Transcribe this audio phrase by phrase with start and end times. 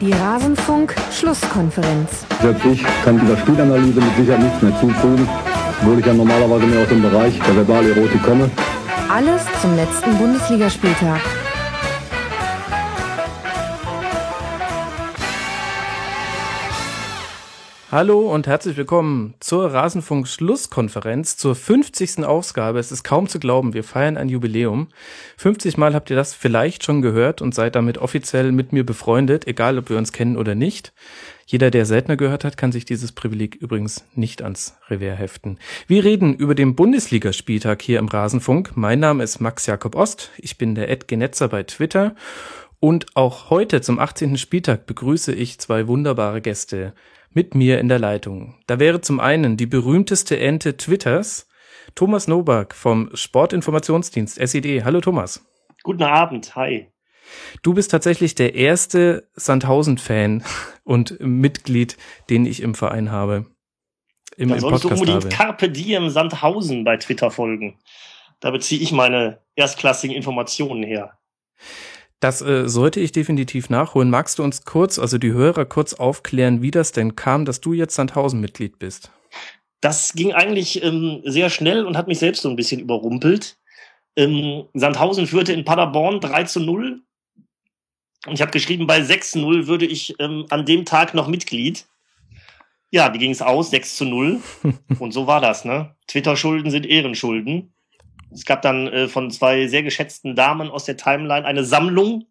[0.00, 2.26] Die Rasenfunk-Schlusskonferenz.
[2.42, 5.26] Selbst ich kann dieser Spielanalyse mit Sicherheit nichts mehr zufügen,
[5.80, 8.50] obwohl ich ja normalerweise mehr aus dem Bereich der Verbalerotik komme.
[9.08, 11.22] Alles zum letzten Bundesligaspieltag.
[17.96, 22.26] Hallo und herzlich willkommen zur Rasenfunk-Schlusskonferenz, zur 50.
[22.26, 22.78] Ausgabe.
[22.78, 24.88] Es ist kaum zu glauben, wir feiern ein Jubiläum.
[25.38, 29.46] 50 Mal habt ihr das vielleicht schon gehört und seid damit offiziell mit mir befreundet,
[29.46, 30.92] egal ob wir uns kennen oder nicht.
[31.46, 35.58] Jeder, der seltener gehört hat, kann sich dieses Privileg übrigens nicht ans Revers heften.
[35.86, 38.72] Wir reden über den Bundesligaspieltag hier im Rasenfunk.
[38.74, 40.32] Mein Name ist Max Jakob Ost.
[40.36, 42.14] Ich bin der Ed Genetzer bei Twitter.
[42.78, 44.36] Und auch heute zum 18.
[44.36, 46.92] Spieltag begrüße ich zwei wunderbare Gäste
[47.36, 48.54] mit mir in der Leitung.
[48.66, 51.46] Da wäre zum einen die berühmteste Ente Twitters,
[51.94, 54.84] Thomas Nowak vom Sportinformationsdienst SID.
[54.84, 55.46] Hallo Thomas.
[55.82, 56.88] Guten Abend, hi.
[57.62, 60.44] Du bist tatsächlich der erste Sandhausen-Fan
[60.84, 61.98] und Mitglied,
[62.30, 63.44] den ich im Verein habe.
[64.38, 65.28] Im, da solltest du unbedingt habe.
[65.28, 67.78] Carpe Diem Sandhausen bei Twitter folgen.
[68.40, 71.18] Da beziehe ich meine erstklassigen Informationen her.
[72.20, 74.08] Das äh, sollte ich definitiv nachholen.
[74.08, 77.74] Magst du uns kurz, also die Hörer kurz aufklären, wie das denn kam, dass du
[77.74, 79.10] jetzt Sandhausen-Mitglied bist?
[79.82, 83.58] Das ging eigentlich ähm, sehr schnell und hat mich selbst so ein bisschen überrumpelt.
[84.16, 87.02] Ähm, Sandhausen führte in Paderborn 3 zu 0.
[88.26, 91.28] Und ich habe geschrieben, bei 6 zu 0 würde ich ähm, an dem Tag noch
[91.28, 91.86] Mitglied.
[92.90, 93.70] Ja, wie ging es aus?
[93.70, 94.40] 6 zu 0.
[94.98, 95.94] und so war das, ne?
[96.08, 97.74] Twitter-Schulden sind Ehrenschulden.
[98.32, 102.26] Es gab dann äh, von zwei sehr geschätzten Damen aus der Timeline eine Sammlung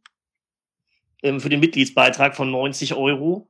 [1.24, 3.50] ähm, für den Mitgliedsbeitrag von 90 Euro.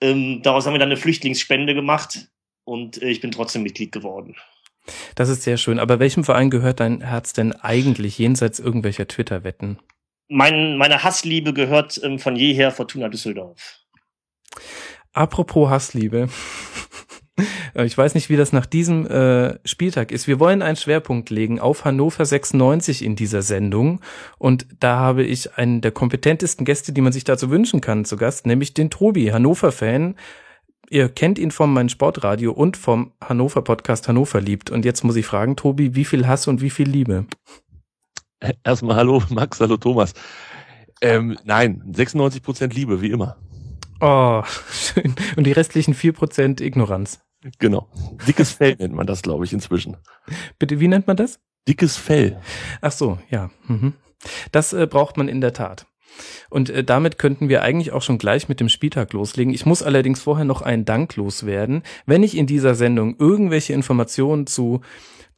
[0.00, 2.30] Ähm, daraus haben wir dann eine Flüchtlingsspende gemacht
[2.64, 4.36] und äh, ich bin trotzdem Mitglied geworden.
[5.14, 5.78] Das ist sehr schön.
[5.78, 9.78] Aber welchem Verein gehört dein Herz denn eigentlich jenseits irgendwelcher Twitter-Wetten?
[10.28, 13.80] Mein, meine Hassliebe gehört ähm, von jeher Fortuna Düsseldorf.
[15.12, 16.28] Apropos Hassliebe.
[17.74, 20.26] Äh, ich weiß nicht, wie das nach diesem äh, Spieltag ist.
[20.26, 24.00] Wir wollen einen Schwerpunkt legen auf Hannover 96 in dieser Sendung.
[24.38, 28.16] Und da habe ich einen der kompetentesten Gäste, die man sich dazu wünschen kann, zu
[28.16, 30.14] Gast, nämlich den Tobi, Hannover-Fan.
[30.90, 34.70] Ihr kennt ihn vom Mein Sportradio und vom Hannover Podcast Hannover liebt.
[34.70, 37.26] Und jetzt muss ich fragen, Tobi, wie viel Hass und wie viel Liebe?
[38.64, 40.14] Erstmal hallo Max, hallo Thomas.
[41.00, 43.36] Ähm, nein, 96 Prozent Liebe, wie immer.
[44.00, 45.14] Oh, schön.
[45.36, 47.20] Und die restlichen vier Prozent Ignoranz.
[47.58, 47.88] Genau.
[48.26, 49.96] Dickes Fell nennt man das, glaube ich, inzwischen.
[50.58, 51.40] Bitte, wie nennt man das?
[51.68, 52.40] Dickes Fell.
[52.80, 53.50] Ach so, ja.
[53.66, 53.94] Mhm.
[54.50, 55.86] Das äh, braucht man in der Tat.
[56.50, 59.54] Und äh, damit könnten wir eigentlich auch schon gleich mit dem Spieltag loslegen.
[59.54, 61.82] Ich muss allerdings vorher noch einen Dank loswerden.
[62.06, 64.80] Wenn ich in dieser Sendung irgendwelche Informationen zu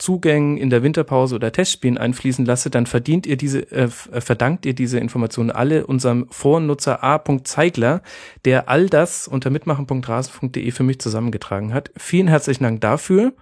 [0.01, 4.65] Zugängen in der Winterpause oder Testspielen einfließen lasse, dann verdient ihr diese, äh, äh, verdankt
[4.65, 7.23] ihr diese Informationen alle unserem Vornutzer A.
[7.45, 8.03] Zeigler,
[8.47, 11.91] der all das unter mitmachen.rasen.de für mich zusammengetragen hat.
[11.97, 13.35] Vielen herzlichen Dank dafür.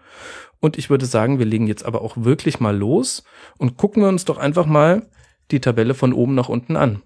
[0.58, 3.22] Und ich würde sagen, wir legen jetzt aber auch wirklich mal los
[3.56, 5.06] und gucken wir uns doch einfach mal
[5.52, 7.02] die Tabelle von oben nach unten an.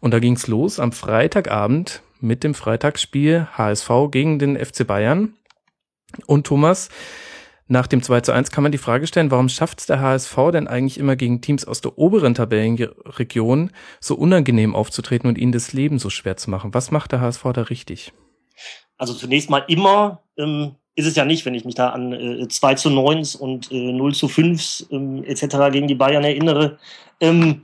[0.00, 5.34] Und da ging's los am Freitagabend mit dem Freitagsspiel HSV gegen den FC Bayern.
[6.26, 6.88] Und Thomas,
[7.66, 10.36] nach dem 2 zu 1 kann man die Frage stellen, warum schafft es der HSV
[10.52, 13.70] denn eigentlich immer gegen Teams aus der oberen Tabellenregion
[14.00, 16.74] so unangenehm aufzutreten und ihnen das Leben so schwer zu machen?
[16.74, 18.12] Was macht der HSV da richtig?
[18.98, 22.46] Also zunächst mal immer ähm, ist es ja nicht, wenn ich mich da an äh,
[22.46, 25.56] 2 zu 9 und äh, 0 zu 5 ähm, etc.
[25.72, 26.78] gegen die Bayern erinnere.
[27.20, 27.62] Ähm,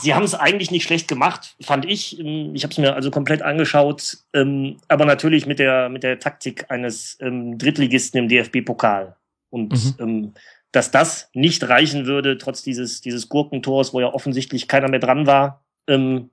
[0.00, 2.18] sie haben es eigentlich nicht schlecht gemacht, fand ich.
[2.18, 6.18] Ähm, ich habe es mir also komplett angeschaut, ähm, aber natürlich mit der mit der
[6.18, 9.16] Taktik eines ähm, Drittligisten im DFB-Pokal
[9.50, 9.94] und mhm.
[9.98, 10.34] ähm,
[10.70, 15.26] dass das nicht reichen würde trotz dieses dieses Gurkentors, wo ja offensichtlich keiner mehr dran
[15.26, 15.64] war.
[15.86, 16.30] Ähm,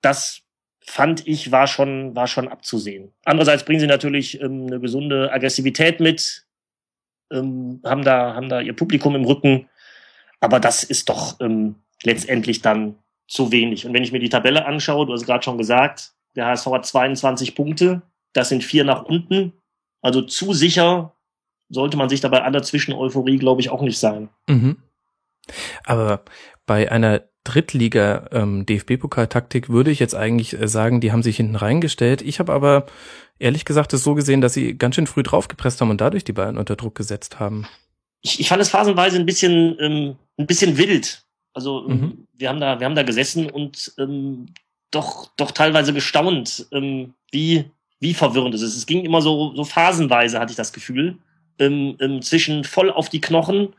[0.00, 0.40] das
[0.84, 3.12] fand ich war schon war schon abzusehen.
[3.24, 6.46] Andererseits bringen sie natürlich ähm, eine gesunde Aggressivität mit,
[7.30, 9.68] ähm, haben da haben da ihr Publikum im Rücken,
[10.40, 12.96] aber das ist doch ähm, letztendlich dann
[13.28, 13.86] zu wenig.
[13.86, 16.86] Und wenn ich mir die Tabelle anschaue, du hast gerade schon gesagt, der HSV hat
[16.86, 18.02] 22 Punkte,
[18.32, 19.52] das sind vier nach unten.
[20.02, 21.14] Also zu sicher
[21.68, 24.28] sollte man sich dabei aller Zwischen-Euphorie, glaube ich, auch nicht sein.
[24.48, 24.78] Mhm.
[25.84, 26.24] Aber
[26.66, 32.22] bei einer Drittliga-DFB-Pokal-Taktik ähm, würde ich jetzt eigentlich äh, sagen, die haben sich hinten reingestellt.
[32.22, 32.86] Ich habe aber
[33.38, 36.32] ehrlich gesagt es so gesehen, dass sie ganz schön früh draufgepresst haben und dadurch die
[36.32, 37.66] Bayern unter Druck gesetzt haben.
[38.20, 41.24] Ich, ich fand es phasenweise ein bisschen, ähm, ein bisschen wild.
[41.54, 42.26] Also ähm, mhm.
[42.34, 44.46] wir haben da, wir haben da gesessen und ähm,
[44.90, 47.70] doch, doch teilweise gestaunt, ähm, wie,
[48.00, 48.76] wie verwirrend es ist.
[48.76, 51.18] Es ging immer so, so phasenweise, hatte ich das Gefühl,
[51.58, 53.74] ähm, ähm, zwischen voll auf die Knochen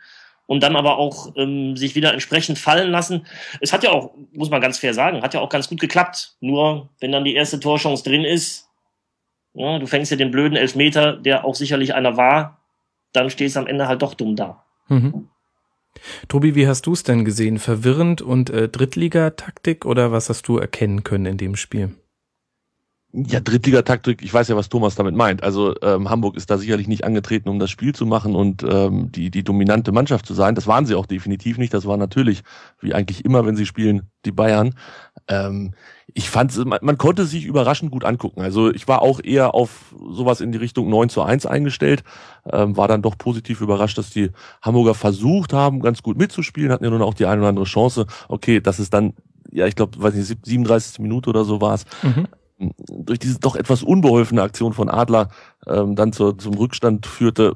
[0.46, 3.26] und dann aber auch ähm, sich wieder entsprechend fallen lassen.
[3.62, 6.36] Es hat ja auch, muss man ganz fair sagen, hat ja auch ganz gut geklappt.
[6.42, 8.70] Nur wenn dann die erste Torchance drin ist,
[9.54, 12.60] ja, du fängst ja den blöden Elfmeter, der auch sicherlich einer war,
[13.14, 14.64] dann stehst du am Ende halt doch dumm da.
[14.88, 15.30] Mhm.
[16.28, 17.60] Tobi, wie hast du es denn gesehen?
[17.60, 21.92] Verwirrend und äh, Drittligataktik oder was hast du erkennen können in dem Spiel?
[23.16, 25.44] Ja, Drittligataktik, ich weiß ja, was Thomas damit meint.
[25.44, 29.12] Also ähm, Hamburg ist da sicherlich nicht angetreten, um das Spiel zu machen und ähm,
[29.12, 30.56] die, die dominante Mannschaft zu sein.
[30.56, 31.76] Das waren sie auch definitiv nicht.
[31.76, 32.42] Das war natürlich,
[32.80, 34.74] wie eigentlich immer, wenn sie spielen, die Bayern.
[35.28, 35.76] Ähm,
[36.08, 38.42] ich fand, man, man konnte sich überraschend gut angucken.
[38.42, 42.04] Also ich war auch eher auf sowas in die Richtung 9 zu 1 eingestellt.
[42.52, 44.32] Ähm, war dann doch positiv überrascht, dass die
[44.64, 48.08] Hamburger versucht haben, ganz gut mitzuspielen, hatten ja nun auch die eine oder andere Chance.
[48.28, 49.14] Okay, das ist dann
[49.52, 50.98] ja, ich glaube, weiß nicht, 37.
[50.98, 51.86] Minute oder so war es.
[52.02, 52.26] Mhm
[52.58, 55.30] durch diese doch etwas unbeholfene Aktion von Adler
[55.68, 57.56] ähm, dann zur, zum Rückstand führte.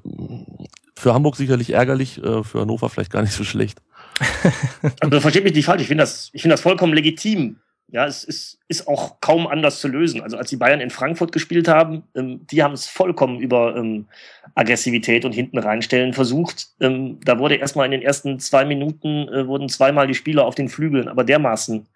[0.96, 3.80] Für Hamburg sicherlich ärgerlich, äh, für Hannover vielleicht gar nicht so schlecht.
[5.00, 7.58] also versteht mich nicht falsch, ich finde das, ich finde das vollkommen legitim.
[7.90, 10.22] Ja, es ist, ist auch kaum anders zu lösen.
[10.22, 14.08] Also als die Bayern in Frankfurt gespielt haben, ähm, die haben es vollkommen über ähm,
[14.56, 16.68] Aggressivität und hinten reinstellen versucht.
[16.82, 20.56] Ähm, da wurde erstmal in den ersten zwei Minuten äh, wurden zweimal die Spieler auf
[20.56, 21.88] den Flügeln, aber dermaßen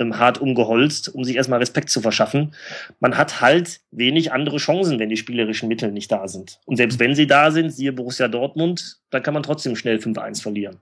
[0.00, 2.54] ähm, hart umgeholzt, um sich erstmal Respekt zu verschaffen.
[2.98, 6.58] Man hat halt wenig andere Chancen, wenn die spielerischen Mittel nicht da sind.
[6.64, 10.42] Und selbst wenn sie da sind, siehe Borussia Dortmund, dann kann man trotzdem schnell 5-1
[10.42, 10.78] verlieren.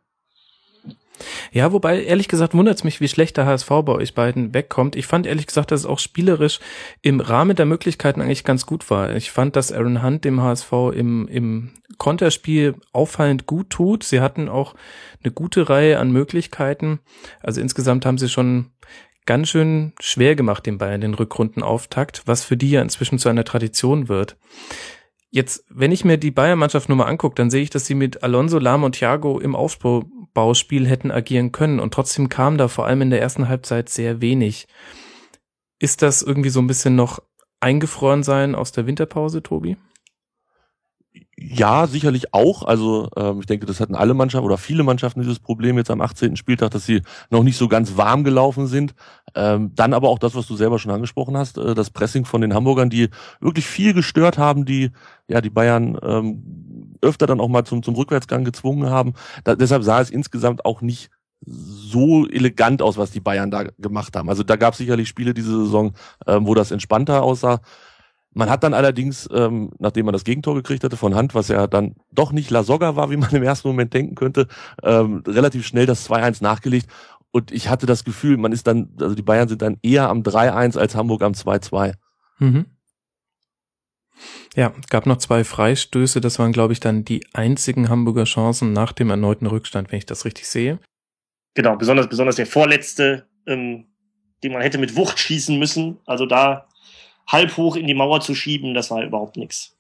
[1.53, 4.97] Ja, wobei, ehrlich gesagt, wundert es mich, wie schlecht der HSV bei euch beiden wegkommt.
[4.97, 6.61] Ich fand ehrlich gesagt, dass es auch spielerisch
[7.03, 9.15] im Rahmen der Möglichkeiten eigentlich ganz gut war.
[9.15, 14.05] Ich fand, dass Aaron Hunt dem HSV im, im Konterspiel auffallend gut tut.
[14.05, 14.75] Sie hatten auch
[15.23, 17.01] eine gute Reihe an Möglichkeiten.
[17.41, 18.71] Also insgesamt haben sie schon
[19.27, 23.45] ganz schön schwer gemacht, den Bayern den Rückrundenauftakt, was für die ja inzwischen zu einer
[23.45, 24.39] Tradition wird.
[25.31, 28.23] Jetzt, wenn ich mir die Bayern-Mannschaft nur mal angucke, dann sehe ich, dass sie mit
[28.23, 33.03] Alonso, Lahm und Thiago im Aufbauspiel hätten agieren können und trotzdem kam da vor allem
[33.03, 34.67] in der ersten Halbzeit sehr wenig.
[35.79, 37.19] Ist das irgendwie so ein bisschen noch
[37.61, 39.77] eingefroren sein aus der Winterpause, Tobi?
[41.41, 42.65] Ja, sicherlich auch.
[42.65, 46.01] Also ähm, ich denke, das hatten alle Mannschaften oder viele Mannschaften dieses Problem jetzt am
[46.01, 46.35] 18.
[46.35, 48.93] Spieltag, dass sie noch nicht so ganz warm gelaufen sind.
[49.37, 52.41] Ähm, dann aber auch das, was du selber schon angesprochen hast, äh, das Pressing von
[52.41, 54.91] den Hamburgern, die wirklich viel gestört haben, die
[55.29, 59.13] ja die Bayern ähm, öfter dann auch mal zum, zum Rückwärtsgang gezwungen haben.
[59.45, 61.09] Da, deshalb sah es insgesamt auch nicht
[61.47, 64.29] so elegant aus, was die Bayern da gemacht haben.
[64.29, 65.93] Also da gab es sicherlich Spiele diese Saison,
[66.27, 67.61] ähm, wo das entspannter aussah.
[68.39, 71.67] Man hat dann allerdings, ähm, nachdem man das Gegentor gekriegt hatte von Hand, was ja
[71.67, 74.47] dann doch nicht La Soga war, wie man im ersten Moment denken könnte,
[74.85, 76.87] ähm, relativ schnell das 2-1 nachgelegt.
[77.33, 80.23] Und ich hatte das Gefühl, man ist dann, also die Bayern sind dann eher am
[80.23, 81.95] 3-1 als Hamburg am 2-2.
[82.39, 82.67] Mhm.
[84.55, 86.21] Ja, gab noch zwei Freistöße.
[86.21, 90.07] Das waren, glaube ich, dann die einzigen Hamburger Chancen nach dem erneuten Rückstand, wenn ich
[90.07, 90.79] das richtig sehe.
[91.55, 93.87] Genau, besonders, besonders der vorletzte, ähm,
[94.45, 95.99] den man hätte mit Wucht schießen müssen.
[96.07, 96.69] Also da
[97.29, 99.77] halb hoch in die Mauer zu schieben, das war überhaupt nichts.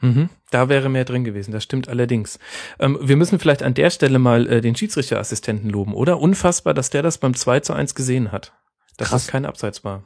[0.00, 2.38] Mhm, da wäre mehr drin gewesen, das stimmt allerdings.
[2.78, 6.18] Ähm, wir müssen vielleicht an der Stelle mal äh, den Schiedsrichterassistenten loben, oder?
[6.20, 8.52] Unfassbar, dass der das beim 2 zu 1 gesehen hat.
[8.96, 9.24] Dass Krass.
[9.24, 10.04] das kein Abseits war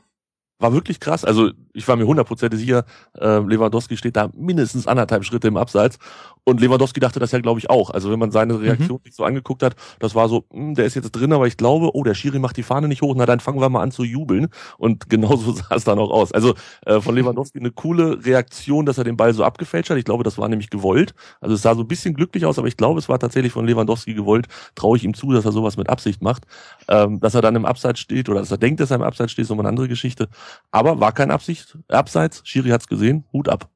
[0.59, 1.25] war wirklich krass.
[1.25, 2.85] Also ich war mir hundertprozentig sicher,
[3.15, 5.99] äh, Lewandowski steht da mindestens anderthalb Schritte im Abseits.
[6.45, 7.91] Und Lewandowski dachte das ja, glaube ich, auch.
[7.91, 9.05] Also wenn man seine Reaktion mhm.
[9.05, 11.57] sich so angeguckt hat, das war so, mh, hm, der ist jetzt drin, aber ich
[11.57, 13.91] glaube, oh, der Schiri macht die Fahne nicht hoch, na dann fangen wir mal an
[13.91, 14.49] zu jubeln.
[14.79, 16.33] Und genauso sah es dann auch aus.
[16.33, 16.55] Also
[16.87, 19.99] äh, von Lewandowski eine coole Reaktion, dass er den Ball so abgefälscht hat.
[19.99, 21.15] Ich glaube, das war nämlich gewollt.
[21.41, 23.67] Also es sah so ein bisschen glücklich aus, aber ich glaube, es war tatsächlich von
[23.67, 24.47] Lewandowski gewollt.
[24.75, 26.45] Traue ich ihm zu, dass er sowas mit Absicht macht.
[26.89, 29.33] Ähm, dass er dann im Abseits steht oder dass er denkt, dass er im Abseits
[29.33, 30.29] steht, ist nochmal eine andere Geschichte.
[30.71, 32.43] Aber war kein Absicht, Abseits.
[32.45, 33.25] Schiri hat's gesehen.
[33.33, 33.71] Hut ab.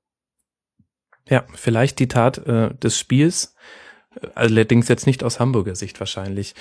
[1.29, 3.55] Ja, vielleicht die Tat äh, des Spiels.
[4.35, 6.55] Allerdings jetzt nicht aus Hamburger Sicht wahrscheinlich.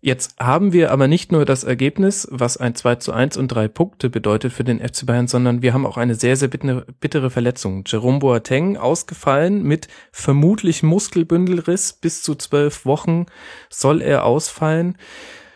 [0.00, 3.66] Jetzt haben wir aber nicht nur das Ergebnis, was ein 2 zu 1 und drei
[3.66, 7.30] Punkte bedeutet für den FC Bayern, sondern wir haben auch eine sehr, sehr bittere, bittere
[7.30, 7.82] Verletzung.
[7.84, 11.94] Jerome Boateng ausgefallen mit vermutlich Muskelbündelriss.
[11.94, 13.26] Bis zu zwölf Wochen
[13.70, 14.96] soll er ausfallen.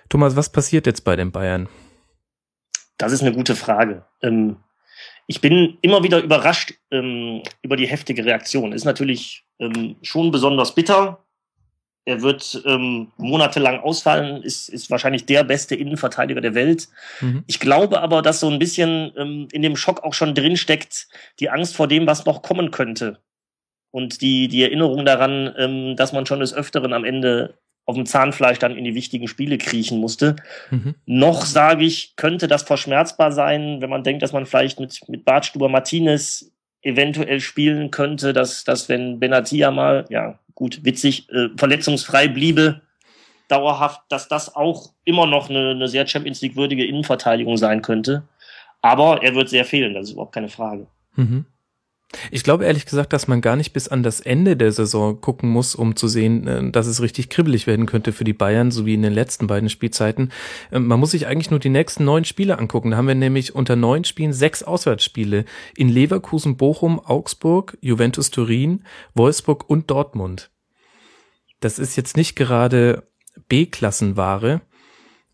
[0.09, 1.69] Thomas, was passiert jetzt bei den Bayern?
[3.03, 4.05] Das ist eine gute Frage.
[4.23, 4.59] Ähm,
[5.27, 8.73] ich bin immer wieder überrascht ähm, über die heftige Reaktion.
[8.73, 11.25] Ist natürlich ähm, schon besonders bitter.
[12.05, 16.89] Er wird ähm, monatelang ausfallen, ist, ist wahrscheinlich der beste Innenverteidiger der Welt.
[17.21, 17.43] Mhm.
[17.49, 21.09] Ich glaube aber, dass so ein bisschen ähm, in dem Schock auch schon drinsteckt,
[21.41, 23.19] die Angst vor dem, was noch kommen könnte.
[23.91, 28.07] Und die, die Erinnerung daran, ähm, dass man schon des Öfteren am Ende auf dem
[28.07, 30.37] Zahnfleisch dann in die wichtigen Spiele kriechen musste.
[30.71, 30.95] Mhm.
[31.05, 35.25] Noch sage ich, könnte das verschmerzbar sein, wenn man denkt, dass man vielleicht mit, mit
[35.25, 42.29] Bartstuber Martinez eventuell spielen könnte, dass, dass wenn Benatia mal, ja, gut, witzig, äh, verletzungsfrei
[42.29, 42.83] bliebe,
[43.49, 48.23] dauerhaft, dass das auch immer noch eine, eine sehr Champions League würdige Innenverteidigung sein könnte.
[48.81, 50.87] Aber er wird sehr fehlen, das ist überhaupt keine Frage.
[51.15, 51.45] Mhm.
[52.31, 55.49] Ich glaube ehrlich gesagt, dass man gar nicht bis an das Ende der Saison gucken
[55.49, 58.87] muss, um zu sehen, äh, dass es richtig kribbelig werden könnte für die Bayern, so
[58.87, 60.31] wie in den letzten beiden Spielzeiten.
[60.71, 62.91] Ähm, man muss sich eigentlich nur die nächsten neun Spiele angucken.
[62.91, 65.45] Da haben wir nämlich unter neun Spielen sechs Auswärtsspiele
[65.77, 70.51] in Leverkusen, Bochum, Augsburg, Juventus Turin, Wolfsburg und Dortmund.
[71.61, 73.05] Das ist jetzt nicht gerade
[73.49, 74.61] B-Klassenware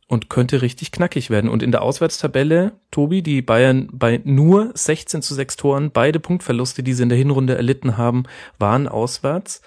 [0.09, 1.51] und könnte richtig knackig werden.
[1.51, 6.83] Und in der Auswärtstabelle, Tobi, die Bayern bei nur 16 zu 6 Toren, beide Punktverluste,
[6.83, 8.25] die sie in der Hinrunde erlitten haben,
[8.59, 9.61] waren auswärts.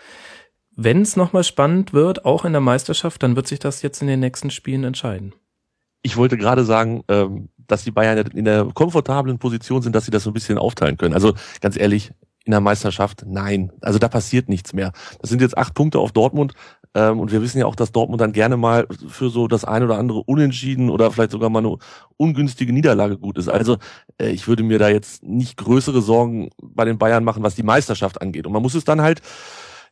[0.75, 4.07] Wenn es nochmal spannend wird, auch in der Meisterschaft, dann wird sich das jetzt in
[4.07, 5.33] den nächsten Spielen entscheiden.
[6.01, 10.11] Ich wollte gerade sagen, ähm, dass die Bayern in der komfortablen Position sind, dass sie
[10.11, 11.13] das so ein bisschen aufteilen können.
[11.13, 12.11] Also ganz ehrlich,
[12.43, 13.71] in der Meisterschaft, nein.
[13.81, 14.91] Also da passiert nichts mehr.
[15.19, 16.53] Das sind jetzt acht Punkte auf Dortmund.
[16.93, 19.83] Ähm, und wir wissen ja auch, dass Dortmund dann gerne mal für so das ein
[19.83, 21.77] oder andere Unentschieden oder vielleicht sogar mal eine
[22.17, 23.47] ungünstige Niederlage gut ist.
[23.47, 23.77] Also
[24.19, 27.63] äh, ich würde mir da jetzt nicht größere Sorgen bei den Bayern machen, was die
[27.63, 28.45] Meisterschaft angeht.
[28.45, 29.21] Und man muss es dann halt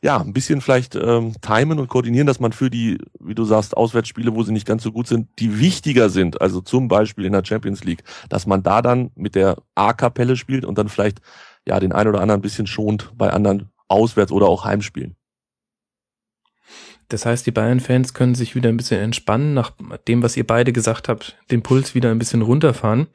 [0.02, 3.76] ja, ein bisschen vielleicht ähm, timen und koordinieren, dass man für die, wie du sagst,
[3.76, 7.32] Auswärtsspiele, wo sie nicht ganz so gut sind, die wichtiger sind, also zum Beispiel in
[7.32, 11.20] der Champions League, dass man da dann mit der A-Kapelle spielt und dann vielleicht
[11.66, 15.16] ja den ein oder anderen ein bisschen schont bei anderen Auswärts- oder auch Heimspielen.
[17.10, 19.72] Das heißt, die Bayern-Fans können sich wieder ein bisschen entspannen, nach
[20.08, 23.08] dem, was ihr beide gesagt habt, den Puls wieder ein bisschen runterfahren.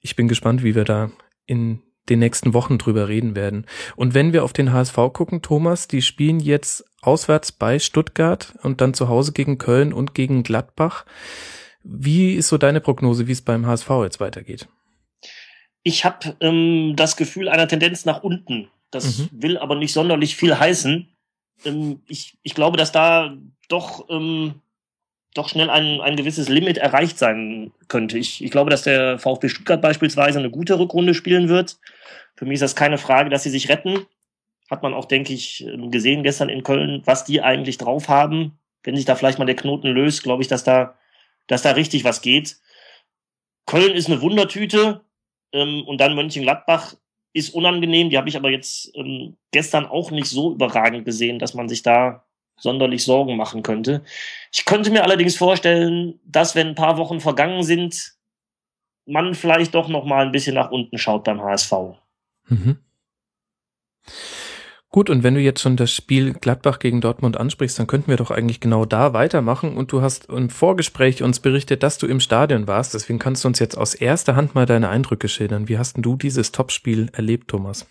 [0.00, 1.10] Ich bin gespannt, wie wir da
[1.44, 3.66] in den nächsten Wochen drüber reden werden.
[3.96, 8.80] Und wenn wir auf den HSV gucken, Thomas, die spielen jetzt auswärts bei Stuttgart und
[8.80, 11.04] dann zu Hause gegen Köln und gegen Gladbach.
[11.82, 14.68] Wie ist so deine Prognose, wie es beim HSV jetzt weitergeht?
[15.82, 18.68] Ich habe ähm, das Gefühl einer Tendenz nach unten.
[18.90, 19.28] Das mhm.
[19.32, 21.15] will aber nicht sonderlich viel heißen
[21.64, 23.36] ähm, ich, ich glaube, dass da
[23.68, 24.60] doch, ähm,
[25.34, 28.18] doch schnell ein, ein gewisses Limit erreicht sein könnte.
[28.18, 31.78] Ich, ich glaube, dass der VfB Stuttgart beispielsweise eine gute Rückrunde spielen wird.
[32.34, 34.06] Für mich ist das keine Frage, dass sie sich retten.
[34.70, 38.58] Hat man auch, denke ich, ähm, gesehen gestern in Köln, was die eigentlich drauf haben.
[38.82, 40.98] Wenn sich da vielleicht mal der Knoten löst, glaube ich, dass da,
[41.46, 42.56] dass da richtig was geht.
[43.66, 45.02] Köln ist eine Wundertüte.
[45.52, 46.96] Ähm, und dann Mönchengladbach
[47.36, 48.08] ist unangenehm.
[48.08, 51.82] Die habe ich aber jetzt ähm, gestern auch nicht so überragend gesehen, dass man sich
[51.82, 52.24] da
[52.58, 54.02] sonderlich Sorgen machen könnte.
[54.50, 58.14] Ich könnte mir allerdings vorstellen, dass wenn ein paar Wochen vergangen sind,
[59.04, 61.72] man vielleicht doch noch mal ein bisschen nach unten schaut beim HSV.
[62.48, 62.78] Mhm.
[64.96, 68.16] Gut, und wenn du jetzt schon das Spiel Gladbach gegen Dortmund ansprichst, dann könnten wir
[68.16, 69.76] doch eigentlich genau da weitermachen.
[69.76, 72.94] Und du hast im Vorgespräch uns berichtet, dass du im Stadion warst.
[72.94, 75.68] Deswegen kannst du uns jetzt aus erster Hand mal deine Eindrücke schildern.
[75.68, 77.86] Wie hast denn du dieses Topspiel erlebt, Thomas?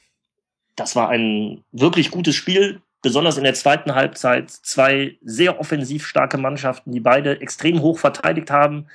[0.75, 4.49] Das war ein wirklich gutes Spiel, besonders in der zweiten Halbzeit.
[4.49, 8.87] Zwei sehr offensiv starke Mannschaften, die beide extrem hoch verteidigt haben.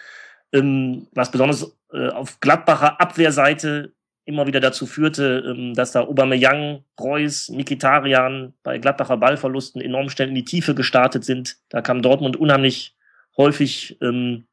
[0.53, 3.93] Ähm, was besonders äh, auf Gladbacher Abwehrseite
[4.31, 10.29] immer wieder dazu führte, ähm, dass da Aubameyang, Reus, Mikitarian bei Gladbacher Ballverlusten enorm schnell
[10.29, 11.57] in die Tiefe gestartet sind.
[11.69, 12.97] Da kam Dortmund unheimlich
[13.37, 14.45] häufig ähm,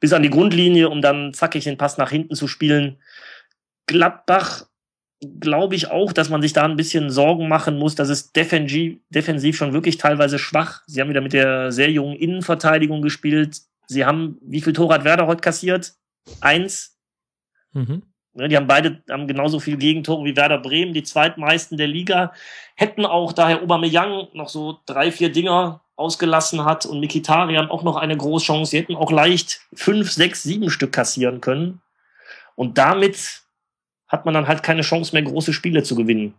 [0.00, 2.98] bis an die Grundlinie, um dann zackig den Pass nach hinten zu spielen.
[3.86, 4.66] Gladbach
[5.40, 8.98] glaube ich auch, dass man sich da ein bisschen Sorgen machen muss, dass es defensiv,
[9.08, 10.82] defensiv schon wirklich teilweise schwach.
[10.86, 13.62] Sie haben wieder mit der sehr jungen Innenverteidigung gespielt.
[13.86, 15.94] Sie haben, wie viel Tor hat Werder heute kassiert?
[16.40, 16.98] Eins.
[17.72, 18.02] Mhm.
[18.36, 22.32] Ne, die haben beide haben genauso viel Gegentore wie Werder Bremen, die zweitmeisten der Liga.
[22.74, 27.96] Hätten auch daher Aubameyang noch so drei, vier Dinger ausgelassen hat und Mikitarian auch noch
[27.96, 28.72] eine große Chance.
[28.72, 31.80] Sie hätten auch leicht fünf, sechs, sieben Stück kassieren können.
[32.56, 33.40] Und damit
[34.06, 36.34] hat man dann halt keine Chance mehr, große Spiele zu gewinnen.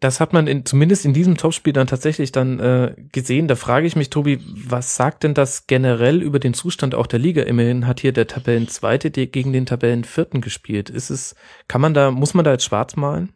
[0.00, 3.48] Das hat man in, zumindest in diesem Topspiel dann tatsächlich dann äh, gesehen.
[3.48, 7.18] Da frage ich mich, Tobi, was sagt denn das generell über den Zustand auch der
[7.18, 7.42] Liga?
[7.42, 10.88] Immerhin hat hier der Tabellenzweite gegen den Tabellenvierten gespielt.
[10.88, 11.34] Ist es,
[11.68, 13.34] kann man da, muss man da jetzt schwarz malen?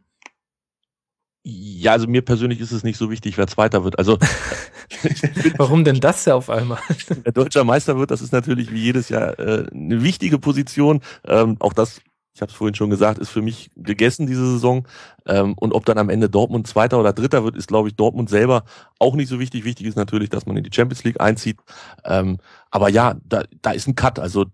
[1.47, 3.99] Ja, also mir persönlich ist es nicht so wichtig, wer Zweiter wird.
[3.99, 4.19] Also
[5.59, 6.79] warum denn das ja auf einmal?
[7.27, 11.03] Der deutscher Meister wird, das ist natürlich wie jedes Jahr äh, eine wichtige Position.
[11.27, 12.01] Ähm, auch das
[12.35, 14.89] ich habe es vorhin schon gesagt, ist für mich gegessen diese Saison.
[15.25, 18.29] Ähm, und ob dann am Ende Dortmund Zweiter oder Dritter wird, ist, glaube ich, Dortmund
[18.29, 18.65] selber
[18.99, 19.65] auch nicht so wichtig.
[19.65, 21.59] Wichtig ist natürlich, dass man in die Champions League einzieht.
[22.05, 22.39] Ähm,
[22.73, 24.19] aber ja, da, da ist ein Cut.
[24.19, 24.47] Also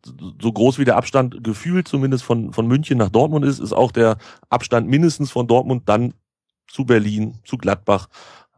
[0.42, 3.92] so groß wie der Abstand gefühlt zumindest von, von München nach Dortmund ist, ist auch
[3.92, 4.18] der
[4.50, 6.12] Abstand mindestens von Dortmund dann
[6.68, 8.08] zu Berlin, zu Gladbach.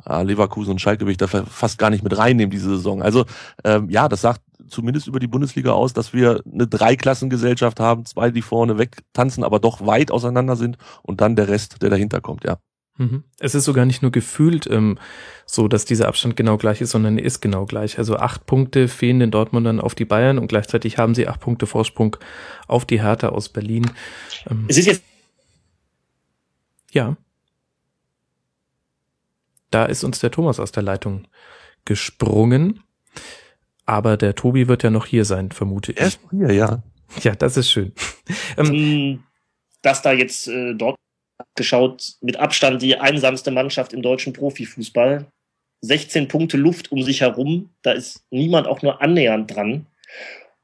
[0.04, 3.02] Äh, Leverkusen und Schalke will ich da fast gar nicht mit reinnehmen diese Saison.
[3.02, 3.24] Also
[3.62, 8.31] ähm, ja, das sagt zumindest über die Bundesliga aus, dass wir eine Dreiklassengesellschaft haben, zwei,
[8.31, 12.21] die vorne weg tanzen, aber doch weit auseinander sind und dann der Rest, der dahinter
[12.21, 12.59] kommt, ja.
[12.99, 13.25] Mhm.
[13.38, 14.99] Es ist sogar nicht nur gefühlt ähm,
[15.47, 17.99] so, dass dieser Abstand genau gleich ist, sondern er ist genau gleich.
[17.99, 21.66] Also acht Punkte fehlen den Dortmundern auf die Bayern und gleichzeitig haben sie acht Punkte
[21.66, 22.16] Vorsprung
[22.69, 23.90] auf die Hertha aus Berlin.
[24.50, 25.02] Ähm, es ist jetzt
[26.92, 27.16] ja.
[29.71, 31.26] Da ist uns der Thomas aus der Leitung
[31.87, 32.83] gesprungen.
[33.92, 36.00] Aber der Tobi wird ja noch hier sein, vermute ich.
[36.00, 36.82] Er ist hier, ja.
[37.20, 37.92] Ja, das ist schön.
[38.56, 39.22] ähm,
[39.82, 40.96] Dass da jetzt äh, dort
[41.56, 45.26] geschaut, mit Abstand die einsamste Mannschaft im deutschen Profifußball.
[45.82, 47.68] 16 Punkte Luft um sich herum.
[47.82, 49.84] Da ist niemand auch nur annähernd dran.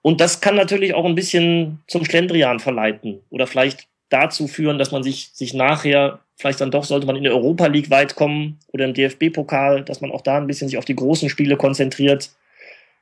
[0.01, 4.91] Und das kann natürlich auch ein bisschen zum Schlendrian verleiten oder vielleicht dazu führen, dass
[4.91, 8.59] man sich, sich nachher, vielleicht dann doch sollte man in der Europa League weit kommen
[8.73, 12.31] oder im DFB-Pokal, dass man auch da ein bisschen sich auf die großen Spiele konzentriert.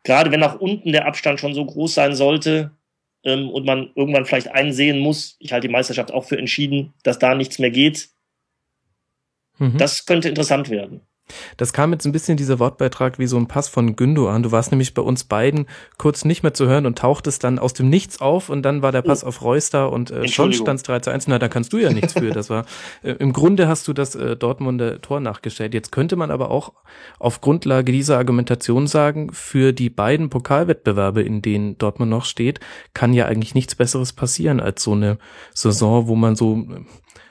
[0.04, 2.70] Gerade wenn nach unten der Abstand schon so groß sein sollte,
[3.26, 7.18] ähm, und man irgendwann vielleicht einsehen muss, ich halte die Meisterschaft auch für entschieden, dass
[7.18, 8.08] da nichts mehr geht.
[9.58, 9.76] Mhm.
[9.76, 11.00] Das könnte interessant werden.
[11.56, 14.42] Das kam jetzt ein bisschen dieser Wortbeitrag wie so ein Pass von Gündo an.
[14.42, 15.66] Du warst nämlich bei uns beiden
[15.98, 18.92] kurz nicht mehr zu hören und tauchtest dann aus dem Nichts auf und dann war
[18.92, 19.28] der Pass oh.
[19.28, 21.28] auf Reus da und äh, schon stand es 3 zu 1.
[21.28, 22.30] Na, da kannst du ja nichts für.
[22.30, 22.64] Das war,
[23.02, 25.74] äh, im Grunde hast du das äh, Dortmunder Tor nachgestellt.
[25.74, 26.72] Jetzt könnte man aber auch
[27.18, 32.60] auf Grundlage dieser Argumentation sagen, für die beiden Pokalwettbewerbe, in denen Dortmund noch steht,
[32.94, 35.18] kann ja eigentlich nichts Besseres passieren als so eine
[35.54, 36.66] Saison, wo man so,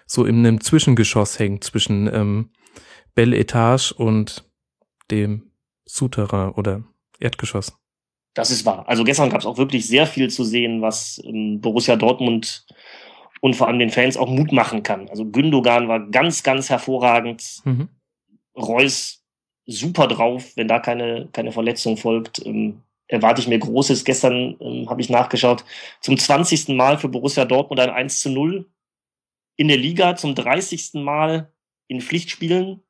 [0.05, 2.49] so in einem Zwischengeschoss hängt zwischen, ähm,
[3.15, 4.45] Belle Etage und
[5.09, 5.51] dem
[5.85, 6.83] Souterrain oder
[7.19, 7.77] Erdgeschoss.
[8.33, 8.87] Das ist wahr.
[8.87, 12.65] Also gestern gab es auch wirklich sehr viel zu sehen, was ähm, Borussia Dortmund
[13.39, 15.07] und vor allem den Fans auch Mut machen kann.
[15.09, 17.61] Also Gündogan war ganz, ganz hervorragend.
[17.63, 17.87] Mhm.
[18.55, 19.23] Reus
[19.65, 22.45] super drauf, wenn da keine, keine Verletzung folgt.
[22.45, 24.03] Ähm, erwarte ich mir Großes.
[24.03, 25.63] Gestern ähm, habe ich nachgeschaut.
[26.01, 26.69] Zum 20.
[26.69, 28.69] Mal für Borussia Dortmund ein 1 zu 0
[29.55, 30.95] in der Liga, zum 30.
[30.95, 31.51] Mal
[31.87, 32.81] in Pflichtspielen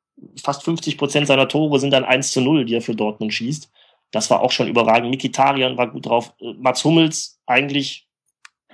[0.41, 3.71] fast 50 Prozent seiner Tore sind dann 1 zu 0, die er für Dortmund schießt.
[4.11, 5.09] Das war auch schon überragend.
[5.09, 6.33] Mikitarian war gut drauf.
[6.39, 8.07] Äh, Mats Hummels, eigentlich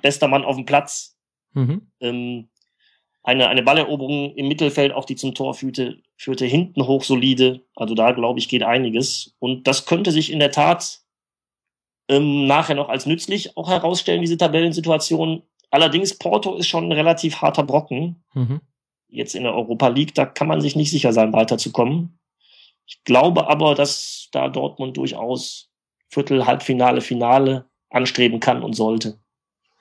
[0.02, 1.18] bester Mann auf dem Platz.
[1.54, 1.92] Mhm.
[2.00, 2.50] Ähm,
[3.24, 7.62] eine, eine Balleroberung im Mittelfeld, auch die zum Tor führte, führte hinten hoch solide.
[7.76, 9.36] Also da, glaube ich, geht einiges.
[9.39, 11.02] Und das könnte sich in der Tat
[12.08, 15.44] ähm, nachher noch als nützlich auch herausstellen, diese Tabellensituation.
[15.70, 18.24] Allerdings, Porto ist schon ein relativ harter Brocken.
[18.34, 18.62] Mhm
[19.12, 22.19] jetzt in der Europa League, da kann man sich nicht sicher sein, weiterzukommen.
[22.88, 25.69] Ich glaube aber, dass da Dortmund durchaus
[26.10, 29.19] Viertel, Halbfinale, Finale anstreben kann und sollte.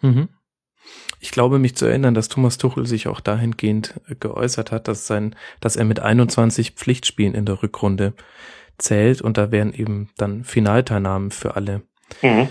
[0.00, 0.28] Mhm.
[1.20, 5.36] Ich glaube, mich zu erinnern, dass Thomas Tuchel sich auch dahingehend geäußert hat, dass sein,
[5.60, 8.14] dass er mit 21 Pflichtspielen in der Rückrunde
[8.78, 11.82] zählt und da wären eben dann Finalteilnahmen für alle
[12.22, 12.48] mhm.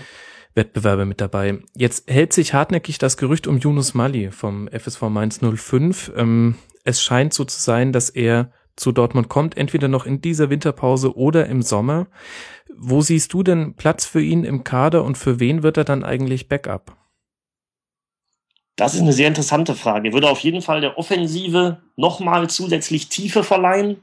[0.54, 1.58] Wettbewerbe mit dabei.
[1.74, 6.12] Jetzt hält sich hartnäckig das Gerücht um Yunus Mali vom FSV Mainz 05.
[6.16, 10.50] Ähm, es scheint so zu sein, dass er zu Dortmund kommt, entweder noch in dieser
[10.50, 12.06] Winterpause oder im Sommer.
[12.74, 16.02] Wo siehst du denn Platz für ihn im Kader und für wen wird er dann
[16.02, 16.96] eigentlich Backup?
[18.76, 20.08] Das ist eine sehr interessante Frage.
[20.08, 24.02] Er würde auf jeden Fall der Offensive nochmal zusätzlich Tiefe verleihen.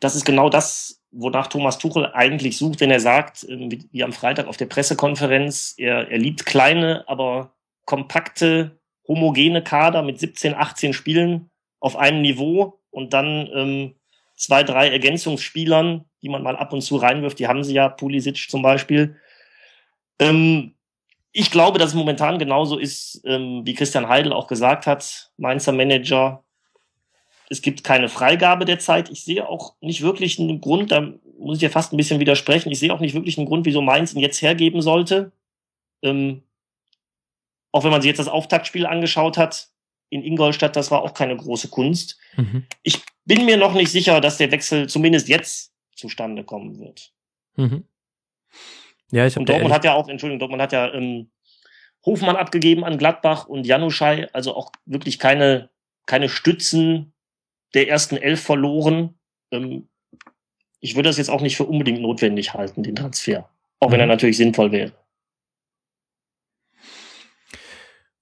[0.00, 4.12] Das ist genau das, wonach Thomas Tuchel eigentlich sucht, wenn er sagt, ähm, wie am
[4.12, 7.54] Freitag auf der Pressekonferenz, er, er liebt kleine, aber
[7.84, 11.50] kompakte, homogene Kader mit 17, 18 Spielen
[11.80, 13.94] auf einem Niveau und dann ähm,
[14.36, 18.50] zwei, drei Ergänzungsspielern, die man mal ab und zu reinwirft, die haben sie ja, Pulisic
[18.50, 19.16] zum Beispiel.
[20.18, 20.74] Ähm,
[21.32, 25.72] ich glaube, dass es momentan genauso ist, ähm, wie Christian Heidel auch gesagt hat, Mainzer
[25.72, 26.42] Manager.
[27.50, 29.10] Es gibt keine Freigabe der Zeit.
[29.10, 32.72] Ich sehe auch nicht wirklich einen Grund, da muss ich ja fast ein bisschen widersprechen,
[32.72, 35.32] ich sehe auch nicht wirklich einen Grund, wieso Mainz ihn jetzt hergeben sollte.
[36.02, 36.42] Ähm,
[37.70, 39.68] auch wenn man sich jetzt das Auftaktspiel angeschaut hat,
[40.10, 42.18] in Ingolstadt, das war auch keine große Kunst.
[42.36, 42.66] Mhm.
[42.82, 47.12] Ich bin mir noch nicht sicher, dass der Wechsel zumindest jetzt zustande kommen wird.
[47.56, 47.84] Mhm.
[49.10, 51.30] Ja, ich habe Dortmund hat ja auch, Entschuldigung, Dortmund hat ja ähm,
[52.04, 55.70] Hofmann abgegeben an Gladbach und Januschei, also auch wirklich keine,
[56.06, 57.12] keine Stützen
[57.74, 59.18] der ersten elf verloren.
[59.50, 59.88] Ähm,
[60.80, 63.48] ich würde das jetzt auch nicht für unbedingt notwendig halten, den Transfer.
[63.80, 63.92] Auch mhm.
[63.92, 64.12] wenn er mhm.
[64.12, 64.92] natürlich sinnvoll wäre.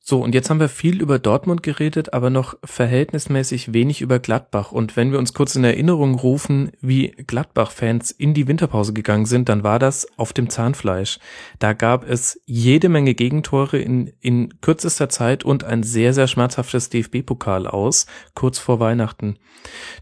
[0.09, 4.71] So, und jetzt haben wir viel über Dortmund geredet, aber noch verhältnismäßig wenig über Gladbach.
[4.71, 9.49] Und wenn wir uns kurz in Erinnerung rufen, wie Gladbach-Fans in die Winterpause gegangen sind,
[9.49, 11.19] dann war das auf dem Zahnfleisch.
[11.59, 16.88] Da gab es jede Menge Gegentore in, in kürzester Zeit und ein sehr, sehr schmerzhaftes
[16.88, 19.40] DFB-Pokal aus, kurz vor Weihnachten.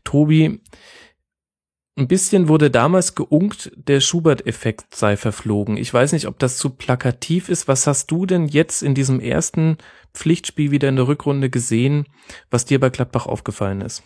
[0.05, 0.61] Tobi,
[1.97, 5.77] ein bisschen wurde damals geunkt, der Schubert-Effekt sei verflogen.
[5.77, 7.69] Ich weiß nicht, ob das zu plakativ ist.
[7.69, 9.79] Was hast du denn jetzt in diesem ersten
[10.13, 12.07] Pflichtspiel wieder in der Rückrunde gesehen,
[12.51, 14.03] was dir bei Gladbach aufgefallen ist?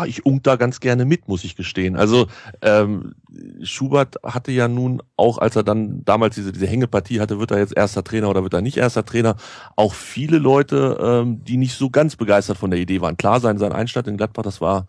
[0.00, 1.96] ah, ich unk da ganz gerne mit, muss ich gestehen.
[1.96, 2.26] Also
[2.62, 3.14] ähm,
[3.62, 7.58] Schubert hatte ja nun auch, als er dann damals diese, diese Hängepartie hatte, wird er
[7.58, 9.36] jetzt erster Trainer oder wird er nicht erster Trainer,
[9.76, 13.16] auch viele Leute, ähm, die nicht so ganz begeistert von der Idee waren.
[13.16, 14.86] Klar, sein, sein Einstand in Gladbach, das war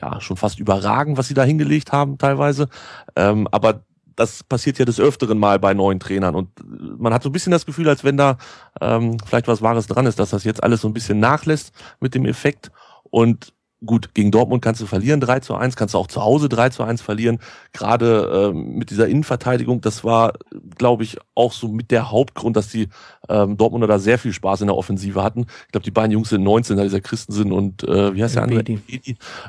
[0.00, 2.68] ja schon fast überragend, was sie da hingelegt haben teilweise.
[3.16, 3.82] Ähm, aber
[4.16, 6.50] das passiert ja des Öfteren mal bei neuen Trainern und
[6.98, 8.36] man hat so ein bisschen das Gefühl, als wenn da
[8.80, 12.14] ähm, vielleicht was Wahres dran ist, dass das jetzt alles so ein bisschen nachlässt mit
[12.14, 12.72] dem Effekt
[13.10, 13.52] und
[13.86, 16.70] Gut, gegen Dortmund kannst du verlieren 3 zu 1, kannst du auch zu Hause 3
[16.70, 17.38] zu 1 verlieren.
[17.72, 20.32] Gerade ähm, mit dieser Innenverteidigung, das war,
[20.76, 22.88] glaube ich, auch so mit der Hauptgrund, dass die
[23.28, 25.46] ähm, Dortmunder da sehr viel Spaß in der Offensive hatten.
[25.66, 28.42] Ich glaube, die beiden Jungs sind 19, da dieser Christensen und äh, wie heißt der
[28.42, 28.64] andere?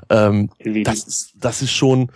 [0.09, 0.49] Ähm,
[0.83, 2.11] das, ist, das ist schon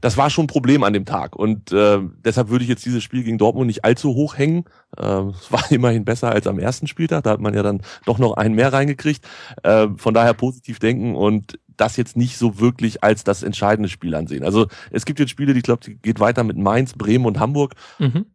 [0.00, 1.36] das war schon ein Problem an dem Tag.
[1.36, 4.64] Und äh, deshalb würde ich jetzt dieses Spiel gegen Dortmund nicht allzu hoch hängen.
[4.96, 7.24] Äh, es war immerhin besser als am ersten Spieltag.
[7.24, 9.26] Da hat man ja dann doch noch einen mehr reingekriegt.
[9.62, 14.14] Äh, von daher positiv denken und das jetzt nicht so wirklich als das entscheidende Spiel
[14.14, 14.44] ansehen.
[14.44, 17.40] Also es gibt jetzt Spiele, die ich glaube, die geht weiter mit Mainz, Bremen und
[17.40, 17.74] Hamburg.
[17.98, 18.26] Mhm.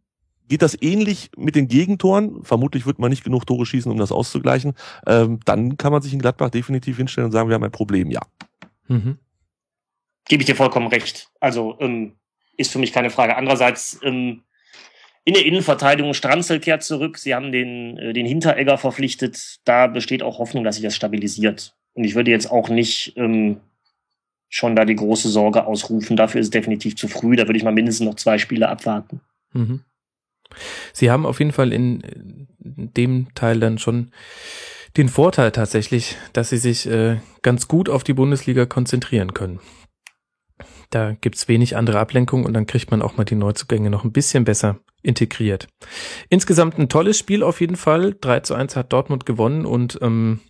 [0.48, 2.42] Geht das ähnlich mit den Gegentoren?
[2.42, 4.74] Vermutlich wird man nicht genug Tore schießen, um das auszugleichen.
[5.06, 8.10] Ähm, dann kann man sich in Gladbach definitiv hinstellen und sagen, wir haben ein Problem,
[8.10, 8.20] ja.
[8.88, 9.18] Mhm
[10.30, 11.28] gebe ich dir vollkommen recht.
[11.40, 12.14] Also ähm,
[12.56, 13.36] ist für mich keine Frage.
[13.36, 14.44] Andererseits ähm,
[15.24, 17.18] in der Innenverteidigung Stranzel kehrt zurück.
[17.18, 19.58] Sie haben den, äh, den Hinteregger verpflichtet.
[19.64, 21.74] Da besteht auch Hoffnung, dass sich das stabilisiert.
[21.94, 23.60] Und ich würde jetzt auch nicht ähm,
[24.48, 26.16] schon da die große Sorge ausrufen.
[26.16, 27.34] Dafür ist es definitiv zu früh.
[27.34, 29.20] Da würde ich mal mindestens noch zwei Spiele abwarten.
[29.52, 29.80] Mhm.
[30.92, 34.12] Sie haben auf jeden Fall in dem Teil dann schon
[34.96, 39.58] den Vorteil tatsächlich, dass sie sich äh, ganz gut auf die Bundesliga konzentrieren können.
[40.90, 44.12] Da gibt's wenig andere Ablenkung und dann kriegt man auch mal die Neuzugänge noch ein
[44.12, 45.68] bisschen besser integriert.
[46.28, 48.16] Insgesamt ein tolles Spiel auf jeden Fall.
[48.20, 50.40] 3 zu 1 hat Dortmund gewonnen und ähm,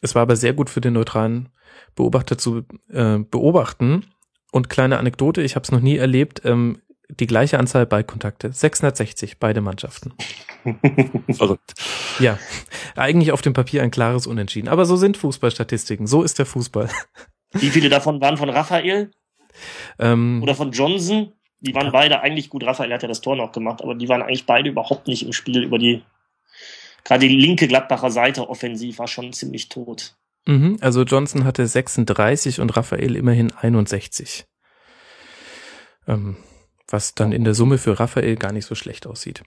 [0.00, 1.48] es war aber sehr gut für den neutralen
[1.94, 4.06] Beobachter zu äh, beobachten.
[4.50, 6.80] Und kleine Anekdote, ich habe es noch nie erlebt, ähm,
[7.10, 10.12] die gleiche Anzahl Ballkontakte, 660, beide Mannschaften.
[11.32, 11.74] Verrückt.
[12.18, 12.38] Ja,
[12.96, 14.68] eigentlich auf dem Papier ein klares Unentschieden.
[14.68, 16.88] Aber so sind Fußballstatistiken, so ist der Fußball.
[17.52, 19.10] Wie viele davon waren von Raphael?
[19.98, 21.32] Ähm, Oder von Johnson.
[21.60, 22.64] Die waren beide eigentlich gut.
[22.64, 25.32] Raphael hat ja das Tor noch gemacht, aber die waren eigentlich beide überhaupt nicht im
[25.32, 26.02] Spiel über die,
[27.02, 30.16] gerade die linke Gladbacher Seite offensiv war schon ziemlich tot.
[30.46, 34.46] Mhm, also Johnson hatte 36 und Raphael immerhin 61.
[36.06, 36.36] Ähm,
[36.90, 39.42] was dann in der Summe für Raphael gar nicht so schlecht aussieht.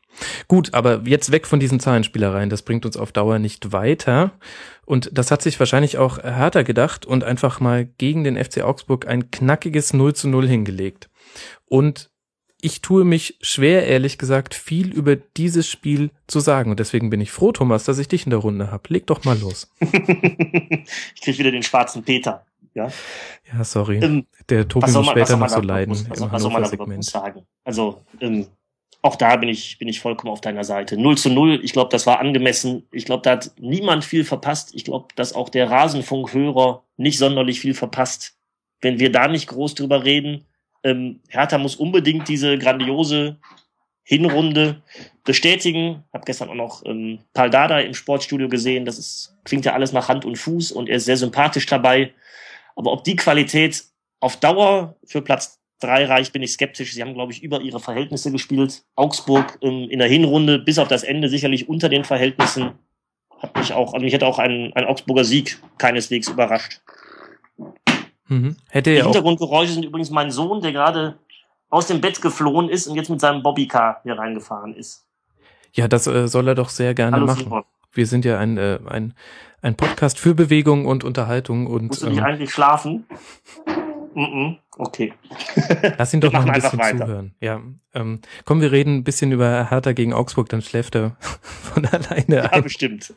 [0.48, 4.32] Gut, aber jetzt weg von diesen Zahlenspielereien, das bringt uns auf Dauer nicht weiter.
[4.86, 9.08] Und das hat sich wahrscheinlich auch härter gedacht und einfach mal gegen den FC Augsburg
[9.08, 11.10] ein knackiges 0 zu 0 hingelegt.
[11.66, 12.12] Und
[12.62, 16.70] ich tue mich schwer, ehrlich gesagt, viel über dieses Spiel zu sagen.
[16.70, 18.84] Und deswegen bin ich froh, Thomas, dass ich dich in der Runde habe.
[18.90, 19.72] Leg doch mal los.
[19.80, 22.46] ich krieg wieder den schwarzen Peter.
[22.74, 22.90] Ja,
[23.52, 24.00] ja sorry.
[24.04, 27.46] Ähm, der Tobi muss später noch so leiden muss, was, was soll man darüber sagen?
[27.64, 28.48] Also, ähm,
[29.02, 30.96] auch da bin ich, bin ich vollkommen auf deiner Seite.
[30.96, 32.88] 0 zu 0, ich glaube, das war angemessen.
[32.92, 34.76] Ich glaube, da hat niemand viel verpasst.
[34.76, 38.38] Ich glaube, dass auch der Rasenfunkhörer nicht sonderlich viel verpasst.
[38.80, 40.46] Wenn wir da nicht groß drüber reden,
[40.84, 43.38] ähm, Hertha muss unbedingt diese grandiose
[44.04, 44.82] Hinrunde
[45.24, 46.04] bestätigen.
[46.14, 48.86] Hab gestern auch noch ähm, Paul Dada im Sportstudio gesehen.
[48.86, 52.14] Das ist, klingt ja alles nach Hand und Fuß und er ist sehr sympathisch dabei.
[52.82, 53.84] Aber ob die Qualität
[54.20, 56.96] auf Dauer für Platz drei reicht, bin ich skeptisch.
[56.96, 58.84] Sie haben, glaube ich, über ihre Verhältnisse gespielt.
[58.96, 62.72] Augsburg ähm, in der Hinrunde bis auf das Ende sicherlich unter den Verhältnissen.
[63.38, 66.82] Hat mich auch, also mich hätte auch ein, ein Augsburger Sieg keineswegs überrascht.
[68.28, 68.58] Mhm.
[68.70, 71.20] Hätte Die Hintergrundgeräusche sind übrigens mein Sohn, der gerade
[71.70, 75.06] aus dem Bett geflohen ist und jetzt mit seinem Bobbycar hier reingefahren ist.
[75.74, 77.44] Ja, das äh, soll er doch sehr gerne Hallo, machen.
[77.44, 77.64] Simon.
[77.94, 79.14] Wir sind ja ein, äh, ein,
[79.62, 81.88] ein Podcast für Bewegung und Unterhaltung und.
[81.88, 83.06] Musst du nicht ähm, eigentlich schlafen?
[84.14, 84.58] Mm -mm.
[84.78, 85.14] Okay.
[85.98, 87.36] Lass ihn doch noch ein bisschen zuhören.
[87.40, 87.62] Ja,
[87.94, 92.36] ähm, komm, wir reden ein bisschen über Hertha gegen Augsburg, dann schläft er von alleine
[92.38, 92.64] ja, ein.
[92.64, 93.14] bestimmt.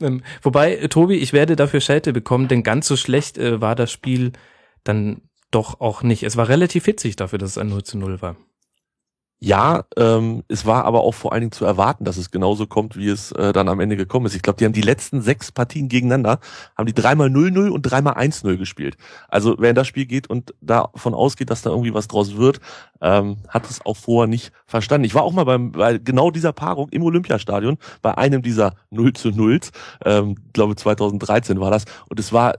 [0.00, 3.90] ähm, wobei, Tobi, ich werde dafür Schelte bekommen, denn ganz so schlecht äh, war das
[3.90, 4.32] Spiel
[4.84, 6.24] dann doch auch nicht.
[6.24, 8.36] Es war relativ hitzig dafür, dass es ein 0 zu 0 war.
[9.40, 12.96] Ja, ähm, es war aber auch vor allen Dingen zu erwarten, dass es genauso kommt,
[12.96, 14.34] wie es äh, dann am Ende gekommen ist.
[14.34, 16.40] Ich glaube, die haben die letzten sechs Partien gegeneinander,
[16.76, 18.96] haben die dreimal 0-0 und dreimal 1-0 gespielt.
[19.28, 22.58] Also wer in das Spiel geht und davon ausgeht, dass da irgendwie was draus wird,
[23.00, 25.04] ähm, hat es auch vorher nicht verstanden.
[25.04, 29.12] Ich war auch mal beim, bei genau dieser Paarung im Olympiastadion, bei einem dieser 0
[29.12, 29.60] zu 0,
[30.04, 32.56] ähm, glaube 2013 war das, und es war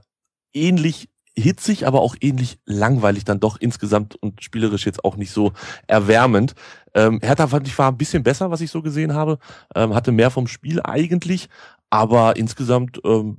[0.54, 5.52] ähnlich hitzig, aber auch ähnlich langweilig dann doch insgesamt und spielerisch jetzt auch nicht so
[5.86, 6.54] erwärmend.
[6.94, 9.38] Ähm, Hertha fand ich war ein bisschen besser, was ich so gesehen habe,
[9.74, 11.48] ähm, hatte mehr vom Spiel eigentlich,
[11.90, 13.36] aber insgesamt ähm,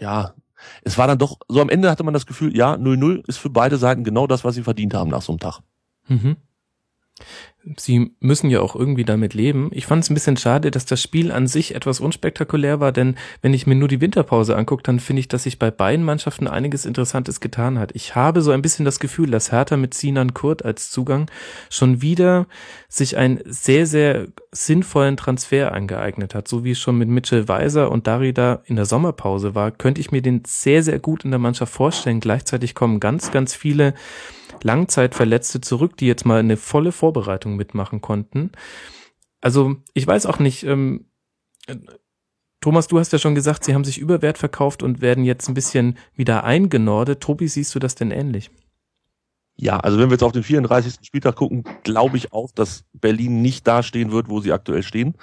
[0.00, 0.34] ja
[0.82, 3.50] es war dann doch, so am Ende hatte man das Gefühl, ja, 0-0 ist für
[3.50, 5.60] beide Seiten genau das, was sie verdient haben nach so einem Tag.
[6.08, 6.36] Mhm.
[7.76, 9.70] Sie müssen ja auch irgendwie damit leben.
[9.72, 13.16] Ich fand es ein bisschen schade, dass das Spiel an sich etwas unspektakulär war, denn
[13.42, 16.46] wenn ich mir nur die Winterpause angucke, dann finde ich, dass sich bei beiden Mannschaften
[16.46, 17.90] einiges Interessantes getan hat.
[17.94, 21.28] Ich habe so ein bisschen das Gefühl, dass Hertha mit Sinan Kurt als Zugang
[21.68, 22.46] schon wieder
[22.88, 26.46] sich einen sehr, sehr sinnvollen Transfer angeeignet hat.
[26.46, 30.12] So wie es schon mit Mitchell Weiser und Darida in der Sommerpause war, könnte ich
[30.12, 32.20] mir den sehr, sehr gut in der Mannschaft vorstellen.
[32.20, 33.94] Gleichzeitig kommen ganz, ganz viele
[34.64, 38.52] Langzeitverletzte zurück, die jetzt mal eine volle Vorbereitung mitmachen konnten.
[39.40, 41.06] Also ich weiß auch nicht, ähm,
[42.60, 45.48] Thomas, du hast ja schon gesagt, sie haben sich über Wert verkauft und werden jetzt
[45.48, 47.20] ein bisschen wieder eingenordet.
[47.20, 48.50] Tobi, siehst du das denn ähnlich?
[49.58, 50.96] Ja, also wenn wir jetzt auf den 34.
[51.02, 55.14] Spieltag gucken, glaube ich auch, dass Berlin nicht da stehen wird, wo sie aktuell stehen.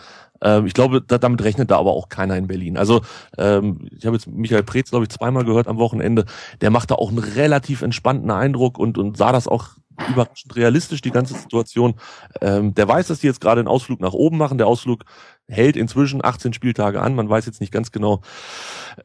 [0.42, 2.78] Ähm, ich glaube, da, damit rechnet da aber auch keiner in Berlin.
[2.78, 3.02] Also
[3.38, 6.26] ähm, ich habe jetzt Michael Preetz, glaube ich, zweimal gehört am Wochenende.
[6.62, 9.70] Der macht da auch einen relativ entspannten Eindruck und, und sah das auch
[10.10, 11.94] überraschend realistisch, die ganze Situation.
[12.42, 14.58] Ähm, der weiß, dass die jetzt gerade einen Ausflug nach oben machen.
[14.58, 15.04] Der Ausflug
[15.50, 17.16] hält inzwischen 18 Spieltage an.
[17.16, 18.22] Man weiß jetzt nicht ganz genau,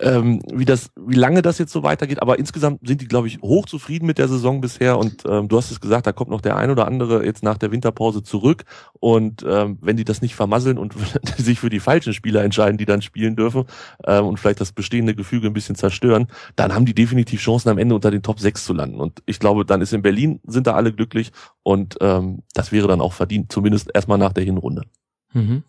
[0.01, 2.23] ähm, wie das, wie lange das jetzt so weitergeht.
[2.23, 4.99] Aber insgesamt sind die, glaube ich, hoch zufrieden mit der Saison bisher.
[4.99, 7.59] Und ähm, du hast es gesagt, da kommt noch der ein oder andere jetzt nach
[7.59, 8.65] der Winterpause zurück.
[9.01, 10.95] Und ähm, wenn die das nicht vermasseln und
[11.37, 13.65] sich für die falschen Spieler entscheiden, die dann spielen dürfen
[14.07, 17.79] ähm, und vielleicht das bestehende Gefüge ein bisschen zerstören, dann haben die definitiv Chancen am
[17.79, 19.01] Ende unter den Top 6 zu landen.
[19.01, 22.87] Und ich glaube, dann ist in Berlin sind da alle glücklich und ähm, das wäre
[22.87, 24.83] dann auch verdient, zumindest erstmal nach der Hinrunde.
[25.33, 25.65] Mhm.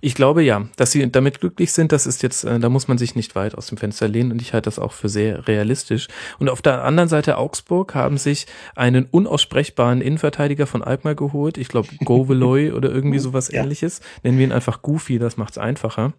[0.00, 2.98] Ich glaube ja, dass sie damit glücklich sind, das ist jetzt, äh, da muss man
[2.98, 6.08] sich nicht weit aus dem Fenster lehnen und ich halte das auch für sehr realistisch.
[6.38, 11.58] Und auf der anderen Seite Augsburg haben sich einen unaussprechbaren Innenverteidiger von Alkmaar geholt.
[11.58, 13.62] Ich glaube Goveloy oder irgendwie sowas ja.
[13.62, 14.00] ähnliches.
[14.22, 16.12] Nennen wir ihn einfach Goofy, das macht's einfacher.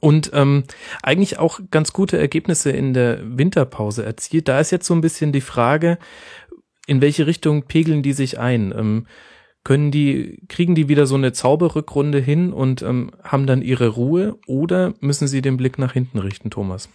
[0.00, 0.64] Und ähm,
[1.02, 4.48] eigentlich auch ganz gute Ergebnisse in der Winterpause erzielt.
[4.48, 5.98] Da ist jetzt so ein bisschen die Frage,
[6.86, 8.74] in welche Richtung pegeln die sich ein?
[8.76, 9.06] Ähm,
[9.64, 14.38] können die, kriegen die wieder so eine Zauberrückrunde hin und ähm, haben dann ihre Ruhe
[14.46, 16.88] oder müssen sie den Blick nach hinten richten, Thomas?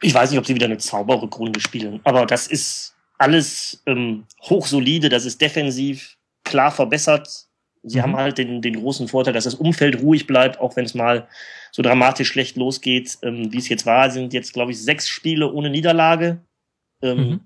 [0.00, 5.08] Ich weiß nicht, ob sie wieder eine Zauberrückrunde spielen, aber das ist alles ähm, hochsolide,
[5.08, 7.46] das ist defensiv klar verbessert.
[7.84, 8.02] Sie mhm.
[8.02, 11.28] haben halt den, den großen Vorteil, dass das Umfeld ruhig bleibt, auch wenn es mal
[11.70, 14.10] so dramatisch schlecht losgeht, ähm, wie es jetzt war.
[14.10, 16.40] Sind jetzt, glaube ich, sechs Spiele ohne Niederlage.
[17.02, 17.40] Ähm, mhm.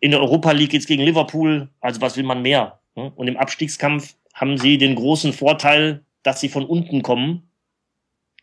[0.00, 1.68] In der Europa League geht's gegen Liverpool.
[1.80, 2.80] Also was will man mehr?
[2.96, 3.12] Ne?
[3.14, 7.48] Und im Abstiegskampf haben sie den großen Vorteil, dass sie von unten kommen.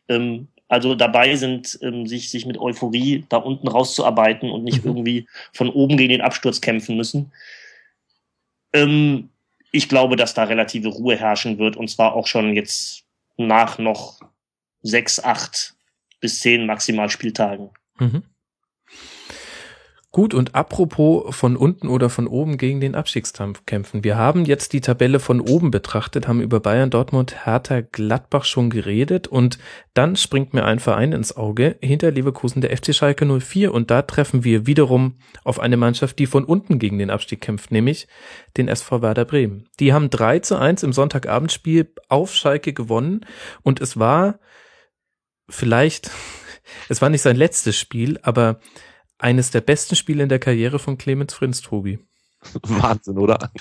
[0.07, 4.91] Ähm, also dabei sind, ähm, sich, sich mit Euphorie da unten rauszuarbeiten und nicht mhm.
[4.91, 7.31] irgendwie von oben gegen den Absturz kämpfen müssen.
[8.73, 9.29] Ähm,
[9.71, 13.03] ich glaube, dass da relative Ruhe herrschen wird und zwar auch schon jetzt
[13.37, 14.21] nach noch
[14.81, 15.75] sechs, acht
[16.19, 17.69] bis zehn maximal Spieltagen.
[17.99, 18.23] Mhm.
[20.15, 24.03] Gut, und apropos von unten oder von oben gegen den Abstiegskampf kämpfen.
[24.03, 28.69] Wir haben jetzt die Tabelle von oben betrachtet, haben über Bayern, Dortmund, Hertha, Gladbach schon
[28.69, 29.57] geredet und
[29.95, 34.03] dann springt mir ein Verein ins Auge, hinter Leverkusen der FC Schalke 04 und da
[34.03, 38.07] treffen wir wiederum auf eine Mannschaft, die von unten gegen den Abstieg kämpft, nämlich
[38.55, 39.67] den SV Werder Bremen.
[39.79, 43.25] Die haben 3 zu 1 im Sonntagabendspiel auf Schalke gewonnen
[43.63, 44.37] und es war
[45.49, 46.11] vielleicht,
[46.87, 48.59] es war nicht sein letztes Spiel, aber
[49.23, 51.99] eines der besten Spiele in der Karriere von Clemens Frinz, Tobi.
[52.63, 53.51] Wahnsinn, oder?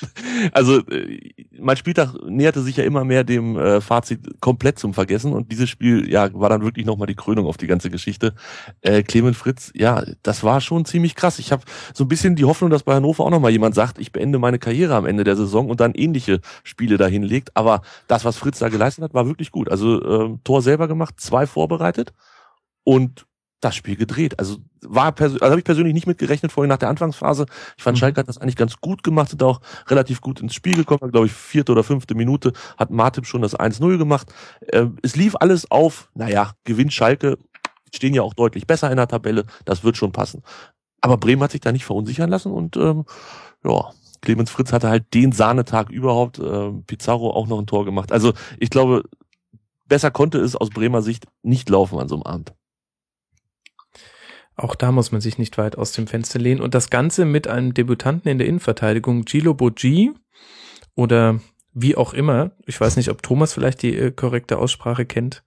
[0.52, 5.32] Also äh, mein Spieltag näherte sich ja immer mehr dem äh, Fazit komplett zum Vergessen
[5.32, 8.34] und dieses Spiel ja war dann wirklich nochmal die Krönung auf die ganze Geschichte.
[8.80, 11.38] Äh, Clemens Fritz, ja, das war schon ziemlich krass.
[11.38, 11.62] Ich habe
[11.94, 14.58] so ein bisschen die Hoffnung, dass bei Hannover auch nochmal jemand sagt, ich beende meine
[14.58, 17.56] Karriere am Ende der Saison und dann ähnliche Spiele dahin legt.
[17.56, 19.70] Aber das, was Fritz da geleistet hat, war wirklich gut.
[19.70, 22.12] Also äh, Tor selber gemacht, zwei vorbereitet
[22.82, 23.26] und
[23.62, 24.38] das Spiel gedreht.
[24.38, 27.46] Also war also habe ich persönlich nicht mitgerechnet vorhin nach der Anfangsphase.
[27.76, 28.00] Ich fand mhm.
[28.00, 31.26] Schalke hat das eigentlich ganz gut gemacht, hat auch relativ gut ins Spiel gekommen, glaube
[31.26, 34.32] ich, vierte oder fünfte Minute hat Martip schon das 1-0 gemacht.
[34.66, 37.38] Äh, es lief alles auf, naja, gewinnt Schalke,
[37.94, 40.42] stehen ja auch deutlich besser in der Tabelle, das wird schon passen.
[41.00, 43.04] Aber Bremen hat sich da nicht verunsichern lassen und ähm,
[43.64, 43.90] ja,
[44.22, 48.10] Clemens Fritz hatte halt den Sahnetag überhaupt, äh, Pizarro auch noch ein Tor gemacht.
[48.12, 49.04] Also ich glaube,
[49.86, 52.54] besser konnte es aus Bremer Sicht nicht laufen an so einem Abend.
[54.62, 56.60] Auch da muss man sich nicht weit aus dem Fenster lehnen.
[56.60, 60.12] Und das Ganze mit einem Debutanten in der Innenverteidigung, Gilo Bogi
[60.94, 61.40] oder
[61.74, 62.52] wie auch immer.
[62.66, 65.42] Ich weiß nicht, ob Thomas vielleicht die äh, korrekte Aussprache kennt.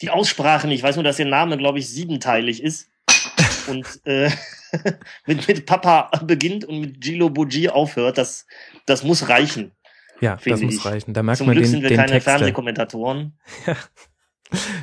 [0.00, 0.78] Die Aussprache nicht.
[0.78, 2.88] Ich weiß nur, dass der Name, glaube ich, siebenteilig ist.
[3.66, 4.30] und äh,
[5.26, 8.16] mit, mit Papa beginnt und mit Gilo Bogi aufhört.
[8.16, 8.46] Das,
[8.86, 9.72] das muss reichen.
[10.22, 10.84] Ja, das muss ich.
[10.86, 11.12] reichen.
[11.12, 12.30] Da merkt Zum man Glück den, sind wir den keine Texter.
[12.30, 13.38] Fernsehkommentatoren.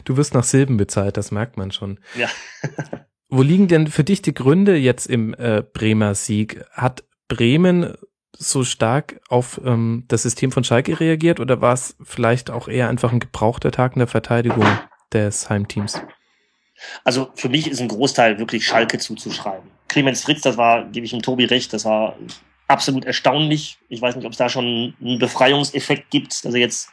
[0.06, 2.00] Du wirst nach Silben bezahlt, das merkt man schon.
[2.16, 2.30] Ja.
[3.30, 6.64] Wo liegen denn für dich die Gründe jetzt im äh, Bremer Sieg?
[6.72, 7.94] Hat Bremen
[8.32, 12.88] so stark auf ähm, das System von Schalke reagiert oder war es vielleicht auch eher
[12.88, 14.66] einfach ein gebrauchter Tag in der Verteidigung
[15.12, 16.02] des Heimteams?
[17.04, 19.72] Also für mich ist ein Großteil wirklich Schalke zuzuschreiben.
[19.88, 22.16] Clemens Fritz, das war, gebe ich ihm Tobi recht, das war
[22.68, 23.80] absolut erstaunlich.
[23.90, 26.90] Ich weiß nicht, ob es da schon einen Befreiungseffekt gibt, dass er jetzt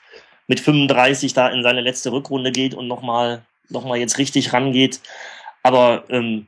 [0.47, 5.01] mit 35 da in seine letzte Rückrunde geht und nochmal noch mal jetzt richtig rangeht.
[5.65, 6.47] Aber ähm,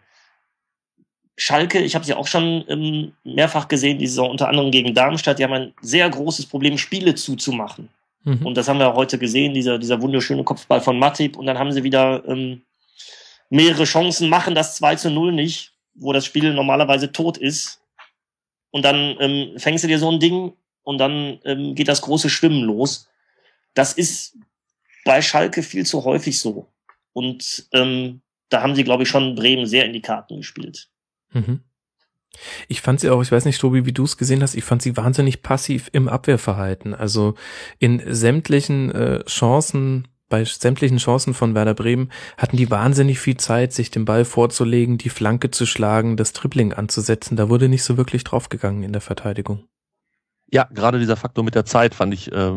[1.36, 5.38] Schalke, ich habe sie auch schon ähm, mehrfach gesehen, die Saison unter anderem gegen Darmstadt,
[5.38, 7.88] die haben ein sehr großes Problem, Spiele zuzumachen.
[8.24, 8.46] Mhm.
[8.46, 11.36] Und das haben wir heute gesehen, dieser, dieser wunderschöne Kopfball von Matip.
[11.36, 12.62] Und dann haben sie wieder ähm,
[13.48, 17.80] mehrere Chancen, machen das 2 zu 0 nicht, wo das Spiel normalerweise tot ist.
[18.70, 20.52] Und dann ähm, fängst du dir so ein Ding
[20.82, 23.08] und dann ähm, geht das große Schwimmen los.
[23.72, 24.36] Das ist
[25.04, 26.66] bei Schalke viel zu häufig so.
[27.12, 30.88] Und ähm, da haben sie, glaube ich, schon Bremen sehr in die Karten gespielt.
[31.32, 31.60] Mhm.
[32.68, 34.82] Ich fand sie auch, ich weiß nicht, Tobi, wie du es gesehen hast, ich fand
[34.82, 36.94] sie wahnsinnig passiv im Abwehrverhalten.
[36.94, 37.34] Also
[37.78, 43.72] in sämtlichen äh, Chancen, bei sämtlichen Chancen von Werder Bremen hatten die wahnsinnig viel Zeit,
[43.72, 47.36] sich den Ball vorzulegen, die Flanke zu schlagen, das Dribbling anzusetzen.
[47.36, 49.68] Da wurde nicht so wirklich draufgegangen in der Verteidigung.
[50.52, 52.52] Ja, gerade dieser Faktor mit der Zeit fand ich, äh,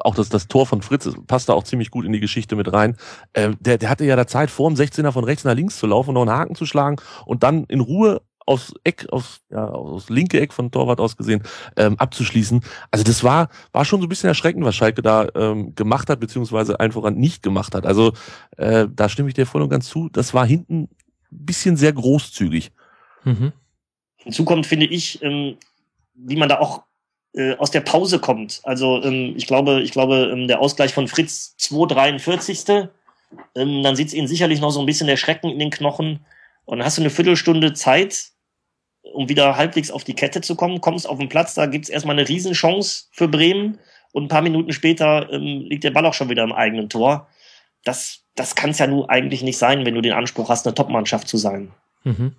[0.00, 2.72] auch das, das Tor von Fritz passt da auch ziemlich gut in die Geschichte mit
[2.72, 2.96] rein.
[3.32, 5.86] Äh, der, der hatte ja da Zeit, vor dem 16er von rechts nach links zu
[5.86, 6.96] laufen, noch einen Haken zu schlagen
[7.26, 11.42] und dann in Ruhe aus Eck, aus, ja, aus linke Eck von Torwart aus gesehen,
[11.76, 12.62] ähm, abzuschließen.
[12.90, 16.18] Also das war, war schon so ein bisschen erschreckend, was Schalke da ähm, gemacht hat,
[16.18, 17.84] beziehungsweise einfach nicht gemacht hat.
[17.84, 18.14] Also
[18.56, 20.08] äh, da stimme ich dir voll und ganz zu.
[20.08, 20.88] Das war hinten ein
[21.30, 22.72] bisschen sehr großzügig.
[23.24, 23.52] Mhm.
[24.16, 25.58] Hinzu kommt, finde ich, ähm,
[26.14, 26.87] wie man da auch
[27.34, 28.60] äh, aus der Pause kommt.
[28.64, 32.88] Also ähm, ich glaube, ich glaube, ähm, der Ausgleich von Fritz 2,43.
[33.54, 36.24] Ähm, dann sitzt ihnen sicherlich noch so ein bisschen der Schrecken in den Knochen.
[36.64, 38.30] Und dann hast du eine Viertelstunde Zeit,
[39.02, 42.18] um wieder halbwegs auf die Kette zu kommen, kommst auf den Platz, da gibt's erstmal
[42.18, 43.78] eine Riesenchance für Bremen
[44.12, 47.28] und ein paar Minuten später ähm, liegt der Ball auch schon wieder im eigenen Tor.
[47.84, 50.74] Das, das kann es ja nun eigentlich nicht sein, wenn du den Anspruch hast, eine
[50.74, 51.72] Topmannschaft zu sein.
[52.04, 52.34] Mhm.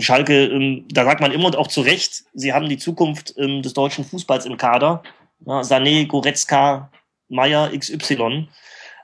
[0.00, 3.62] Schalke, ähm, da sagt man immer und auch zu Recht, sie haben die Zukunft ähm,
[3.62, 5.02] des deutschen Fußballs im Kader.
[5.44, 6.90] Ja, Sané, Goretzka,
[7.28, 8.48] Meier, XY.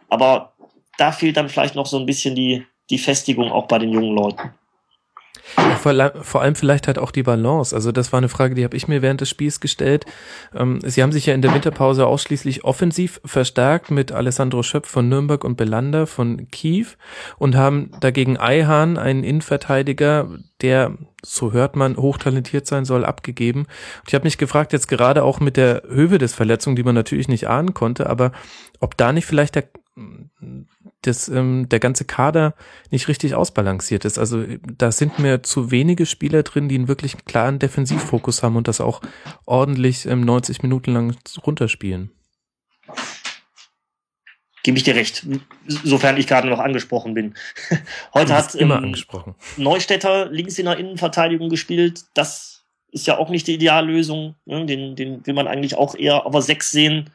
[0.09, 0.53] Aber
[0.99, 4.15] da fehlt dann vielleicht noch so ein bisschen die, die Festigung auch bei den jungen
[4.15, 4.53] Leuten.
[5.57, 7.75] Ja, vor, allem vielleicht halt auch die Balance.
[7.75, 10.07] Also das war eine Frage, die habe ich mir während des Spiels gestellt.
[10.55, 15.09] Ähm, sie haben sich ja in der Winterpause ausschließlich offensiv verstärkt mit Alessandro Schöpf von
[15.09, 16.87] Nürnberg und Belander von Kiew
[17.39, 20.29] und haben dagegen Eihan, einen Innenverteidiger,
[20.61, 23.61] der, so hört man, hochtalentiert sein soll, abgegeben.
[23.61, 26.95] Und ich habe mich gefragt, jetzt gerade auch mit der Höhe des Verletzungen, die man
[26.95, 28.33] natürlich nicht ahnen konnte, aber
[28.81, 29.65] ob da nicht vielleicht der
[31.03, 32.55] dass ähm, der ganze Kader
[32.91, 34.19] nicht richtig ausbalanciert ist.
[34.19, 34.45] Also
[34.77, 38.81] da sind mir zu wenige Spieler drin, die einen wirklich klaren Defensivfokus haben und das
[38.81, 39.01] auch
[39.45, 42.11] ordentlich ähm, 90 Minuten lang runterspielen.
[44.65, 45.27] Gebe ich dir recht,
[45.67, 47.35] sofern ich gerade noch angesprochen bin.
[48.15, 49.35] Heute hat immer ähm, angesprochen.
[49.57, 52.05] Neustädter links in der Innenverteidigung gespielt.
[52.15, 52.63] Das
[52.93, 54.37] ist ja auch nicht die Ideallösung.
[54.45, 54.65] Ne?
[54.67, 57.11] Den, den will man eigentlich auch eher auf 6 sehen.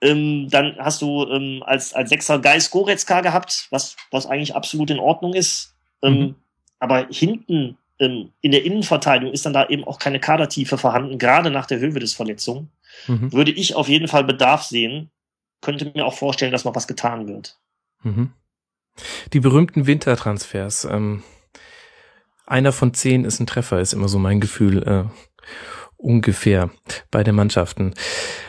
[0.00, 4.90] Ähm, dann hast du ähm, als, als Sechser Geis Goretzka gehabt, was, was eigentlich absolut
[4.90, 5.74] in Ordnung ist.
[6.02, 6.34] Ähm, mhm.
[6.78, 11.50] Aber hinten ähm, in der Innenverteidigung ist dann da eben auch keine Kadertiefe vorhanden, gerade
[11.50, 12.70] nach der Höhe des Verletzungen.
[13.06, 13.32] Mhm.
[13.32, 15.10] Würde ich auf jeden Fall Bedarf sehen.
[15.60, 17.58] Könnte mir auch vorstellen, dass noch was getan wird.
[18.02, 18.32] Mhm.
[19.32, 20.84] Die berühmten Wintertransfers.
[20.84, 21.24] Ähm,
[22.46, 24.82] einer von zehn ist ein Treffer, ist immer so mein Gefühl.
[24.82, 25.04] Äh,
[25.98, 26.70] ungefähr
[27.10, 27.92] bei den Mannschaften.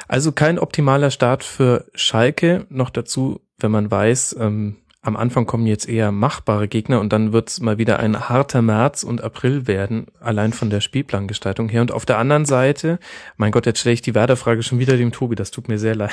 [0.08, 2.66] Also kein optimaler Start für Schalke.
[2.70, 7.32] Noch dazu, wenn man weiß, ähm, am Anfang kommen jetzt eher machbare Gegner und dann
[7.32, 11.82] wird es mal wieder ein harter März und April werden, allein von der Spielplangestaltung her.
[11.82, 13.00] Und auf der anderen Seite,
[13.38, 15.96] mein Gott, jetzt stelle ich die Werder-Frage schon wieder dem Tobi, das tut mir sehr
[15.96, 16.12] leid.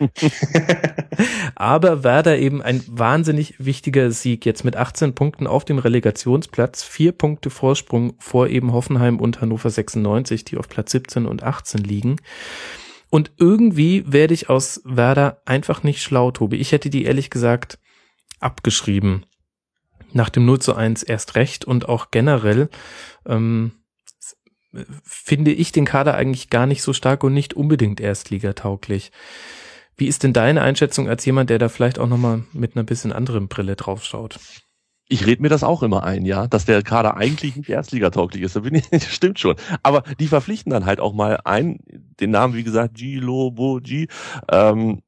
[1.54, 7.12] Aber Werder eben ein wahnsinnig wichtiger Sieg, jetzt mit 18 Punkten auf dem Relegationsplatz, vier
[7.12, 12.16] Punkte Vorsprung vor eben Hoffenheim und Hannover 96, die auf Platz 17 und 18 liegen.
[13.10, 16.56] Und irgendwie werde ich aus Werder einfach nicht schlau, Tobi.
[16.56, 17.78] Ich hätte die ehrlich gesagt
[18.40, 19.26] abgeschrieben.
[20.12, 22.68] Nach dem 0 zu 1 erst recht und auch generell
[23.26, 23.72] ähm,
[25.02, 29.12] finde ich den Kader eigentlich gar nicht so stark und nicht unbedingt erstligatauglich.
[29.96, 33.12] Wie ist denn deine Einschätzung als jemand, der da vielleicht auch nochmal mit einer bisschen
[33.12, 34.40] anderen Brille draufschaut?
[35.06, 38.56] Ich rede mir das auch immer ein, ja, dass der Kader eigentlich nicht erstligatauglich ist.
[38.56, 39.56] Da bin ich, das stimmt schon.
[39.82, 41.78] Aber die verpflichten dann halt auch mal ein,
[42.20, 44.08] den Namen, wie gesagt, Gilo Boji,
[44.50, 45.02] ähm,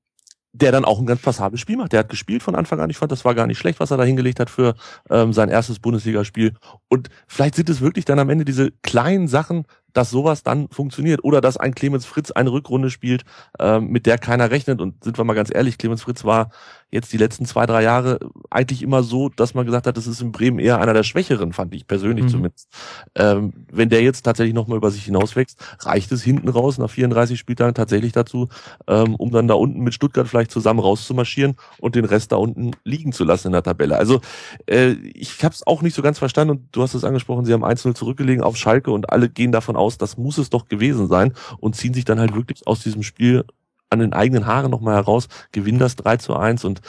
[0.61, 1.93] der dann auch ein ganz passables Spiel macht.
[1.93, 2.91] Der hat gespielt von Anfang an.
[2.91, 4.75] Ich fand, das war gar nicht schlecht, was er da hingelegt hat für
[5.11, 6.55] ähm, sein erstes Bundesligaspiel.
[6.89, 9.65] Und vielleicht sind es wirklich dann am Ende diese kleinen Sachen,
[9.97, 11.25] dass sowas dann funktioniert.
[11.25, 13.25] Oder dass ein Clemens Fritz eine Rückrunde spielt,
[13.59, 14.81] ähm, mit der keiner rechnet.
[14.81, 16.51] Und sind wir mal ganz ehrlich, Clemens Fritz war
[16.91, 18.19] jetzt die letzten zwei, drei Jahre
[18.49, 21.53] eigentlich immer so, dass man gesagt hat, das ist in Bremen eher einer der Schwächeren,
[21.53, 22.29] fand ich persönlich mhm.
[22.29, 22.69] zumindest.
[23.15, 27.39] Ähm, wenn der jetzt tatsächlich nochmal über sich hinauswächst, reicht es hinten raus nach 34
[27.39, 28.49] Spieltagen tatsächlich dazu,
[28.87, 32.73] ähm, um dann da unten mit Stuttgart vielleicht zusammen rauszumarschieren und den Rest da unten
[32.85, 33.97] liegen zu lassen in der Tabelle.
[33.97, 34.21] Also
[34.67, 37.53] äh, ich habe es auch nicht so ganz verstanden und du hast es angesprochen, sie
[37.53, 41.09] haben 1-0 zurückgelegen auf Schalke und alle gehen davon aus, das muss es doch gewesen
[41.09, 43.45] sein und ziehen sich dann halt wirklich aus diesem Spiel
[43.91, 46.81] an den eigenen Haaren nochmal heraus, gewinnen das 3 zu 1 und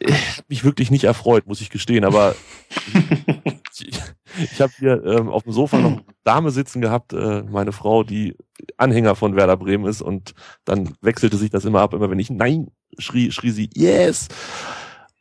[0.00, 0.12] äh,
[0.48, 2.34] mich wirklich nicht erfreut, muss ich gestehen, aber
[3.78, 4.00] ich,
[4.52, 8.02] ich habe hier ähm, auf dem Sofa noch eine Dame sitzen gehabt, äh, meine Frau,
[8.02, 8.36] die
[8.76, 10.34] Anhänger von Werder Bremen ist und
[10.64, 14.28] dann wechselte sich das immer ab, immer wenn ich Nein schrie, schrie sie Yes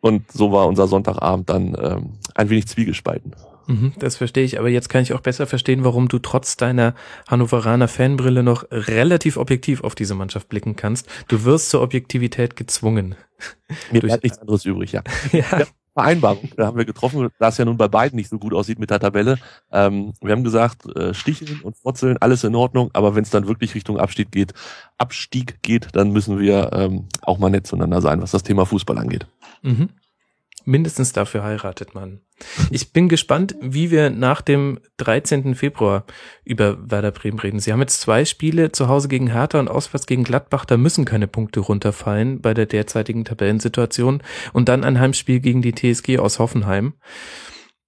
[0.01, 3.35] und so war unser Sonntagabend dann ähm, ein wenig zwiegespalten.
[3.67, 6.95] Mhm, das verstehe ich, aber jetzt kann ich auch besser verstehen, warum du trotz deiner
[7.27, 11.07] Hannoveraner Fanbrille noch relativ objektiv auf diese Mannschaft blicken kannst.
[11.27, 13.15] Du wirst zur Objektivität gezwungen.
[13.91, 15.03] Mir bleibt nichts anderes übrig, ja.
[15.31, 15.65] ja.
[15.93, 18.77] Vereinbarung da haben wir getroffen, da es ja nun bei beiden nicht so gut aussieht
[18.77, 19.39] mit der Tabelle.
[19.71, 23.47] Ähm, wir haben gesagt, äh, Sticheln und Frotzeln, alles in Ordnung, aber wenn es dann
[23.47, 24.53] wirklich Richtung Abstieg geht,
[24.99, 28.99] Abstieg geht, dann müssen wir ähm, auch mal nett zueinander sein, was das Thema Fußball
[28.99, 29.25] angeht.
[29.63, 29.89] Mhm.
[30.67, 32.19] Mindestens dafür heiratet man.
[32.71, 35.55] Ich bin gespannt, wie wir nach dem 13.
[35.55, 36.03] Februar
[36.43, 37.61] über Werder Bremen reden.
[37.61, 40.65] Sie haben jetzt zwei Spiele zu Hause gegen Hertha und auswärts gegen Gladbach.
[40.65, 44.21] Da müssen keine Punkte runterfallen bei der derzeitigen Tabellensituation.
[44.51, 46.95] Und dann ein Heimspiel gegen die TSG aus Hoffenheim.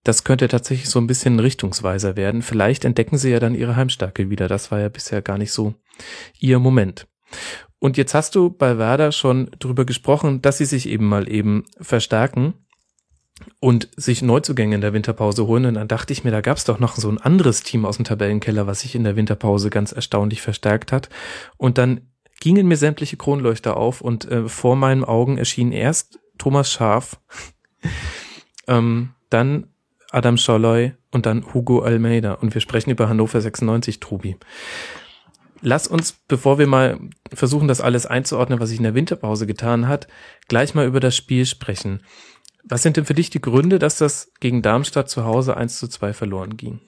[0.05, 2.41] Das könnte tatsächlich so ein bisschen Richtungsweiser werden.
[2.41, 4.47] Vielleicht entdecken sie ja dann ihre Heimstärke wieder.
[4.47, 5.75] Das war ja bisher gar nicht so
[6.39, 7.07] ihr Moment.
[7.79, 11.65] Und jetzt hast du bei Werder schon drüber gesprochen, dass sie sich eben mal eben
[11.81, 12.53] verstärken
[13.59, 15.65] und sich Neuzugänge in der Winterpause holen.
[15.65, 17.97] Und dann dachte ich mir, da gab es doch noch so ein anderes Team aus
[17.97, 21.09] dem Tabellenkeller, was sich in der Winterpause ganz erstaunlich verstärkt hat.
[21.57, 22.01] Und dann
[22.39, 27.19] gingen mir sämtliche Kronleuchter auf und äh, vor meinen Augen erschien erst Thomas Schaf,
[28.67, 29.67] ähm, dann
[30.11, 32.33] Adam Scholloy und dann Hugo Almeida.
[32.33, 34.37] Und wir sprechen über Hannover 96, Trubi.
[35.61, 36.99] Lass uns, bevor wir mal
[37.33, 40.07] versuchen, das alles einzuordnen, was sich in der Winterpause getan hat,
[40.47, 42.01] gleich mal über das Spiel sprechen.
[42.63, 45.87] Was sind denn für dich die Gründe, dass das gegen Darmstadt zu Hause 1 zu
[45.87, 46.81] 2 verloren ging?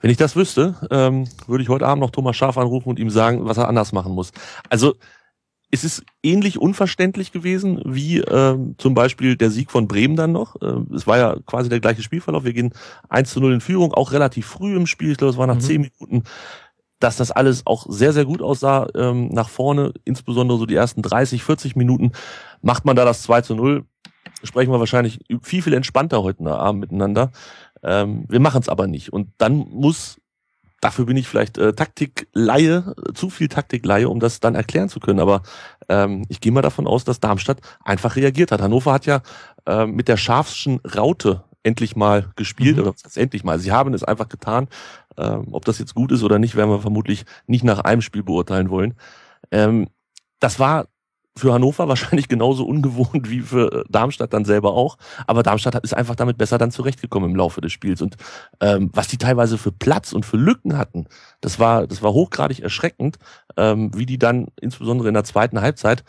[0.00, 3.10] Wenn ich das wüsste, ähm, würde ich heute Abend noch Thomas Schaf anrufen und ihm
[3.10, 4.30] sagen, was er anders machen muss.
[4.68, 4.94] Also
[5.70, 10.56] es ist ähnlich unverständlich gewesen wie ähm, zum Beispiel der Sieg von Bremen dann noch.
[10.62, 12.44] Ähm, es war ja quasi der gleiche Spielverlauf.
[12.44, 12.72] Wir gehen
[13.08, 15.10] 1 zu 0 in Führung, auch relativ früh im Spiel.
[15.10, 15.60] Ich glaube, es war nach mhm.
[15.60, 16.22] 10 Minuten
[17.00, 21.02] dass das alles auch sehr, sehr gut aussah ähm, nach vorne, insbesondere so die ersten
[21.02, 22.12] 30, 40 Minuten,
[22.60, 23.84] macht man da das 2 zu 0
[24.42, 27.30] sprechen wir wahrscheinlich viel, viel entspannter heute Abend miteinander.
[27.82, 29.12] Ähm, wir machen es aber nicht.
[29.12, 30.20] Und dann muss,
[30.80, 35.20] dafür bin ich vielleicht äh, Taktikleihe, zu viel Taktikleihe, um das dann erklären zu können.
[35.20, 35.42] Aber
[35.88, 38.60] ähm, ich gehe mal davon aus, dass Darmstadt einfach reagiert hat.
[38.60, 39.22] Hannover hat ja
[39.66, 42.82] äh, mit der scharfsten Raute endlich mal gespielt, mhm.
[42.82, 43.58] oder was heißt endlich mal?
[43.58, 44.68] Sie haben es einfach getan.
[45.16, 48.22] Ähm, ob das jetzt gut ist oder nicht, werden wir vermutlich nicht nach einem Spiel
[48.22, 48.94] beurteilen wollen.
[49.50, 49.88] Ähm,
[50.38, 50.86] das war
[51.36, 54.96] für Hannover wahrscheinlich genauso ungewohnt wie für äh, Darmstadt dann selber auch.
[55.26, 58.02] Aber Darmstadt ist einfach damit besser dann zurechtgekommen im Laufe des Spiels.
[58.02, 58.16] Und
[58.60, 61.06] ähm, was die teilweise für Platz und für Lücken hatten,
[61.40, 63.18] das war, das war hochgradig erschreckend,
[63.56, 66.04] ähm, wie die dann insbesondere in der zweiten Halbzeit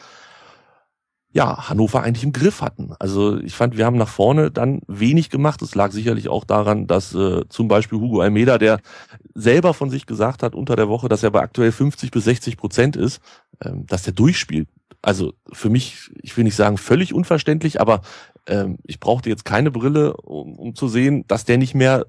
[1.32, 2.94] ja, Hannover eigentlich im Griff hatten.
[2.98, 5.62] Also ich fand, wir haben nach vorne dann wenig gemacht.
[5.62, 8.80] Es lag sicherlich auch daran, dass äh, zum Beispiel Hugo Almeida, der
[9.36, 12.58] selber von sich gesagt hat unter der Woche, dass er bei aktuell 50 bis 60
[12.58, 13.22] Prozent ist,
[13.64, 14.68] ähm, dass der durchspielt
[15.02, 18.02] also für mich, ich will nicht sagen völlig unverständlich, aber
[18.48, 22.06] ähm, ich brauchte jetzt keine Brille, um, um zu sehen, dass der nicht mehr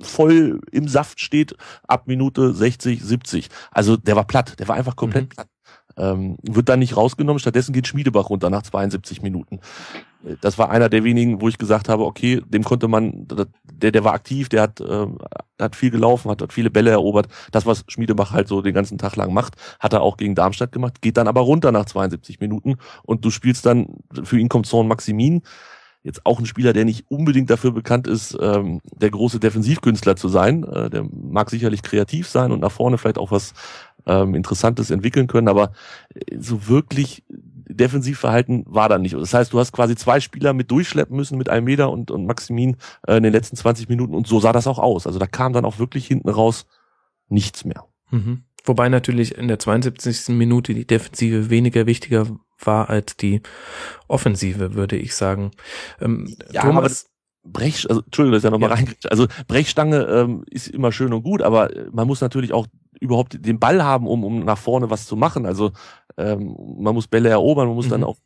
[0.00, 3.48] voll im Saft steht ab Minute 60, 70.
[3.70, 5.28] Also der war platt, der war einfach komplett mhm.
[5.30, 5.48] platt
[5.98, 7.38] ähm, wird dann nicht rausgenommen.
[7.38, 9.60] Stattdessen geht Schmiedebach runter nach 72 Minuten.
[10.40, 13.26] Das war einer der wenigen, wo ich gesagt habe, okay, dem konnte man,
[13.64, 15.06] der, der war aktiv, der hat, äh,
[15.60, 17.28] hat viel gelaufen, hat, hat viele Bälle erobert.
[17.52, 20.72] Das, was Schmiedebach halt so den ganzen Tag lang macht, hat er auch gegen Darmstadt
[20.72, 24.66] gemacht, geht dann aber runter nach 72 Minuten und du spielst dann, für ihn kommt
[24.66, 25.42] Zorn Maximin,
[26.02, 30.28] jetzt auch ein Spieler, der nicht unbedingt dafür bekannt ist, ähm, der große Defensivkünstler zu
[30.28, 30.64] sein.
[30.64, 33.52] Äh, der mag sicherlich kreativ sein und nach vorne vielleicht auch was
[34.08, 35.72] ähm, Interessantes entwickeln können, aber
[36.14, 39.14] äh, so wirklich Defensivverhalten war da nicht.
[39.14, 42.76] Das heißt, du hast quasi zwei Spieler mit durchschleppen müssen mit Almeida und, und Maximin
[43.06, 45.06] äh, in den letzten 20 Minuten und so sah das auch aus.
[45.06, 46.66] Also da kam dann auch wirklich hinten raus
[47.28, 47.84] nichts mehr.
[48.10, 48.44] Mhm.
[48.64, 50.28] Wobei natürlich in der 72.
[50.30, 52.26] Minute die Defensive weniger wichtiger
[52.58, 53.42] war als die
[54.08, 55.52] Offensive, würde ich sagen.
[56.00, 57.06] Ähm, ja, Thomas,
[57.44, 58.76] Brech, also Entschuldigung, dass ich da nochmal ja.
[58.76, 58.94] rein.
[59.10, 62.66] Also Brechstange ähm, ist immer schön und gut, aber man muss natürlich auch
[63.00, 65.46] überhaupt den Ball haben, um, um nach vorne was zu machen.
[65.46, 65.72] Also
[66.16, 67.90] ähm, man muss Bälle erobern, man muss mhm.
[67.90, 68.16] dann auch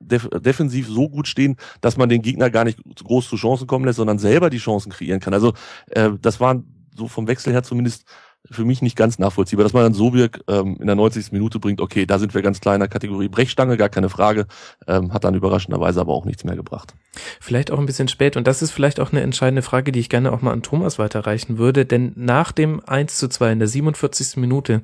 [0.00, 3.84] def defensiv so gut stehen, dass man den Gegner gar nicht groß zu Chancen kommen
[3.84, 5.34] lässt, sondern selber die Chancen kreieren kann.
[5.34, 5.52] Also
[5.90, 8.04] äh, das waren so vom Wechsel her zumindest
[8.50, 11.32] für mich nicht ganz nachvollziehbar, dass man dann Sobirk ähm, in der 90.
[11.32, 14.46] Minute bringt, okay, da sind wir ganz klar in der Kategorie Brechstange, gar keine Frage,
[14.86, 16.94] ähm, hat dann überraschenderweise aber auch nichts mehr gebracht.
[17.40, 20.08] Vielleicht auch ein bisschen spät und das ist vielleicht auch eine entscheidende Frage, die ich
[20.08, 23.68] gerne auch mal an Thomas weiterreichen würde, denn nach dem 1 zu 2 in der
[23.68, 24.36] 47.
[24.36, 24.82] Minute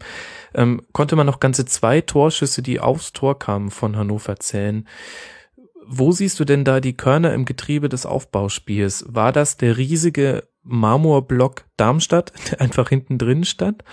[0.55, 4.87] ähm, konnte man noch ganze zwei Torschüsse, die aufs Tor kamen, von Hannover zählen.
[5.89, 9.05] Wo siehst du denn da die Körner im Getriebe des Aufbauspiels?
[9.09, 13.85] War das der riesige Marmorblock Darmstadt, der einfach hinten drin stand?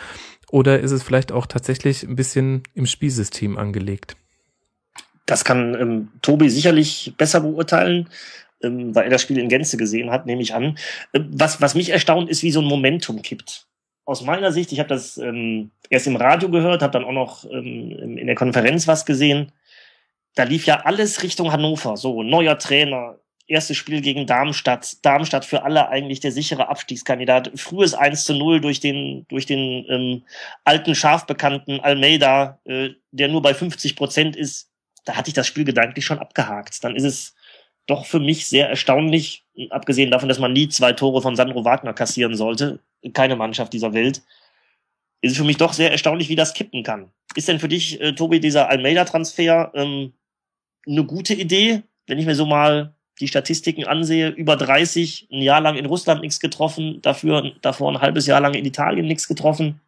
[0.50, 4.16] Oder ist es vielleicht auch tatsächlich ein bisschen im Spielsystem angelegt?
[5.26, 8.10] Das kann ähm, Tobi sicherlich besser beurteilen,
[8.62, 10.78] ähm, weil er das Spiel in Gänze gesehen hat, nehme ich an.
[11.14, 13.68] Äh, was, was mich erstaunt, ist, wie so ein Momentum kippt.
[14.06, 17.46] Aus meiner Sicht, ich habe das ähm, erst im Radio gehört, habe dann auch noch
[17.50, 19.52] ähm, in der Konferenz was gesehen.
[20.36, 21.98] Da lief ja alles Richtung Hannover.
[21.98, 24.98] So, neuer Trainer, erstes Spiel gegen Darmstadt.
[25.06, 27.52] Darmstadt für alle eigentlich der sichere Abstiegskandidat.
[27.56, 30.24] Frühes 1 zu 0 durch den, durch den ähm,
[30.64, 34.70] alten Schafbekannten Almeida, äh, der nur bei 50 Prozent ist.
[35.06, 36.84] Da hatte ich das Spiel gedanklich schon abgehakt.
[36.84, 37.36] Dann ist es
[37.86, 41.94] doch für mich sehr erstaunlich, abgesehen davon, dass man nie zwei Tore von Sandro Wagner
[41.94, 42.80] kassieren sollte,
[43.14, 44.22] keine Mannschaft dieser Welt,
[45.22, 47.12] ist es für mich doch sehr erstaunlich, wie das kippen kann.
[47.36, 50.14] Ist denn für dich, äh, Tobi, dieser Almeida-Transfer ähm,
[50.88, 51.84] eine gute Idee?
[52.08, 56.22] Wenn ich mir so mal die Statistiken ansehe, über 30, ein Jahr lang in Russland
[56.22, 59.80] nichts getroffen, dafür davor ein halbes Jahr lang in Italien nichts getroffen.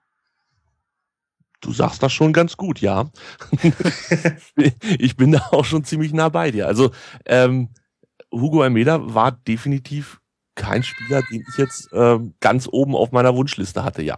[1.61, 3.09] Du sagst das schon ganz gut, ja.
[4.99, 6.67] ich bin da auch schon ziemlich nah bei dir.
[6.67, 6.91] Also
[7.25, 7.69] ähm,
[8.31, 10.21] Hugo Almeida war definitiv
[10.53, 14.17] kein Spieler, den ich jetzt ähm, ganz oben auf meiner Wunschliste hatte, ja.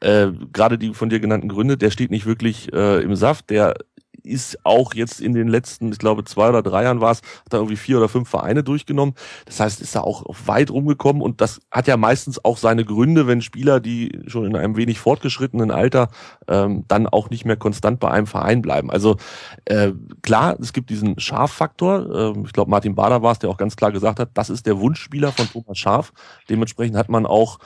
[0.00, 3.76] Äh, Gerade die von dir genannten Gründe, der steht nicht wirklich äh, im Saft, der
[4.24, 7.52] ist auch jetzt in den letzten, ich glaube, zwei oder drei Jahren war es, hat
[7.52, 9.14] er irgendwie vier oder fünf Vereine durchgenommen.
[9.46, 13.26] Das heißt, ist er auch weit rumgekommen und das hat ja meistens auch seine Gründe,
[13.26, 16.08] wenn Spieler, die schon in einem wenig fortgeschrittenen Alter
[16.48, 18.90] ähm, dann auch nicht mehr konstant bei einem Verein bleiben.
[18.90, 19.16] Also
[19.64, 19.92] äh,
[20.22, 22.34] klar, es gibt diesen Schaf-Faktor.
[22.36, 24.66] Äh, ich glaube, Martin Bader war es, der auch ganz klar gesagt hat, das ist
[24.66, 26.12] der Wunschspieler von Thomas Schaf.
[26.48, 27.58] Dementsprechend hat man auch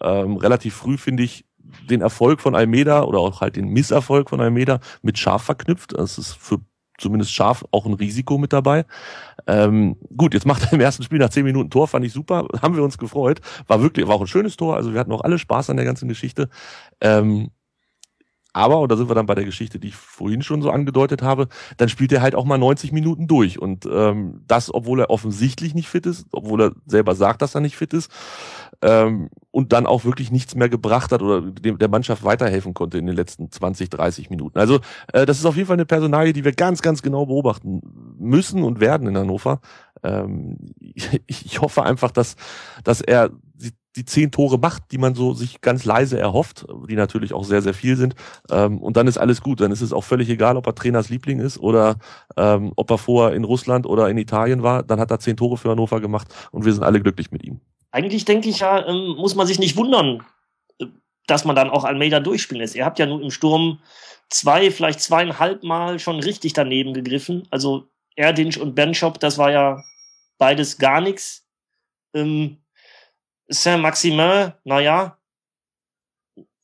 [0.00, 1.44] ähm, relativ früh, finde ich,
[1.88, 5.92] den Erfolg von Almeida oder auch halt den Misserfolg von Almeida mit Schaf verknüpft.
[5.96, 6.60] Das ist für
[6.98, 8.84] zumindest Schaf auch ein Risiko mit dabei.
[9.46, 12.46] Ähm, gut, jetzt macht er im ersten Spiel nach zehn Minuten Tor, fand ich super,
[12.62, 13.40] haben wir uns gefreut.
[13.66, 15.84] War wirklich, war auch ein schönes Tor, also wir hatten auch alle Spaß an der
[15.84, 16.48] ganzen Geschichte.
[17.00, 17.50] Ähm,
[18.52, 21.22] aber, und da sind wir dann bei der Geschichte, die ich vorhin schon so angedeutet
[21.22, 21.48] habe,
[21.78, 23.58] dann spielt er halt auch mal 90 Minuten durch.
[23.58, 27.62] Und ähm, das, obwohl er offensichtlich nicht fit ist, obwohl er selber sagt, dass er
[27.62, 28.10] nicht fit ist
[28.82, 32.98] ähm, und dann auch wirklich nichts mehr gebracht hat oder dem, der Mannschaft weiterhelfen konnte
[32.98, 34.58] in den letzten 20, 30 Minuten.
[34.58, 34.80] Also
[35.12, 37.80] äh, das ist auf jeden Fall eine Personalie, die wir ganz, ganz genau beobachten
[38.18, 39.60] müssen und werden in Hannover.
[40.02, 42.36] Ähm, ich, ich hoffe einfach, dass,
[42.84, 43.30] dass er
[43.96, 47.62] die, zehn Tore macht, die man so sich ganz leise erhofft, die natürlich auch sehr,
[47.62, 48.14] sehr viel sind.
[48.50, 49.60] Ähm, und dann ist alles gut.
[49.60, 51.96] Dann ist es auch völlig egal, ob er Trainers Liebling ist oder
[52.36, 54.82] ähm, ob er vorher in Russland oder in Italien war.
[54.82, 57.60] Dann hat er zehn Tore für Hannover gemacht und wir sind alle glücklich mit ihm
[57.92, 60.24] eigentlich denke ich ja, ähm, muss man sich nicht wundern,
[60.80, 60.86] äh,
[61.26, 62.74] dass man dann auch Almeida durchspielen lässt.
[62.74, 63.80] Ihr habt ja nun im Sturm
[64.30, 67.46] zwei, vielleicht zweieinhalb Mal schon richtig daneben gegriffen.
[67.50, 69.84] Also Erdinch und Benchop, das war ja
[70.38, 71.46] beides gar nichts.
[72.14, 72.61] Ähm,
[73.52, 75.18] Saint-Maximin, naja,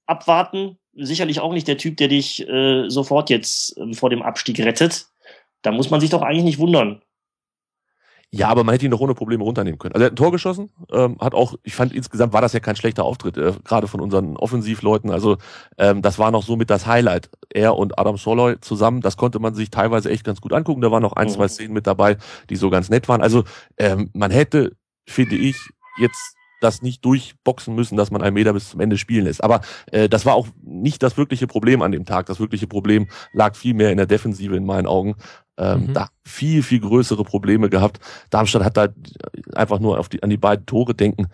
[0.06, 0.78] abwarten.
[0.94, 5.06] Sicherlich auch nicht der Typ, der dich äh, sofort jetzt äh, vor dem Abstieg rettet.
[5.62, 7.02] Da muss man sich doch eigentlich nicht wundern.
[8.30, 9.94] Ja, aber man hätte ihn doch ohne Probleme runternehmen können.
[9.94, 12.60] Also er hat ein Tor geschossen, ähm, hat auch, ich fand insgesamt war das ja
[12.60, 15.10] kein schlechter Auftritt, äh, gerade von unseren Offensivleuten.
[15.10, 15.38] Also
[15.78, 17.30] ähm, das war noch so mit das Highlight.
[17.48, 20.82] Er und Adam Soloy zusammen, das konnte man sich teilweise echt ganz gut angucken.
[20.82, 21.32] Da waren noch ein, mhm.
[21.32, 22.18] zwei Szenen mit dabei,
[22.50, 23.22] die so ganz nett waren.
[23.22, 23.44] Also
[23.78, 24.76] ähm, man hätte,
[25.06, 25.56] finde ich,
[25.98, 29.44] jetzt das nicht durchboxen müssen, dass man einen Meter bis zum Ende spielen lässt.
[29.44, 29.60] Aber
[29.92, 32.26] äh, das war auch nicht das wirkliche Problem an dem Tag.
[32.26, 35.16] Das wirkliche Problem lag viel mehr in der Defensive in meinen Augen
[35.58, 35.94] ähm, mhm.
[35.94, 37.98] da viel, viel größere Probleme gehabt.
[38.30, 38.88] Darmstadt hat da
[39.54, 41.26] einfach nur auf die, an die beiden Tore denken.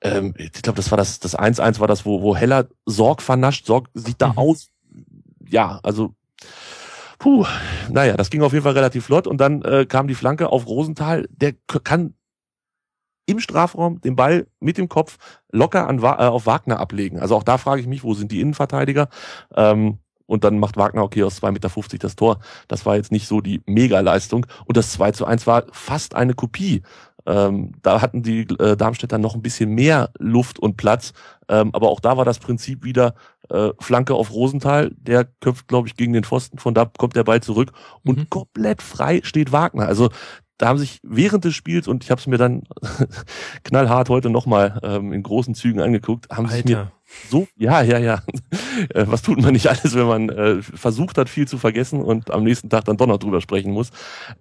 [0.00, 3.66] Ähm, ich glaube, das war das, das 1-1 war das, wo, wo Heller Sorg vernascht.
[3.66, 4.38] Sorg sieht da mhm.
[4.38, 4.68] aus.
[5.48, 6.14] Ja, also,
[7.18, 7.44] puh,
[7.90, 10.66] naja, das ging auf jeden Fall relativ flott und dann äh, kam die Flanke auf
[10.66, 11.28] Rosenthal.
[11.30, 11.52] Der
[11.82, 12.14] kann
[13.26, 15.18] im Strafraum den Ball mit dem Kopf
[15.50, 17.18] locker an, äh, auf Wagner ablegen.
[17.18, 19.08] Also auch da frage ich mich, wo sind die Innenverteidiger?
[19.54, 22.38] Ähm, und dann macht Wagner okay aus 2,50 Meter das Tor.
[22.68, 24.46] Das war jetzt nicht so die Mega-Leistung.
[24.64, 26.82] Und das 2 zu 1 war fast eine Kopie.
[27.26, 31.12] Ähm, da hatten die äh, Darmstädter noch ein bisschen mehr Luft und Platz.
[31.48, 33.14] Ähm, aber auch da war das Prinzip wieder
[33.50, 34.92] äh, Flanke auf Rosenthal.
[34.96, 36.58] Der köpft, glaube ich, gegen den Pfosten.
[36.58, 37.72] Von da kommt der Ball zurück.
[38.04, 38.30] Und Mhm.
[38.30, 39.86] komplett frei steht Wagner.
[39.86, 40.08] Also
[40.62, 42.62] da haben sich während des Spiels, und ich habe es mir dann
[43.64, 46.92] knallhart heute nochmal ähm, in großen Zügen angeguckt, haben sich mir Alter.
[47.28, 48.22] so, ja, ja, ja.
[48.94, 52.30] Äh, Was tut man nicht alles, wenn man äh, versucht hat, viel zu vergessen und
[52.30, 53.90] am nächsten Tag dann doch noch drüber sprechen muss?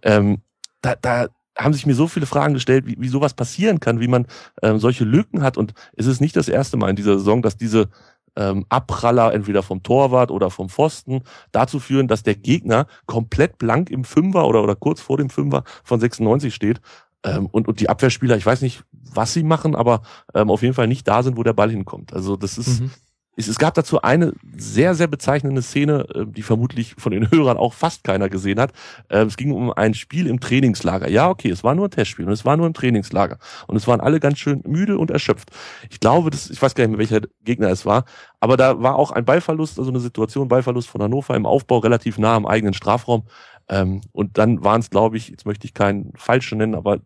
[0.03, 0.43] Ähm,
[0.81, 4.07] da, da haben sich mir so viele Fragen gestellt, wie, wie sowas passieren kann, wie
[4.07, 4.27] man
[4.61, 5.57] ähm, solche Lücken hat.
[5.57, 7.89] Und es ist nicht das erste Mal in dieser Saison, dass diese
[8.35, 13.89] ähm, Abpraller entweder vom Torwart oder vom Pfosten dazu führen, dass der Gegner komplett blank
[13.89, 16.81] im Fünfer oder, oder kurz vor dem Fünfer von 96 steht.
[17.23, 20.01] Ähm, und, und die Abwehrspieler, ich weiß nicht, was sie machen, aber
[20.33, 22.13] ähm, auf jeden Fall nicht da sind, wo der Ball hinkommt.
[22.13, 22.91] Also das ist, Mhm.
[23.37, 27.57] Es, es gab dazu eine sehr, sehr bezeichnende Szene, äh, die vermutlich von den Hörern
[27.57, 28.73] auch fast keiner gesehen hat.
[29.09, 31.09] Äh, Es ging um ein Spiel im Trainingslager.
[31.09, 33.37] Ja, okay, es war nur ein Testspiel und es war nur im Trainingslager.
[33.67, 35.51] Und es waren alle ganz schön müde und erschöpft.
[35.89, 38.05] Ich glaube, das, ich weiß gar nicht mehr, welcher Gegner es war,
[38.39, 42.17] aber da war auch ein Ballverlust, also eine Situation, Ballverlust von Hannover im Aufbau, relativ
[42.17, 43.23] nah am eigenen Strafraum.
[43.69, 46.99] Ähm, und dann waren es, glaube ich, jetzt möchte ich keinen falschen nennen, aber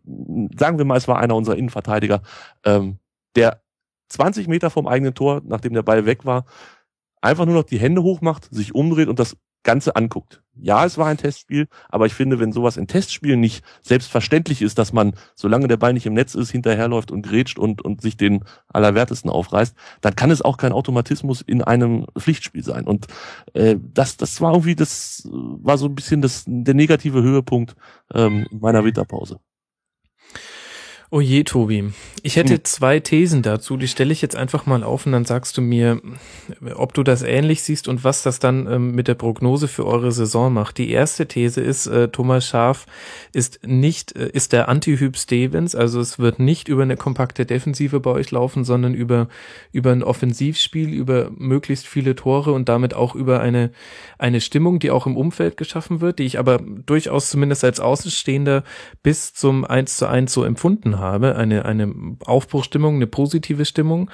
[0.58, 2.22] sagen wir mal, es war einer unserer Innenverteidiger,
[2.64, 2.98] ähm,
[3.36, 3.60] der
[4.08, 6.44] 20 Meter vom eigenen Tor, nachdem der Ball weg war,
[7.20, 9.36] einfach nur noch die Hände hochmacht, sich umdreht und das
[9.66, 10.42] Ganze anguckt.
[10.54, 14.78] Ja, es war ein Testspiel, aber ich finde, wenn sowas in Testspielen nicht selbstverständlich ist,
[14.78, 18.16] dass man, solange der Ball nicht im Netz ist, hinterherläuft und grätscht und, und sich
[18.16, 22.86] den Allerwertesten aufreißt, dann kann es auch kein Automatismus in einem Pflichtspiel sein.
[22.86, 23.08] Und
[23.54, 27.74] äh, das, das war irgendwie, das war so ein bisschen das, der negative Höhepunkt
[28.14, 29.40] ähm, meiner Winterpause.
[31.12, 31.92] Oh je, Tobi.
[32.24, 32.64] Ich hätte Hm.
[32.64, 36.00] zwei Thesen dazu, die stelle ich jetzt einfach mal auf und dann sagst du mir,
[36.74, 40.10] ob du das ähnlich siehst und was das dann ähm, mit der Prognose für eure
[40.10, 40.78] Saison macht.
[40.78, 42.86] Die erste These ist, äh, Thomas Schaf
[43.32, 48.00] ist nicht, äh, ist der Anti-Hyp Stevens, also es wird nicht über eine kompakte Defensive
[48.00, 49.28] bei euch laufen, sondern über,
[49.70, 53.70] über ein Offensivspiel, über möglichst viele Tore und damit auch über eine,
[54.18, 58.64] eine Stimmung, die auch im Umfeld geschaffen wird, die ich aber durchaus zumindest als Außenstehender
[59.04, 61.36] bis zum 1 zu 1 so empfunden habe.
[61.36, 61.92] Eine, eine
[62.24, 64.10] Aufbruchstimmung, eine positive Stimmung.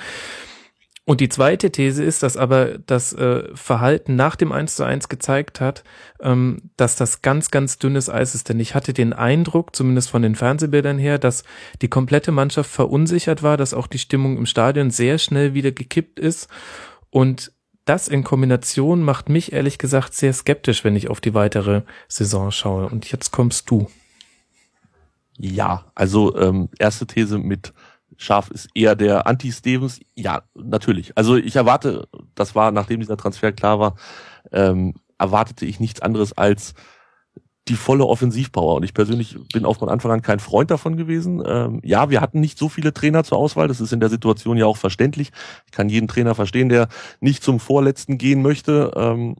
[1.04, 5.08] Und die zweite These ist, dass aber das äh, Verhalten nach dem 1 zu 1
[5.08, 5.82] gezeigt hat,
[6.20, 8.48] ähm, dass das ganz, ganz dünnes Eis ist.
[8.48, 11.42] Denn ich hatte den Eindruck, zumindest von den Fernsehbildern her, dass
[11.80, 16.20] die komplette Mannschaft verunsichert war, dass auch die Stimmung im Stadion sehr schnell wieder gekippt
[16.20, 16.48] ist.
[17.10, 17.52] Und
[17.84, 22.52] das in Kombination macht mich ehrlich gesagt sehr skeptisch, wenn ich auf die weitere Saison
[22.52, 22.86] schaue.
[22.86, 23.88] Und jetzt kommst du.
[25.44, 27.72] Ja, also ähm, erste These mit
[28.16, 29.98] Scharf ist eher der Anti-Stevens.
[30.14, 31.18] Ja, natürlich.
[31.18, 33.96] Also ich erwarte, das war, nachdem dieser Transfer klar war,
[34.52, 36.74] ähm, erwartete ich nichts anderes als
[37.66, 38.76] die volle Offensivpower.
[38.76, 41.42] Und ich persönlich bin auch von Anfang an kein Freund davon gewesen.
[41.44, 43.66] Ähm, ja, wir hatten nicht so viele Trainer zur Auswahl.
[43.66, 45.32] Das ist in der Situation ja auch verständlich.
[45.66, 46.86] Ich kann jeden Trainer verstehen, der
[47.18, 48.92] nicht zum Vorletzten gehen möchte.
[48.94, 49.34] Ähm,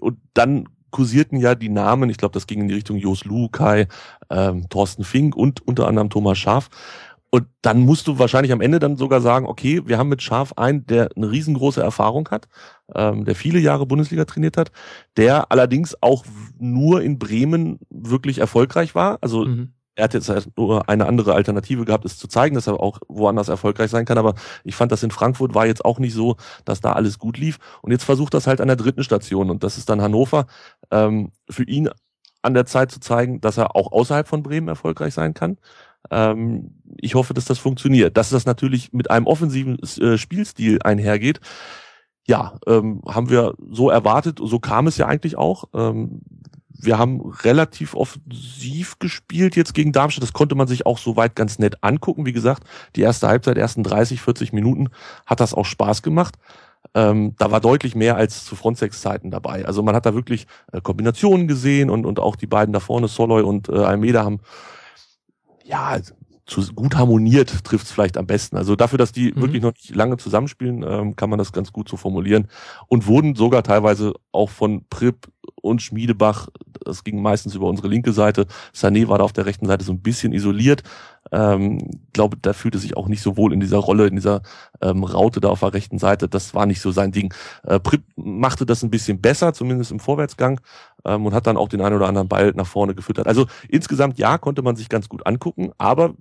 [0.00, 3.88] und dann kursierten ja die Namen, ich glaube, das ging in die Richtung Jos Lukai,
[4.30, 6.68] ähm, Thorsten Fink und unter anderem Thomas Schaf.
[7.34, 10.52] Und dann musst du wahrscheinlich am Ende dann sogar sagen, okay, wir haben mit Schaf
[10.58, 12.46] einen, der eine riesengroße Erfahrung hat,
[12.94, 14.70] ähm, der viele Jahre Bundesliga trainiert hat,
[15.16, 16.26] der allerdings auch
[16.58, 19.16] nur in Bremen wirklich erfolgreich war.
[19.22, 19.72] Also Mhm.
[19.94, 22.98] Er hat jetzt halt nur eine andere Alternative gehabt, es zu zeigen, dass er auch
[23.08, 24.18] woanders erfolgreich sein kann.
[24.18, 24.34] Aber
[24.64, 27.58] ich fand, das in Frankfurt war jetzt auch nicht so, dass da alles gut lief.
[27.82, 30.46] Und jetzt versucht das halt an der dritten Station und das ist dann Hannover.
[30.90, 31.90] Ähm, für ihn
[32.42, 35.58] an der Zeit zu zeigen, dass er auch außerhalb von Bremen erfolgreich sein kann.
[36.10, 38.16] Ähm, ich hoffe, dass das funktioniert.
[38.16, 41.40] Dass das natürlich mit einem offensiven äh, Spielstil einhergeht,
[42.26, 44.38] ja, ähm, haben wir so erwartet.
[44.42, 45.64] So kam es ja eigentlich auch.
[45.74, 46.22] Ähm,
[46.84, 50.22] wir haben relativ offensiv gespielt jetzt gegen Darmstadt.
[50.22, 52.26] Das konnte man sich auch soweit ganz nett angucken.
[52.26, 52.64] Wie gesagt,
[52.96, 54.88] die erste Halbzeit, ersten 30, 40 Minuten
[55.26, 56.36] hat das auch Spaß gemacht.
[56.94, 59.64] Ähm, da war deutlich mehr als zu Frontex-Zeiten dabei.
[59.64, 63.08] Also man hat da wirklich äh, Kombinationen gesehen und, und auch die beiden da vorne,
[63.08, 64.40] Soloy und äh, Almeida, haben
[65.64, 65.98] ja
[66.46, 68.56] zu, gut harmoniert, trifft es vielleicht am besten.
[68.56, 69.40] Also dafür, dass die Mhm.
[69.40, 72.48] wirklich noch nicht lange zusammenspielen, ähm, kann man das ganz gut so formulieren.
[72.88, 75.28] Und wurden sogar teilweise auch von Prip
[75.60, 76.48] und Schmiedebach,
[76.84, 79.92] das ging meistens über unsere linke Seite, Sané war da auf der rechten Seite so
[79.92, 80.82] ein bisschen isoliert.
[81.30, 81.78] Ähm,
[82.12, 84.42] glaube, da fühlte sich auch nicht so wohl in dieser Rolle, in dieser
[84.80, 86.28] ähm, Raute da auf der rechten Seite.
[86.28, 87.32] Das war nicht so sein Ding.
[87.62, 90.60] Äh, Prip machte das ein bisschen besser, zumindest im Vorwärtsgang,
[91.04, 93.26] ähm, und hat dann auch den einen oder anderen Ball nach vorne gefüttert.
[93.26, 96.14] Also insgesamt ja, konnte man sich ganz gut angucken, aber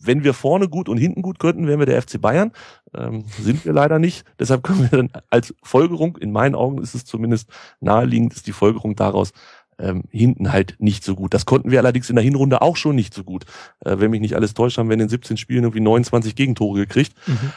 [0.00, 2.52] wenn wir vorne gut und hinten gut könnten, wären wir der FC Bayern.
[2.94, 4.24] Ähm, sind wir leider nicht.
[4.38, 7.50] Deshalb können wir dann als Folgerung, in meinen Augen ist es zumindest
[7.80, 9.32] naheliegend, ist die Folgerung daraus,
[9.78, 11.34] ähm, hinten halt nicht so gut.
[11.34, 13.44] Das konnten wir allerdings in der Hinrunde auch schon nicht so gut.
[13.80, 16.80] Äh, wenn mich nicht alles täuscht, haben wir in den 17 Spielen irgendwie 29 Gegentore
[16.80, 17.14] gekriegt.
[17.26, 17.52] Mhm.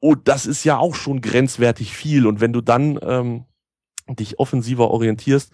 [0.00, 2.26] Und das ist ja auch schon grenzwertig viel.
[2.26, 3.44] Und wenn du dann ähm,
[4.08, 5.52] dich offensiver orientierst,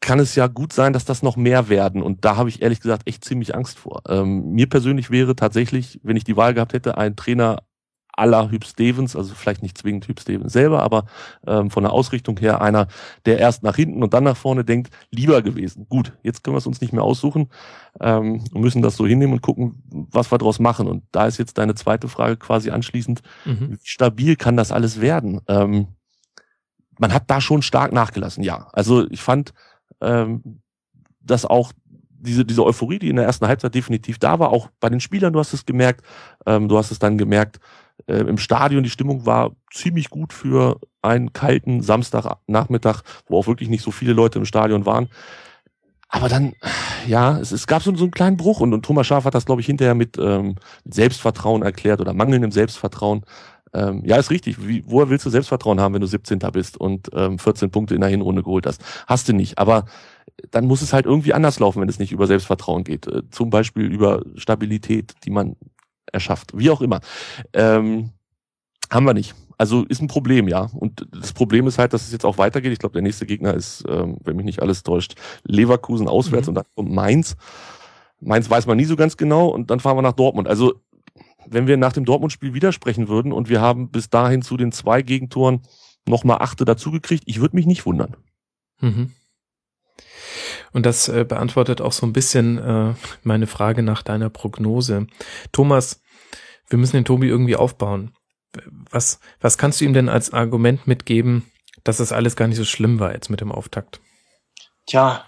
[0.00, 2.02] kann es ja gut sein, dass das noch mehr werden.
[2.02, 4.02] Und da habe ich ehrlich gesagt echt ziemlich Angst vor.
[4.08, 7.62] Ähm, mir persönlich wäre tatsächlich, wenn ich die Wahl gehabt hätte, ein Trainer
[8.20, 11.06] aller Hüb Stevens, also vielleicht nicht zwingend Hüb Stevens selber, aber
[11.46, 12.86] ähm, von der Ausrichtung her einer,
[13.24, 15.86] der erst nach hinten und dann nach vorne denkt, lieber gewesen.
[15.88, 17.48] Gut, jetzt können wir es uns nicht mehr aussuchen
[18.00, 20.86] ähm, und müssen das so hinnehmen und gucken, was wir daraus machen.
[20.86, 23.70] Und da ist jetzt deine zweite Frage quasi anschließend, mhm.
[23.72, 25.40] wie stabil kann das alles werden?
[25.48, 25.88] Ähm,
[26.98, 28.68] man hat da schon stark nachgelassen, ja.
[28.72, 29.54] Also ich fand,
[30.02, 30.60] ähm,
[31.22, 31.72] dass auch
[32.20, 35.32] diese, diese Euphorie, die in der ersten Halbzeit definitiv da war, auch bei den Spielern,
[35.32, 36.04] du hast es gemerkt,
[36.46, 37.58] ähm, du hast es dann gemerkt,
[38.06, 43.68] äh, im Stadion, die Stimmung war ziemlich gut für einen kalten Samstagnachmittag, wo auch wirklich
[43.68, 45.08] nicht so viele Leute im Stadion waren.
[46.08, 46.54] Aber dann,
[47.06, 49.46] ja, es, es gab so, so einen kleinen Bruch und, und Thomas Schaaf hat das,
[49.46, 53.24] glaube ich, hinterher mit ähm, Selbstvertrauen erklärt oder mangelndem Selbstvertrauen.
[53.72, 54.66] Ähm, ja, ist richtig.
[54.66, 56.40] Wie, woher willst du Selbstvertrauen haben, wenn du 17.
[56.52, 58.82] bist und ähm, 14 Punkte in der Hinrunde geholt hast?
[59.06, 59.58] Hast du nicht.
[59.58, 59.84] Aber
[60.50, 63.06] dann muss es halt irgendwie anders laufen, wenn es nicht über Selbstvertrauen geht.
[63.06, 65.54] Äh, zum Beispiel über Stabilität, die man
[66.12, 66.56] erschafft.
[66.56, 67.00] Wie auch immer.
[67.52, 68.10] Ähm,
[68.90, 69.34] haben wir nicht.
[69.58, 70.70] Also ist ein Problem, ja.
[70.74, 72.72] Und das Problem ist halt, dass es jetzt auch weitergeht.
[72.72, 76.50] Ich glaube, der nächste Gegner ist, ähm, wenn mich nicht alles täuscht, Leverkusen auswärts mhm.
[76.50, 77.36] und dann kommt Mainz.
[78.20, 80.48] Mainz weiß man nie so ganz genau und dann fahren wir nach Dortmund.
[80.48, 80.74] Also
[81.46, 85.02] wenn wir nach dem Dortmund-Spiel widersprechen würden und wir haben bis dahin zu den zwei
[85.02, 85.62] Gegentoren
[86.06, 88.16] nochmal achte dazugekriegt, ich würde mich nicht wundern.
[88.80, 89.12] Mhm.
[90.72, 95.06] Und das äh, beantwortet auch so ein bisschen äh, meine Frage nach deiner Prognose.
[95.52, 96.02] Thomas,
[96.68, 98.12] wir müssen den Tobi irgendwie aufbauen.
[98.90, 101.50] Was, was kannst du ihm denn als Argument mitgeben,
[101.84, 104.00] dass das alles gar nicht so schlimm war jetzt mit dem Auftakt?
[104.86, 105.24] Tja,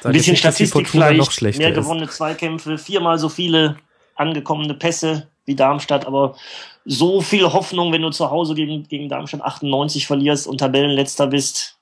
[0.00, 3.76] Sag ein bisschen nicht, Statistik vielleicht, mehr gewonnene Zweikämpfe, viermal so viele
[4.14, 6.36] angekommene Pässe wie Darmstadt, aber
[6.84, 11.78] so viel Hoffnung, wenn du zu Hause gegen, gegen Darmstadt 98 verlierst und Tabellenletzter bist,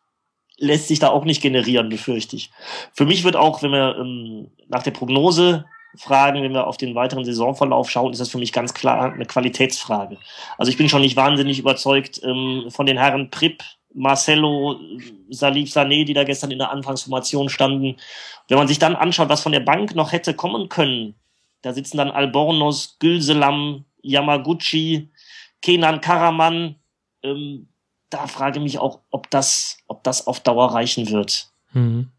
[0.63, 2.51] lässt sich da auch nicht generieren, befürchte ich.
[2.93, 5.65] Für mich wird auch, wenn wir ähm, nach der Prognose
[5.97, 9.27] fragen, wenn wir auf den weiteren Saisonverlauf schauen, ist das für mich ganz klar eine
[9.27, 10.19] Qualitätsfrage.
[10.57, 14.79] Also ich bin schon nicht wahnsinnig überzeugt ähm, von den Herren Pripp, Marcelo,
[15.31, 17.97] Salif Sané, die da gestern in der Anfangsformation standen.
[18.49, 21.15] Wenn man sich dann anschaut, was von der Bank noch hätte kommen können,
[21.61, 25.11] da sitzen dann Albornoz, Gülselam, Yamaguchi,
[25.61, 26.77] Kenan Karaman,
[27.23, 27.69] ähm,
[28.13, 31.51] da frage ich mich auch, ob das, ob das auf Dauer reichen wird.
[31.73, 32.11] Mhm.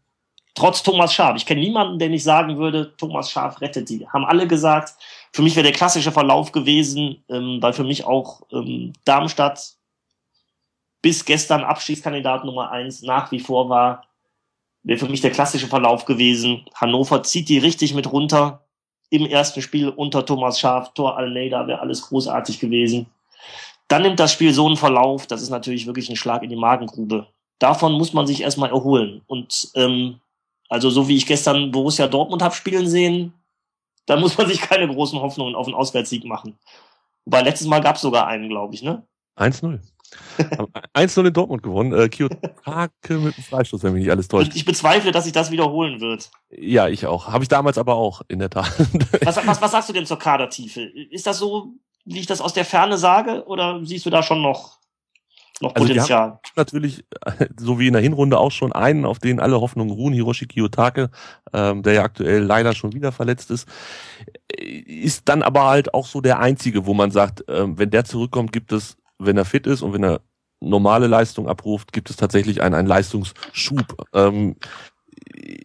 [0.54, 1.36] Trotz Thomas Schaf.
[1.36, 4.06] Ich kenne niemanden, der nicht sagen würde, Thomas Schaf rettet die.
[4.08, 4.94] Haben alle gesagt.
[5.32, 9.74] Für mich wäre der klassische Verlauf gewesen, ähm, weil für mich auch ähm, Darmstadt
[11.02, 14.04] bis gestern Abstiegskandidat Nummer eins nach wie vor war,
[14.84, 16.64] wäre für mich der klassische Verlauf gewesen.
[16.74, 18.64] Hannover zieht die richtig mit runter.
[19.10, 23.06] Im ersten Spiel unter Thomas Schaf, Tor Almeida wäre alles großartig gewesen.
[23.88, 26.56] Dann nimmt das Spiel so einen Verlauf, das ist natürlich wirklich ein Schlag in die
[26.56, 27.28] Magengrube.
[27.58, 29.22] Davon muss man sich erstmal erholen.
[29.26, 30.20] Und ähm,
[30.68, 33.34] also so wie ich gestern Borussia Dortmund habe spielen sehen,
[34.06, 36.58] da muss man sich keine großen Hoffnungen auf einen Auswärtssieg machen.
[37.24, 39.06] Wobei letztes Mal gab es sogar einen, glaube ich, ne?
[39.36, 39.80] 1-0.
[40.94, 41.92] 1-0 in Dortmund gewonnen.
[41.92, 44.52] Äh, Kiyotake mit dem Freistoß, wenn mich nicht alles täuscht.
[44.54, 46.30] Ich bezweifle, dass sich das wiederholen wird.
[46.50, 47.28] Ja, ich auch.
[47.28, 48.72] Habe ich damals aber auch, in der Tat.
[49.22, 50.82] was, was, was sagst du denn zur Kadertiefe?
[50.82, 51.74] Ist das so
[52.04, 54.78] wie ich das aus der Ferne sage, oder siehst du da schon noch,
[55.60, 56.38] noch also Potenzial?
[56.56, 57.04] natürlich,
[57.58, 61.10] so wie in der Hinrunde auch schon einen, auf den alle Hoffnungen ruhen, Hiroshi Kiyotake,
[61.52, 63.68] ähm, der ja aktuell leider schon wieder verletzt ist,
[64.56, 68.52] ist dann aber halt auch so der einzige, wo man sagt, ähm, wenn der zurückkommt,
[68.52, 70.20] gibt es, wenn er fit ist und wenn er
[70.60, 74.06] normale Leistung abruft, gibt es tatsächlich einen, einen Leistungsschub.
[74.14, 74.56] Ähm,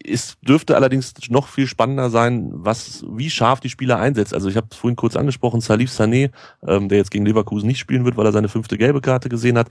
[0.04, 4.34] es dürfte allerdings noch viel spannender sein, was, wie scharf die Spieler einsetzt.
[4.34, 6.30] Also ich habe es vorhin kurz angesprochen, Salif Sané,
[6.66, 9.58] ähm, der jetzt gegen Leverkusen nicht spielen wird, weil er seine fünfte gelbe Karte gesehen
[9.58, 9.68] hat.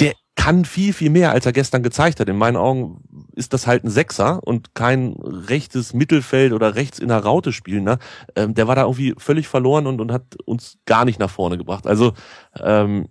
[0.00, 2.28] Der kann viel, viel mehr, als er gestern gezeigt hat.
[2.28, 3.02] In meinen Augen
[3.34, 7.98] ist das halt ein Sechser und kein rechtes Mittelfeld oder rechts in der Raute spielender.
[8.36, 11.56] Ähm, der war da irgendwie völlig verloren und, und hat uns gar nicht nach vorne
[11.56, 11.86] gebracht.
[11.86, 12.12] Also
[12.60, 13.08] ähm,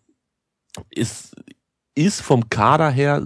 [0.89, 1.32] ist
[1.95, 3.21] ist vom Kader her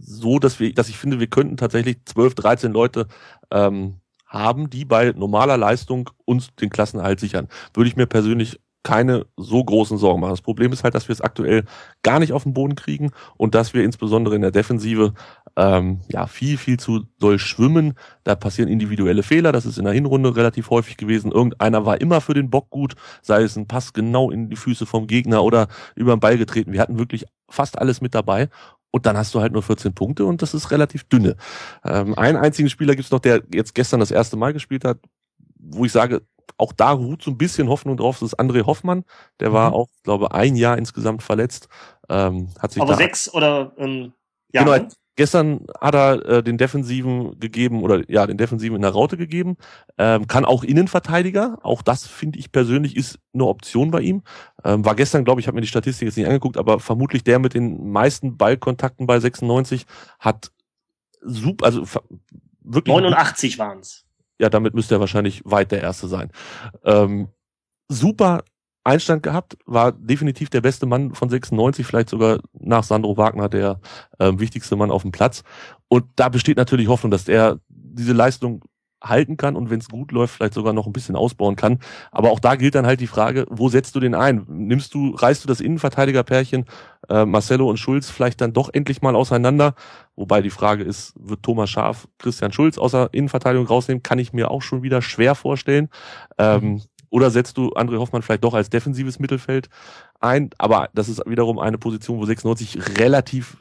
[0.00, 3.06] so, dass wir, dass ich finde, wir könnten tatsächlich 12, 13 Leute
[3.50, 7.48] ähm, haben, die bei normaler Leistung uns den Klassenerhalt sichern.
[7.74, 10.32] Würde ich mir persönlich keine so großen Sorgen machen.
[10.32, 11.64] Das Problem ist halt, dass wir es aktuell
[12.02, 15.14] gar nicht auf den Boden kriegen und dass wir insbesondere in der Defensive
[15.56, 17.94] ähm, ja viel, viel zu doll schwimmen.
[18.24, 19.52] Da passieren individuelle Fehler.
[19.52, 21.30] Das ist in der Hinrunde relativ häufig gewesen.
[21.30, 24.86] Irgendeiner war immer für den Bock gut, sei es ein Pass genau in die Füße
[24.86, 26.72] vom Gegner oder über den Ball getreten.
[26.72, 28.48] Wir hatten wirklich fast alles mit dabei.
[28.94, 31.36] Und dann hast du halt nur 14 Punkte und das ist relativ dünne.
[31.82, 34.98] Ähm, einen einzigen Spieler gibt's noch, der jetzt gestern das erste Mal gespielt hat,
[35.58, 36.20] wo ich sage,
[36.56, 38.18] auch da ruht so ein bisschen Hoffnung drauf.
[38.20, 39.04] Das ist André Hoffmann.
[39.40, 39.76] Der war mhm.
[39.76, 41.68] auch, glaube ein Jahr insgesamt verletzt.
[42.08, 44.12] Ähm, hat sich Aber sechs oder ähm,
[44.52, 44.64] ja.
[44.64, 44.86] Genau,
[45.16, 49.56] gestern hat er äh, den Defensiven gegeben oder ja, den Defensiven in der Raute gegeben.
[49.98, 51.58] Ähm, kann auch Innenverteidiger.
[51.62, 54.22] Auch das finde ich persönlich ist eine Option bei ihm.
[54.64, 57.38] Ähm, war gestern, glaube ich, habe mir die Statistik jetzt nicht angeguckt, aber vermutlich der
[57.38, 59.86] mit den meisten Ballkontakten bei 96
[60.18, 60.52] hat
[61.20, 61.84] super, also
[62.60, 62.94] wirklich.
[62.94, 64.04] 89 waren's
[64.38, 66.30] ja, damit müsste er wahrscheinlich weit der Erste sein.
[66.84, 67.28] Ähm,
[67.88, 68.42] super
[68.84, 73.80] Einstand gehabt, war definitiv der beste Mann von 96, vielleicht sogar nach Sandro Wagner der
[74.18, 75.44] äh, wichtigste Mann auf dem Platz.
[75.88, 78.64] Und da besteht natürlich Hoffnung, dass er diese Leistung
[79.02, 81.78] halten kann und wenn es gut läuft, vielleicht sogar noch ein bisschen ausbauen kann.
[82.10, 84.44] Aber auch da gilt dann halt die Frage, wo setzt du den ein?
[84.48, 86.66] Nimmst du, reißt du das Innenverteidigerpärchen
[87.08, 89.74] äh, Marcelo und Schulz vielleicht dann doch endlich mal auseinander?
[90.16, 94.02] Wobei die Frage ist, wird Thomas Schaf Christian Schulz außer Innenverteidigung rausnehmen?
[94.02, 95.88] Kann ich mir auch schon wieder schwer vorstellen.
[96.38, 96.82] Ähm.
[97.12, 99.68] Oder setzt du André Hoffmann vielleicht doch als defensives Mittelfeld
[100.20, 100.48] ein?
[100.56, 103.58] Aber das ist wiederum eine Position, wo 96 relativ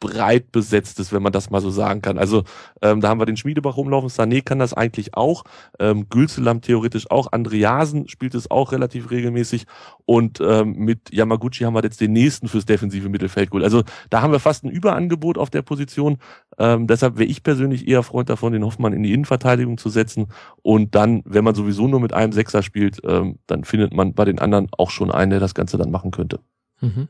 [0.00, 2.18] breit besetzt ist, wenn man das mal so sagen kann.
[2.18, 2.42] Also
[2.82, 5.44] ähm, da haben wir den Schmiedebach rumlaufen, Sané kann das eigentlich auch,
[5.78, 9.66] ähm, Gülselam theoretisch auch, Andreasen spielt es auch relativ regelmäßig
[10.06, 13.64] und ähm, mit Yamaguchi haben wir jetzt den nächsten fürs defensive Mittelfeld geholt.
[13.64, 16.16] Also da haben wir fast ein Überangebot auf der Position.
[16.58, 20.28] Ähm, deshalb wäre ich persönlich eher Freund davon, den Hoffmann in die Innenverteidigung zu setzen
[20.62, 24.24] und dann, wenn man sowieso nur mit einem Sechser spielt, ähm, dann findet man bei
[24.24, 26.40] den anderen auch schon einen, der das Ganze dann machen könnte.
[26.80, 27.08] Mhm.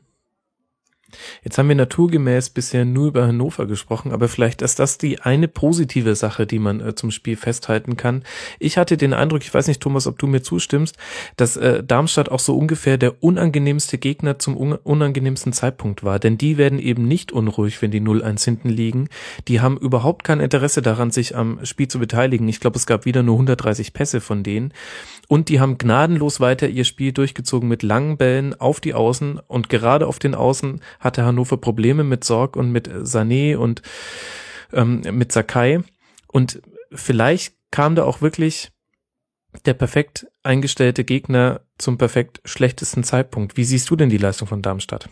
[1.43, 5.47] Jetzt haben wir naturgemäß bisher nur über Hannover gesprochen, aber vielleicht ist das die eine
[5.47, 8.23] positive Sache, die man äh, zum Spiel festhalten kann.
[8.59, 10.97] Ich hatte den Eindruck, ich weiß nicht, Thomas, ob du mir zustimmst,
[11.37, 16.37] dass äh, Darmstadt auch so ungefähr der unangenehmste Gegner zum un unangenehmsten Zeitpunkt war, denn
[16.37, 19.09] die werden eben nicht unruhig, wenn die 0-1 hinten liegen.
[19.47, 22.47] Die haben überhaupt kein Interesse daran, sich am Spiel zu beteiligen.
[22.47, 24.73] Ich glaube, es gab wieder nur 130 Pässe von denen.
[25.27, 29.69] Und die haben gnadenlos weiter ihr Spiel durchgezogen mit langen Bällen auf die Außen und
[29.69, 33.81] gerade auf den Außen hatte Hannover Probleme mit Sorg und mit Sané und
[34.71, 35.83] ähm, mit Sakai.
[36.27, 36.61] Und
[36.93, 38.71] vielleicht kam da auch wirklich
[39.65, 43.57] der perfekt eingestellte Gegner zum perfekt schlechtesten Zeitpunkt.
[43.57, 45.09] Wie siehst du denn die Leistung von Darmstadt?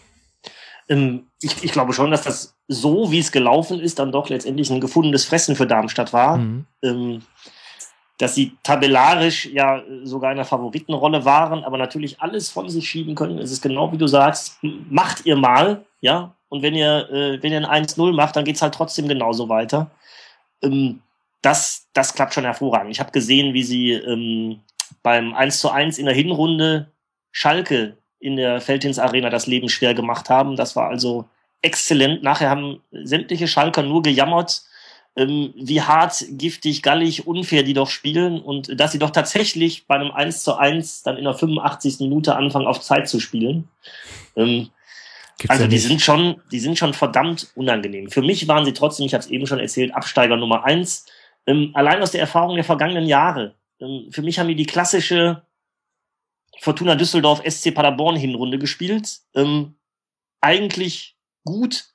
[0.87, 4.69] Ähm, ich, ich, glaube schon, dass das so, wie es gelaufen ist, dann doch letztendlich
[4.71, 6.37] ein gefundenes Fressen für Darmstadt war.
[6.37, 6.65] Mhm.
[8.19, 13.15] Dass sie tabellarisch ja sogar in der Favoritenrolle waren, aber natürlich alles von sich schieben
[13.15, 13.39] können.
[13.39, 17.51] Es ist genau wie du sagst, macht ihr mal, ja, und wenn ihr, äh, wenn
[17.51, 19.91] ihr ein 1-0 macht, dann geht's halt trotzdem genauso weiter.
[20.61, 21.01] Ähm,
[21.41, 22.91] das, das klappt schon hervorragend.
[22.91, 24.59] Ich habe gesehen, wie sie ähm,
[25.03, 26.91] beim 1 zu 1 in der Hinrunde
[27.31, 30.55] Schalke in der Feldins Arena das Leben schwer gemacht haben.
[30.55, 31.25] Das war also
[31.61, 32.23] exzellent.
[32.23, 34.63] Nachher haben sämtliche Schalker nur gejammert,
[35.19, 39.95] ähm, wie hart, giftig, gallig, unfair die doch spielen und dass sie doch tatsächlich bei
[39.95, 41.99] einem 1 zu 1 dann in der 85.
[41.99, 43.67] Minute anfangen auf Zeit zu spielen.
[44.37, 44.69] Ähm,
[45.49, 48.09] also ja die sind schon, die sind schon verdammt unangenehm.
[48.09, 51.05] Für mich waren sie trotzdem, ich habe es eben schon erzählt, Absteiger Nummer eins.
[51.45, 53.55] Ähm, allein aus der Erfahrung der vergangenen Jahre.
[53.81, 55.41] Ähm, für mich haben die die klassische
[56.59, 59.19] Fortuna Düsseldorf SC Paderborn Hinrunde gespielt.
[59.35, 59.75] Ähm,
[60.39, 61.89] eigentlich gut,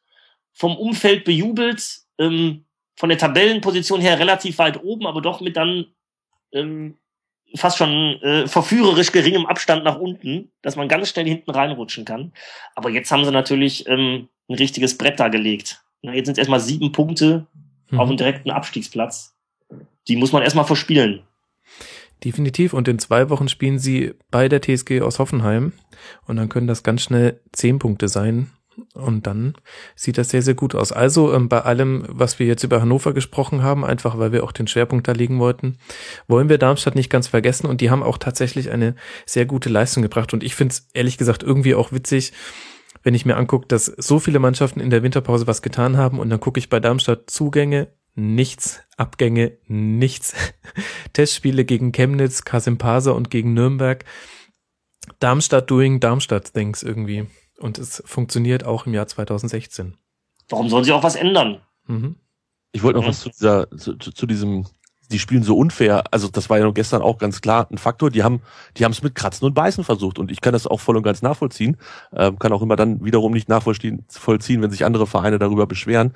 [0.53, 2.67] vom Umfeld bejubelt, ähm,
[2.97, 5.87] von der Tabellenposition her relativ weit oben, aber doch mit dann
[6.53, 6.97] ähm,
[7.57, 12.33] fast schon äh, verführerisch geringem Abstand nach unten, dass man ganz schnell hinten reinrutschen kann.
[12.75, 15.85] Aber jetzt haben sie natürlich ähm, ein richtiges Brett da gelegt.
[16.03, 17.47] Na, jetzt sind es erstmal sieben Punkte
[17.91, 18.01] mhm.
[18.01, 19.35] auf dem direkten Abstiegsplatz.
[20.09, 21.23] Die muss man erstmal verspielen.
[22.23, 22.73] Definitiv.
[22.73, 25.73] Und in zwei Wochen spielen sie bei der TSG aus Hoffenheim.
[26.27, 28.51] Und dann können das ganz schnell zehn Punkte sein.
[28.95, 29.55] Und dann
[29.95, 30.93] sieht das sehr, sehr gut aus.
[30.93, 34.53] Also ähm, bei allem, was wir jetzt über Hannover gesprochen haben, einfach weil wir auch
[34.53, 35.79] den Schwerpunkt da legen wollten,
[36.27, 37.67] wollen wir Darmstadt nicht ganz vergessen.
[37.67, 38.95] Und die haben auch tatsächlich eine
[39.27, 40.33] sehr gute Leistung gebracht.
[40.33, 42.33] Und ich finde es ehrlich gesagt irgendwie auch witzig,
[43.03, 46.19] wenn ich mir angucke, dass so viele Mannschaften in der Winterpause was getan haben.
[46.19, 50.35] Und dann gucke ich bei Darmstadt Zugänge, nichts, Abgänge, nichts.
[51.13, 54.05] Testspiele gegen Chemnitz, Kasimpasa und gegen Nürnberg.
[55.21, 57.27] Darmstadt doing Darmstadt things irgendwie.
[57.59, 59.97] Und es funktioniert auch im Jahr 2016.
[60.49, 61.61] Warum sollen sie auch was ändern?
[61.87, 62.17] Mhm.
[62.73, 64.67] Ich wollte noch was zu, dieser, zu, zu diesem
[65.11, 66.05] die spielen so unfair.
[66.11, 68.11] Also das war ja gestern auch ganz klar ein Faktor.
[68.11, 68.41] Die haben,
[68.77, 71.03] die haben es mit Kratzen und Beißen versucht und ich kann das auch voll und
[71.03, 71.77] ganz nachvollziehen.
[72.13, 76.15] Ähm, kann auch immer dann wiederum nicht nachvollziehen, wenn sich andere Vereine darüber beschweren.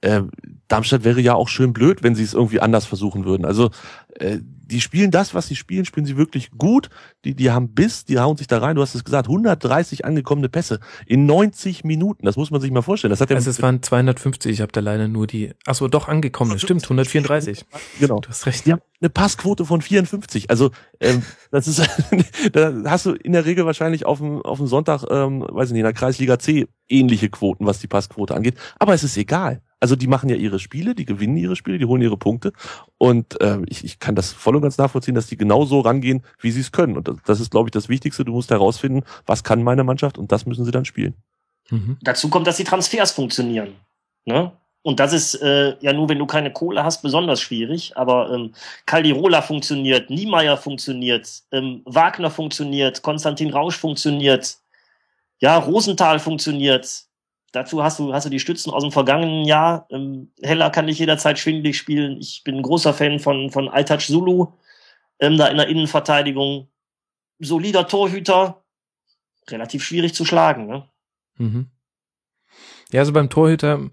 [0.00, 0.22] Äh,
[0.68, 3.44] Darmstadt wäre ja auch schön blöd, wenn sie es irgendwie anders versuchen würden.
[3.44, 3.70] Also
[4.14, 4.38] äh,
[4.70, 6.88] die spielen das, was sie spielen, spielen sie wirklich gut.
[7.24, 8.76] Die, die haben Biss, die hauen sich da rein.
[8.76, 12.24] Du hast es gesagt, 130 angekommene Pässe in 90 Minuten.
[12.24, 13.10] Das muss man sich mal vorstellen.
[13.10, 14.52] Das hat also es waren 250.
[14.52, 15.52] Ich habe da leider nur die.
[15.66, 16.58] Achso, doch angekommen.
[16.58, 17.64] Stimmt, 134.
[17.98, 18.20] Genau.
[18.20, 18.66] Du hast recht.
[18.66, 20.50] Die haben eine Passquote von 54.
[20.50, 21.82] Also ähm, das ist,
[22.52, 25.72] da hast du in der Regel wahrscheinlich auf dem auf dem Sonntag, ähm, weiß ich
[25.72, 28.56] nicht, in der Kreisliga C ähnliche Quoten, was die Passquote angeht.
[28.78, 29.62] Aber es ist egal.
[29.80, 32.52] Also die machen ja ihre Spiele, die gewinnen ihre Spiele, die holen ihre Punkte.
[32.98, 36.22] Und äh, ich, ich kann das voll und ganz nachvollziehen, dass die genau so rangehen,
[36.38, 36.96] wie sie es können.
[36.96, 38.24] Und das, das ist, glaube ich, das Wichtigste.
[38.24, 41.14] Du musst herausfinden, was kann meine Mannschaft und das müssen sie dann spielen.
[41.70, 41.96] Mhm.
[42.02, 43.74] Dazu kommt, dass die Transfers funktionieren.
[44.26, 44.52] Ne?
[44.82, 47.96] Und das ist äh, ja nur, wenn du keine Kohle hast, besonders schwierig.
[47.96, 48.52] Aber ähm,
[48.86, 54.56] Caldirola funktioniert, Niemeyer funktioniert, ähm, Wagner funktioniert, Konstantin Rausch funktioniert,
[55.38, 57.04] ja, Rosenthal funktioniert.
[57.52, 59.86] Dazu hast du, hast du die Stützen aus dem vergangenen Jahr.
[59.90, 62.18] Ähm, Heller kann dich jederzeit schwindelig spielen.
[62.20, 64.52] Ich bin ein großer Fan von, von Altaj Zulu,
[65.18, 66.68] ähm, da in der Innenverteidigung.
[67.40, 68.62] Solider Torhüter,
[69.48, 70.66] relativ schwierig zu schlagen.
[70.66, 70.88] Ne?
[71.38, 71.70] Mhm.
[72.92, 73.90] Ja, also beim Torhüter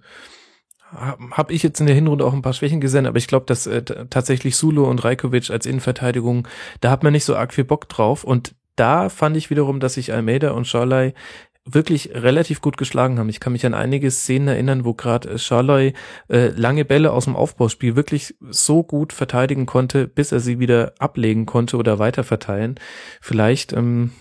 [0.91, 3.67] habe ich jetzt in der Hinrunde auch ein paar Schwächen gesehen, aber ich glaube, dass
[3.67, 6.47] äh, tatsächlich Sulu und Rajkovic als Innenverteidigung,
[6.79, 9.95] da hat man nicht so arg viel Bock drauf und da fand ich wiederum, dass
[9.95, 11.13] sich Almeida und Schorlei
[11.67, 13.29] wirklich relativ gut geschlagen haben.
[13.29, 15.93] Ich kann mich an einige Szenen erinnern, wo gerade Charloy
[16.29, 20.93] äh, lange Bälle aus dem Aufbauspiel wirklich so gut verteidigen konnte, bis er sie wieder
[20.99, 22.75] ablegen konnte oder weiter verteilen.
[23.21, 24.11] Vielleicht, ähm,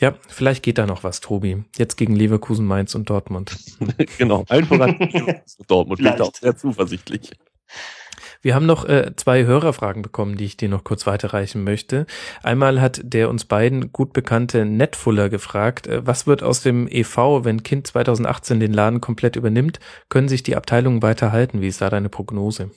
[0.00, 1.64] ja, vielleicht geht da noch was, Tobi.
[1.76, 3.56] Jetzt gegen Leverkusen, Mainz und Dortmund.
[4.18, 4.98] genau, einfach an
[5.68, 7.32] Dortmund klingt auch sehr zuversichtlich.
[8.42, 12.06] Wir haben noch äh, zwei Hörerfragen bekommen, die ich dir noch kurz weiterreichen möchte.
[12.42, 17.44] Einmal hat der uns beiden gut bekannte Netfuller gefragt, äh, was wird aus dem EV,
[17.44, 19.80] wenn Kind 2018 den Laden komplett übernimmt?
[20.08, 21.60] Können sich die Abteilungen weiterhalten?
[21.60, 22.70] Wie ist da deine Prognose?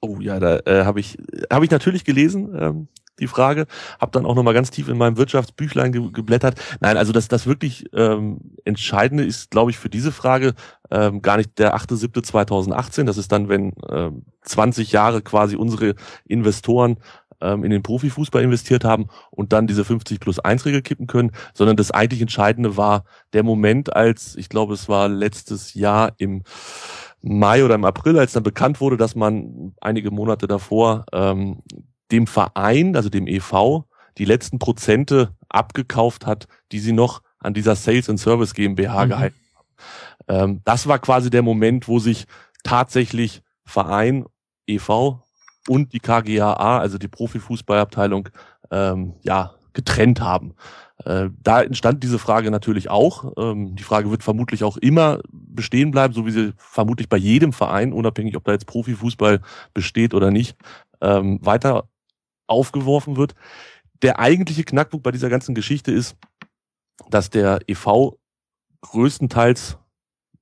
[0.00, 1.16] Oh ja, da äh, habe ich
[1.50, 2.56] habe ich natürlich gelesen.
[2.58, 2.88] Ähm,
[3.20, 3.66] die Frage.
[4.00, 6.60] Hab dann auch nochmal ganz tief in meinem Wirtschaftsbüchlein ge geblättert.
[6.80, 10.54] Nein, also das, das wirklich ähm, Entscheidende ist, glaube ich, für diese Frage
[10.90, 13.04] ähm, gar nicht der 8.7.2018.
[13.04, 15.94] Das ist dann, wenn ähm, 20 Jahre quasi unsere
[16.26, 16.98] Investoren
[17.42, 21.32] ähm, in den Profifußball investiert haben und dann diese 50 plus 1 Regel kippen können,
[21.54, 26.42] sondern das eigentlich Entscheidende war der Moment, als, ich glaube, es war letztes Jahr im
[27.20, 31.62] Mai oder im April, als dann bekannt wurde, dass man einige Monate davor ähm,
[32.12, 33.84] dem Verein, also dem EV,
[34.18, 39.08] die letzten Prozente abgekauft hat, die sie noch an dieser Sales and Service GmbH mhm.
[39.08, 39.68] gehalten haben.
[40.28, 42.26] Ähm, das war quasi der Moment, wo sich
[42.62, 44.26] tatsächlich Verein,
[44.66, 45.20] EV
[45.68, 48.28] und die KGAA, also die Profifußballabteilung,
[48.70, 50.54] ähm, ja, getrennt haben.
[51.04, 53.32] Äh, da entstand diese Frage natürlich auch.
[53.36, 57.52] Ähm, die Frage wird vermutlich auch immer bestehen bleiben, so wie sie vermutlich bei jedem
[57.52, 59.40] Verein, unabhängig ob da jetzt Profifußball
[59.74, 60.56] besteht oder nicht,
[61.00, 61.88] ähm, weiter
[62.52, 63.34] aufgeworfen wird.
[64.02, 66.16] Der eigentliche Knackpunkt bei dieser ganzen Geschichte ist,
[67.10, 68.18] dass der EV
[68.82, 69.78] größtenteils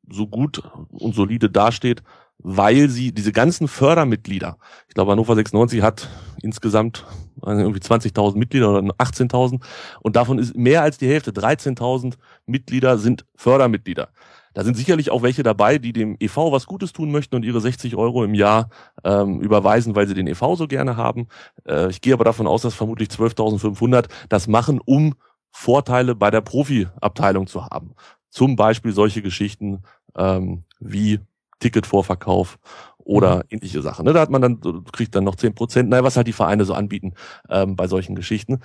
[0.08, 2.02] so gut und solide dasteht,
[2.38, 4.56] weil sie diese ganzen Fördermitglieder,
[4.88, 6.08] ich glaube Hannover 96 hat
[6.42, 7.06] insgesamt
[7.44, 9.62] irgendwie 20.000 Mitglieder oder 18.000
[10.00, 12.14] und davon ist mehr als die Hälfte, 13.000
[12.46, 14.10] Mitglieder sind Fördermitglieder.
[14.52, 17.60] Da sind sicherlich auch welche dabei, die dem EV was Gutes tun möchten und ihre
[17.60, 18.68] 60 Euro im Jahr
[19.04, 21.28] ähm, überweisen, weil sie den EV so gerne haben.
[21.66, 25.14] Äh, ich gehe aber davon aus, dass vermutlich 12.500 das machen, um
[25.52, 27.94] Vorteile bei der Profiabteilung zu haben.
[28.28, 29.82] Zum Beispiel solche Geschichten
[30.16, 31.20] ähm, wie
[31.60, 32.58] Ticketvorverkauf
[32.98, 33.42] oder mhm.
[33.50, 34.04] ähnliche Sachen.
[34.04, 34.12] Ne?
[34.12, 36.74] Da hat man dann, kriegt dann noch zehn Prozent, naja, was halt die Vereine so
[36.74, 37.14] anbieten
[37.48, 38.60] ähm, bei solchen Geschichten.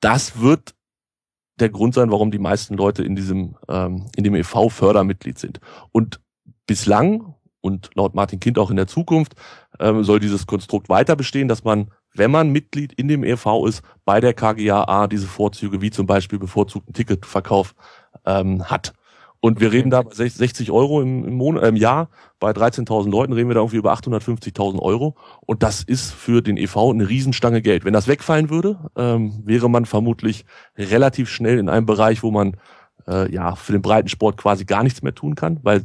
[0.00, 0.74] Das wird
[1.62, 5.60] der Grund sein, warum die meisten Leute in diesem, ähm, in dem EV Fördermitglied sind.
[5.92, 6.20] Und
[6.66, 9.34] bislang und laut Martin Kind auch in der Zukunft
[9.80, 13.82] ähm, soll dieses Konstrukt weiter bestehen, dass man, wenn man Mitglied in dem EV ist,
[14.04, 17.74] bei der KGAA diese Vorzüge wie zum Beispiel bevorzugten Ticketverkauf
[18.26, 18.92] ähm, hat.
[19.44, 22.10] Und wir reden da bei 60 Euro im, im, Monat, äh, im Jahr.
[22.38, 25.16] Bei 13.000 Leuten reden wir da irgendwie über 850.000 Euro.
[25.40, 27.84] Und das ist für den EV eine Riesenstange Geld.
[27.84, 30.44] Wenn das wegfallen würde, ähm, wäre man vermutlich
[30.78, 32.56] relativ schnell in einem Bereich, wo man
[33.08, 35.58] äh, ja für den breiten Sport quasi gar nichts mehr tun kann.
[35.64, 35.82] Weil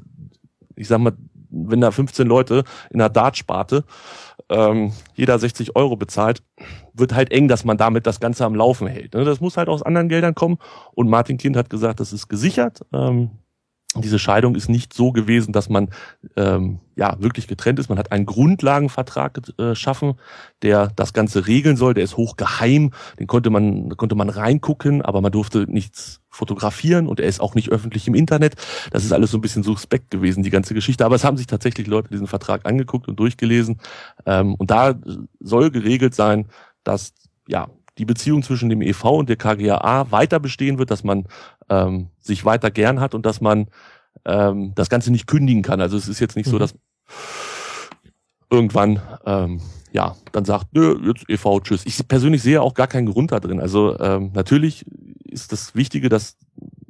[0.76, 1.14] ich sag mal,
[1.50, 3.86] wenn da 15 Leute in der Dartsparte
[4.50, 6.44] ähm, jeder 60 Euro bezahlt,
[6.94, 9.16] wird halt eng, dass man damit das Ganze am Laufen hält.
[9.16, 9.26] Ne?
[9.26, 10.60] Das muss halt aus anderen Geldern kommen.
[10.94, 12.82] Und Martin Kind hat gesagt, das ist gesichert.
[12.94, 13.32] Ähm,
[14.02, 15.90] diese Scheidung ist nicht so gewesen, dass man
[16.36, 17.90] ähm, ja wirklich getrennt ist.
[17.90, 20.14] Man hat einen Grundlagenvertrag geschaffen, äh,
[20.62, 21.94] der das Ganze regeln soll.
[21.94, 22.92] Der ist hochgeheim.
[23.20, 27.56] Den konnte man konnte man reingucken, aber man durfte nichts fotografieren und er ist auch
[27.56, 28.56] nicht öffentlich im Internet.
[28.92, 31.06] Das ist alles so ein bisschen suspekt gewesen, die ganze Geschichte.
[31.06, 33.80] Aber es haben sich tatsächlich Leute diesen Vertrag angeguckt und durchgelesen.
[34.26, 34.96] Ähm, und da
[35.40, 36.48] soll geregelt sein,
[36.84, 37.14] dass
[37.48, 37.68] ja
[37.98, 41.26] die Beziehung zwischen dem EV und der KGAA weiter bestehen wird, dass man
[41.70, 43.68] ähm, sich weiter gern hat und dass man
[44.26, 45.82] ähm, das Ganze nicht kündigen kann.
[45.82, 46.52] Also es ist jetzt nicht mhm.
[46.52, 46.76] so, dass
[48.50, 51.86] irgendwann ähm, ja dann sagt, nö, jetzt EV, tschüss.
[51.86, 53.60] Ich persönlich sehe auch gar keinen Grund da drin.
[53.60, 54.86] Also ähm, natürlich
[55.24, 56.38] ist das Wichtige, dass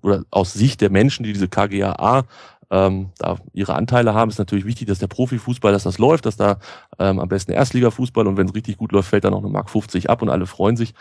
[0.02, 2.24] oder aus Sicht der Menschen, die diese KGAA
[2.70, 6.38] ähm, da ihre Anteile haben, ist natürlich wichtig, dass der Profifußball, dass das läuft, dass
[6.38, 6.60] da
[7.00, 9.70] ähm, am besten Erstligafußball und wenn es richtig gut läuft, fällt dann auch eine Mark
[9.70, 10.94] 50 ab und alle freuen sich.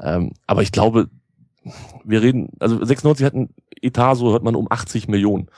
[0.00, 1.08] Ähm, aber ich glaube,
[2.04, 3.48] wir reden, also 96 hat ein
[3.80, 5.48] Etat, so hört man, um 80 Millionen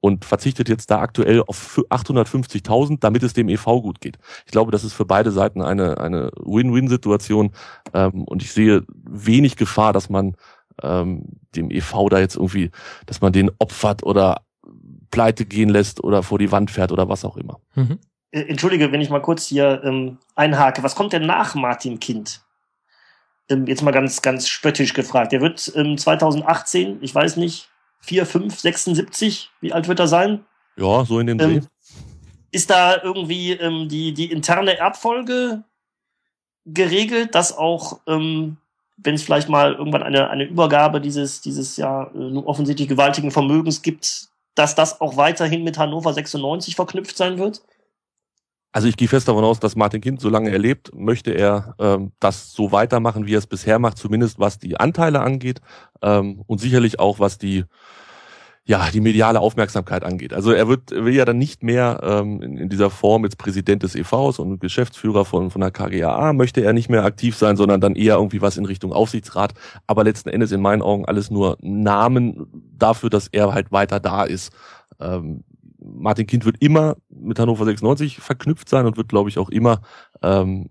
[0.00, 4.18] und verzichtet jetzt da aktuell auf 850.000, damit es dem EV gut geht.
[4.44, 7.52] Ich glaube, das ist für beide Seiten eine, eine Win-Win-Situation
[7.94, 10.36] ähm, und ich sehe wenig Gefahr, dass man
[10.82, 11.24] ähm,
[11.56, 12.70] dem EV da jetzt irgendwie,
[13.06, 14.42] dass man den opfert oder
[15.14, 17.60] pleite gehen lässt oder vor die Wand fährt oder was auch immer.
[17.74, 17.98] Mhm.
[18.30, 20.82] Äh, entschuldige, wenn ich mal kurz hier ähm, einhake.
[20.82, 22.42] Was kommt denn nach Martin Kind?
[23.48, 25.32] Ähm, jetzt mal ganz, ganz spöttisch gefragt.
[25.32, 27.68] Der wird ähm, 2018, ich weiß nicht,
[28.00, 30.44] 4, 5, 76, wie alt wird er sein?
[30.76, 31.56] Ja, so in dem Dreh.
[31.56, 31.66] Ähm,
[32.50, 35.64] ist da irgendwie ähm, die, die interne Erbfolge
[36.64, 38.56] geregelt, dass auch, ähm,
[38.96, 43.82] wenn es vielleicht mal irgendwann eine, eine Übergabe dieses, dieses ja äh, offensichtlich gewaltigen Vermögens
[43.82, 47.62] gibt, dass das auch weiterhin mit Hannover 96 verknüpft sein wird?
[48.72, 52.10] Also ich gehe fest davon aus, dass Martin Kind, solange er lebt, möchte er ähm,
[52.18, 55.60] das so weitermachen, wie er es bisher macht, zumindest was die Anteile angeht
[56.02, 57.64] ähm, und sicherlich auch was die
[58.66, 60.32] ja, die mediale Aufmerksamkeit angeht.
[60.32, 63.82] Also er wird will ja dann nicht mehr ähm, in, in dieser Form jetzt Präsident
[63.82, 67.82] des EVs und Geschäftsführer von, von der KGAA, möchte er nicht mehr aktiv sein, sondern
[67.82, 69.52] dann eher irgendwie was in Richtung Aufsichtsrat.
[69.86, 72.46] Aber letzten Endes in meinen Augen alles nur Namen
[72.78, 74.50] dafür, dass er halt weiter da ist.
[74.98, 75.44] Ähm,
[75.78, 79.82] Martin Kind wird immer mit Hannover 96 verknüpft sein und wird, glaube ich, auch immer
[80.22, 80.66] ähm,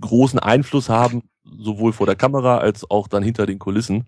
[0.00, 4.04] großen Einfluss haben, sowohl vor der Kamera als auch dann hinter den Kulissen.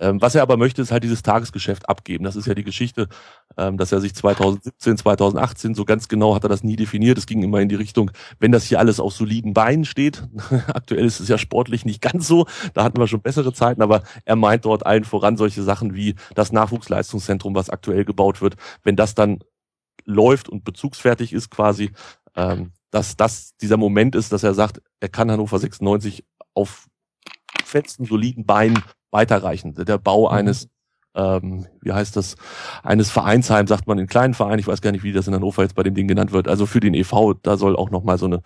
[0.00, 2.24] Ähm, was er aber möchte, ist halt dieses Tagesgeschäft abgeben.
[2.24, 3.08] Das ist ja die Geschichte,
[3.56, 7.18] ähm, dass er sich 2017, 2018, so ganz genau hat er das nie definiert.
[7.18, 10.28] Es ging immer in die Richtung, wenn das hier alles auf soliden Beinen steht.
[10.68, 12.46] Aktuell ist es ja sportlich nicht ganz so.
[12.74, 16.14] Da hatten wir schon bessere Zeiten, aber er meint dort allen voran solche Sachen wie
[16.34, 18.56] das Nachwuchsleistungszentrum, was aktuell gebaut wird.
[18.84, 19.40] Wenn das dann
[20.04, 21.90] läuft und bezugsfertig ist quasi,
[22.36, 26.24] ähm, dass das dieser Moment ist, dass er sagt, er kann Hannover 96
[26.54, 26.86] auf
[27.64, 29.74] festen, soliden Beinen weiterreichen.
[29.74, 30.34] Der Bau mhm.
[30.34, 30.68] eines,
[31.14, 32.36] ähm, wie heißt das,
[32.82, 35.62] eines Vereinsheim, sagt man in kleinen Vereinen, ich weiß gar nicht, wie das in Hannover
[35.62, 36.48] jetzt bei dem Ding genannt wird.
[36.48, 38.40] Also für den EV, da soll auch nochmal so eine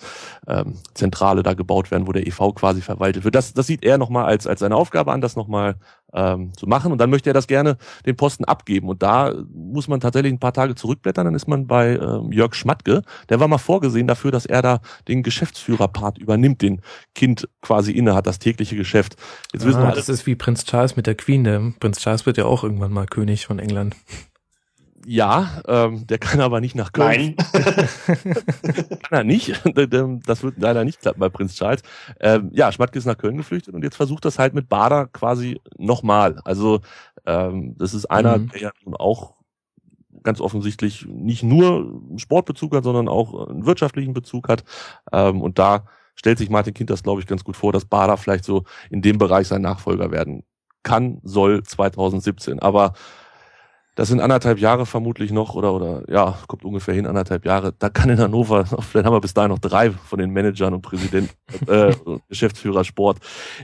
[0.46, 3.34] ähm, Zentrale da gebaut werden, wo der EV quasi verwaltet wird.
[3.34, 5.76] Das, das sieht er nochmal als, als seine Aufgabe an, das nochmal
[6.12, 6.92] ähm, zu machen.
[6.92, 8.88] Und dann möchte er das gerne den Posten abgeben.
[8.88, 11.24] Und da muss man tatsächlich ein paar Tage zurückblättern.
[11.24, 13.02] Dann ist man bei ähm, Jörg Schmatke.
[13.28, 16.80] Der war mal vorgesehen dafür, dass er da den Geschäftsführerpart übernimmt, den
[17.14, 19.16] Kind quasi inne hat, das tägliche Geschäft.
[19.52, 21.44] Jetzt ah, wissen wir, das ist wie Prinz Charles mit der Queen.
[21.44, 23.96] Der Prinz Charles wird ja auch irgendwann mal König von England.
[25.04, 27.36] Ja, ähm, der kann aber nicht nach Köln.
[27.36, 27.36] Nein.
[29.02, 29.60] kann er nicht.
[30.26, 31.82] Das wird leider nicht klappen bei Prinz Charles.
[32.20, 35.60] Ähm, ja, Schmatke ist nach Köln geflüchtet und jetzt versucht das halt mit Bader quasi
[35.76, 36.36] nochmal.
[36.44, 36.80] Also
[37.26, 38.48] ähm, das ist einer, mhm.
[38.48, 39.34] der ja nun auch
[40.22, 44.64] ganz offensichtlich nicht nur Sportbezug hat, sondern auch einen wirtschaftlichen Bezug hat.
[45.12, 48.16] Ähm, und da stellt sich Martin Kind das, glaube ich, ganz gut vor, dass Bader
[48.16, 50.44] vielleicht so in dem Bereich sein Nachfolger werden
[50.82, 52.60] kann, soll 2017.
[52.60, 52.92] Aber
[53.94, 57.74] das sind anderthalb Jahre vermutlich noch oder oder ja, kommt ungefähr hin anderthalb Jahre.
[57.78, 60.82] Da kann in Hannover, vielleicht haben wir bis dahin noch drei von den Managern und
[60.82, 61.30] Präsidenten,
[61.66, 61.94] äh,
[62.28, 63.18] Geschäftsführer Sport.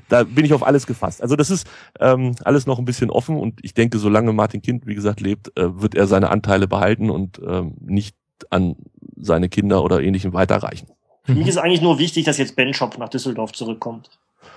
[0.08, 1.22] Da bin ich auf alles gefasst.
[1.22, 1.66] Also das ist
[1.98, 5.56] ähm, alles noch ein bisschen offen und ich denke, solange Martin Kind, wie gesagt, lebt,
[5.56, 8.14] äh, wird er seine Anteile behalten und ähm, nicht
[8.50, 8.76] an
[9.16, 10.88] seine Kinder oder ähnlichem weiterreichen.
[11.24, 14.10] Für mich ist eigentlich nur wichtig, dass jetzt Ben Shop nach Düsseldorf zurückkommt.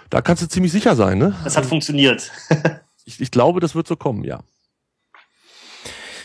[0.10, 1.36] Da kannst du ziemlich sicher sein, ne?
[1.44, 2.32] Das hat funktioniert.
[3.06, 4.41] ich, ich glaube, das wird so kommen, ja.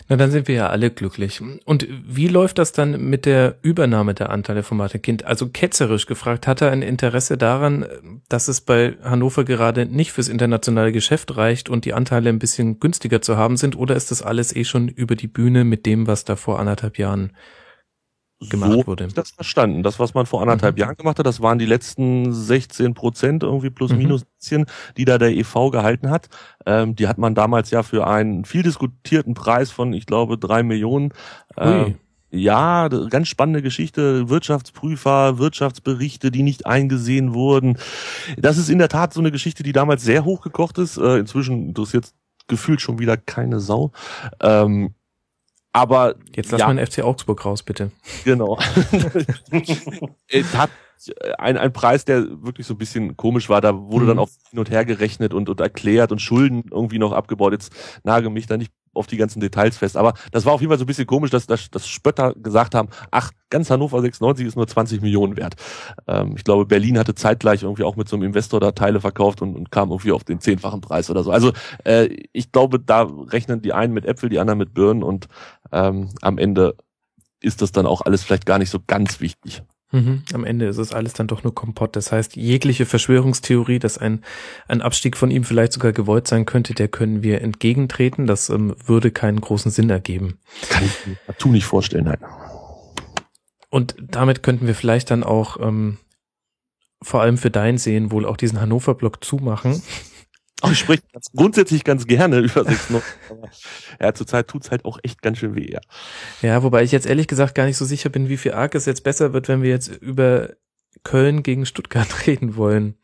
[0.09, 1.41] Na, dann sind wir ja alle glücklich.
[1.65, 5.25] Und wie läuft das dann mit der Übernahme der Anteile von Martin Kind?
[5.25, 7.85] Also ketzerisch gefragt, hat er ein Interesse daran,
[8.29, 12.79] dass es bei Hannover gerade nicht fürs internationale Geschäft reicht und die Anteile ein bisschen
[12.79, 13.77] günstiger zu haben sind?
[13.77, 16.97] Oder ist das alles eh schon über die Bühne mit dem, was da vor anderthalb
[16.97, 17.33] Jahren
[18.39, 19.07] gemacht so wurde.
[19.07, 19.83] das verstanden.
[19.83, 20.79] Das, was man vor anderthalb Mhm.
[20.81, 23.97] Jahren gemacht hat, das waren die letzten 16 Prozent irgendwie plus Mhm.
[23.97, 24.65] minus bisschen,
[24.97, 26.29] die da der EV gehalten hat.
[26.65, 30.61] Ähm, die hat man damals ja für einen viel diskutierten Preis von, ich glaube, drei
[30.63, 31.13] Millionen.
[31.57, 31.95] Ähm,
[32.29, 34.29] ja, ganz spannende Geschichte.
[34.29, 37.77] Wirtschaftsprüfer, Wirtschaftsberichte, die nicht eingesehen wurden.
[38.37, 40.97] Das ist in der Tat so eine Geschichte, die damals sehr hochgekocht ist.
[40.97, 42.11] Äh, inzwischen interessiert
[42.49, 43.91] gefühlt schon wieder keine Sau.
[44.41, 44.93] Ähm,
[45.81, 47.91] aber Jetzt lass ja, mal den FC Augsburg raus, bitte.
[48.25, 48.57] Genau.
[50.29, 50.69] es hat
[51.37, 53.61] ein, ein Preis, der wirklich so ein bisschen komisch war.
[53.61, 54.09] Da wurde Mhm.
[54.09, 57.53] dann auch hin und her gerechnet und, und erklärt und Schulden irgendwie noch abgebaut.
[57.53, 57.71] Jetzt
[58.03, 59.95] nage mich da nicht auf die ganzen Details fest.
[59.95, 62.73] Aber das war auf jeden Fall so ein bisschen komisch, dass, dass, dass Spötter gesagt
[62.73, 65.55] haben, ach, ganz Hannover 96 ist nur 20 Millionen wert.
[66.07, 69.41] Ähm, ich glaube, Berlin hatte zeitgleich irgendwie auch mit so einem Investor da Teile verkauft
[69.43, 71.31] und, und kam irgendwie auf den zehnfachen Preis oder so.
[71.31, 71.53] Also
[71.85, 75.27] äh, ich glaube, da rechnen die einen mit Äpfel, die anderen mit Birnen und
[75.71, 76.75] ähm, am Ende
[77.41, 79.63] ist das dann auch alles vielleicht gar nicht so ganz wichtig.
[79.91, 80.23] Mhm.
[80.33, 81.95] Am Ende ist es alles dann doch nur Kompott.
[81.95, 84.23] Das heißt, jegliche Verschwörungstheorie, dass ein,
[84.67, 88.27] ein Abstieg von ihm vielleicht sogar gewollt sein könnte, der können wir entgegentreten.
[88.27, 90.39] Das ähm, würde keinen großen Sinn ergeben.
[90.69, 92.19] Kann ich mir partout nicht vorstellen, nein.
[93.69, 95.97] Und damit könnten wir vielleicht dann auch ähm,
[97.01, 99.81] vor allem für dein Sehen wohl auch diesen Hannover-Block zumachen.
[100.61, 102.89] Aber ich spreche ganz grundsätzlich ganz gerne über 6
[103.29, 103.49] aber
[103.99, 105.79] ja, zurzeit tut's halt auch echt ganz schön weh, ja.
[106.41, 108.85] Ja, wobei ich jetzt ehrlich gesagt gar nicht so sicher bin, wie viel arg es
[108.85, 110.49] jetzt besser wird, wenn wir jetzt über
[111.03, 112.95] Köln gegen Stuttgart reden wollen.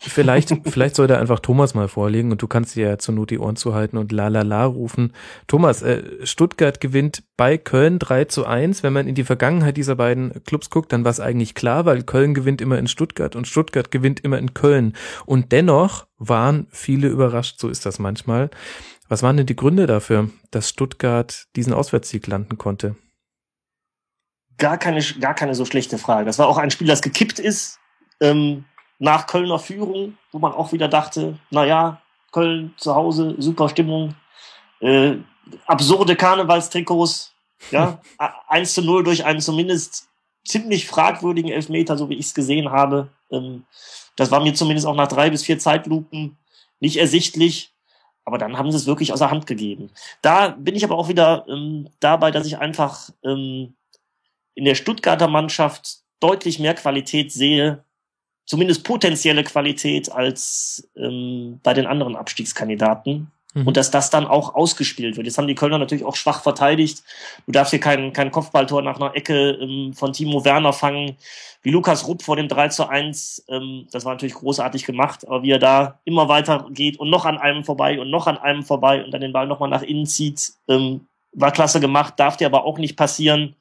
[0.00, 3.30] Vielleicht, vielleicht soll da einfach Thomas mal vorlegen und du kannst dir ja zur Not
[3.30, 5.12] die Ohren zuhalten und la la la rufen.
[5.46, 8.82] Thomas, äh, Stuttgart gewinnt bei Köln 3 zu 1.
[8.82, 12.02] Wenn man in die Vergangenheit dieser beiden Clubs guckt, dann war es eigentlich klar, weil
[12.02, 14.94] Köln gewinnt immer in Stuttgart und Stuttgart gewinnt immer in Köln.
[15.26, 18.50] Und dennoch waren viele überrascht, so ist das manchmal.
[19.08, 22.96] Was waren denn die Gründe dafür, dass Stuttgart diesen Auswärtssieg landen konnte?
[24.58, 26.26] gar keine, gar keine so schlechte Frage.
[26.26, 27.78] Das war auch ein Spiel, das gekippt ist
[28.20, 28.64] ähm,
[28.98, 32.00] nach Kölner Führung, wo man auch wieder dachte, na ja,
[32.32, 34.14] Köln zu Hause, super Stimmung,
[34.80, 35.16] äh,
[35.66, 37.32] absurde Karnevalstrikots,
[37.70, 38.00] ja,
[38.48, 40.08] 1 zu 0 durch einen zumindest
[40.44, 43.08] ziemlich fragwürdigen Elfmeter, so wie ich es gesehen habe.
[43.30, 43.64] Ähm,
[44.16, 46.36] das war mir zumindest auch nach drei bis vier Zeitlupen
[46.80, 47.72] nicht ersichtlich.
[48.26, 49.90] Aber dann haben sie es wirklich außer Hand gegeben.
[50.22, 53.74] Da bin ich aber auch wieder ähm, dabei, dass ich einfach ähm,
[54.54, 57.84] in der Stuttgarter Mannschaft deutlich mehr Qualität sehe,
[58.46, 63.30] zumindest potenzielle Qualität als ähm, bei den anderen Abstiegskandidaten.
[63.54, 63.68] Mhm.
[63.68, 65.26] Und dass das dann auch ausgespielt wird.
[65.26, 67.02] Jetzt haben die Kölner natürlich auch schwach verteidigt.
[67.46, 71.16] Du darfst hier kein, kein Kopfballtor nach einer Ecke ähm, von Timo Werner fangen.
[71.62, 73.44] Wie Lukas Rupp vor dem 3 zu 1.
[73.48, 75.26] Ähm, das war natürlich großartig gemacht.
[75.26, 78.38] Aber wie er da immer weiter geht und noch an einem vorbei und noch an
[78.38, 82.14] einem vorbei und dann den Ball nochmal nach innen zieht, ähm, war klasse gemacht.
[82.16, 83.54] Darf dir aber auch nicht passieren.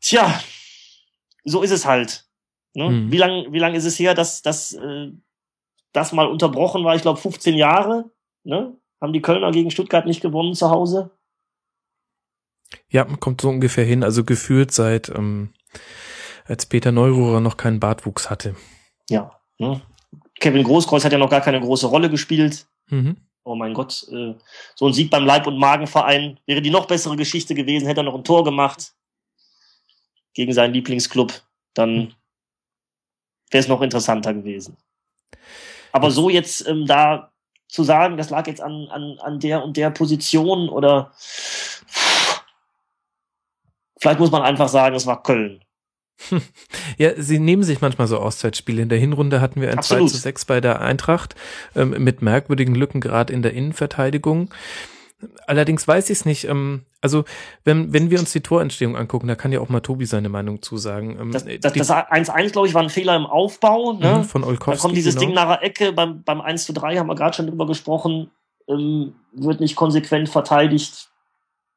[0.00, 0.40] Tja,
[1.44, 2.25] so ist es halt.
[2.76, 2.90] Ne?
[2.90, 3.10] Mhm.
[3.10, 5.10] Wie lang, wie lang ist es her, dass, dass äh,
[5.92, 6.94] das mal unterbrochen war?
[6.94, 8.10] Ich glaube 15 Jahre.
[8.44, 8.76] Ne?
[9.00, 11.10] Haben die Kölner gegen Stuttgart nicht gewonnen zu Hause?
[12.90, 14.04] Ja, kommt so ungefähr hin.
[14.04, 15.54] Also gefühlt seit ähm,
[16.44, 18.54] als Peter Neururer noch keinen Bartwuchs hatte.
[19.08, 19.40] Ja.
[19.56, 19.80] Ne?
[20.38, 22.66] Kevin Großkreuz hat ja noch gar keine große Rolle gespielt.
[22.88, 23.16] Mhm.
[23.42, 24.34] Oh mein Gott, äh,
[24.74, 28.04] so ein Sieg beim Leib- und Magenverein wäre die noch bessere Geschichte gewesen, hätte er
[28.04, 28.92] noch ein Tor gemacht
[30.34, 31.32] gegen seinen Lieblingsclub,
[31.72, 32.12] dann
[33.50, 34.76] wäre es noch interessanter gewesen.
[35.92, 37.30] Aber so jetzt ähm, da
[37.68, 41.12] zu sagen, das lag jetzt an, an, an der und der Position oder
[43.98, 45.62] vielleicht muss man einfach sagen, es war Köln.
[46.98, 48.80] Ja, sie nehmen sich manchmal so Auszeitspiele.
[48.80, 50.08] In der Hinrunde hatten wir ein Absolut.
[50.08, 51.34] 2 zu 6 bei der Eintracht
[51.74, 54.48] ähm, mit merkwürdigen Lücken gerade in der Innenverteidigung.
[55.46, 56.44] Allerdings weiß ich es nicht.
[56.44, 57.24] Ähm, also
[57.64, 60.60] wenn, wenn wir uns die Torentstehung angucken, da kann ja auch mal Tobi seine Meinung
[60.60, 61.16] zusagen.
[61.18, 63.92] Ähm, Das, die- das, das 1-1, glaube ich, war ein Fehler im Aufbau.
[63.92, 64.18] Ne?
[64.18, 64.76] Mhm, von Olkowski.
[64.76, 65.26] Da kommt dieses genau.
[65.26, 68.30] Ding nach der Ecke, beim, beim 1 zu 3 haben wir gerade schon drüber gesprochen,
[68.68, 71.08] ähm, wird nicht konsequent verteidigt.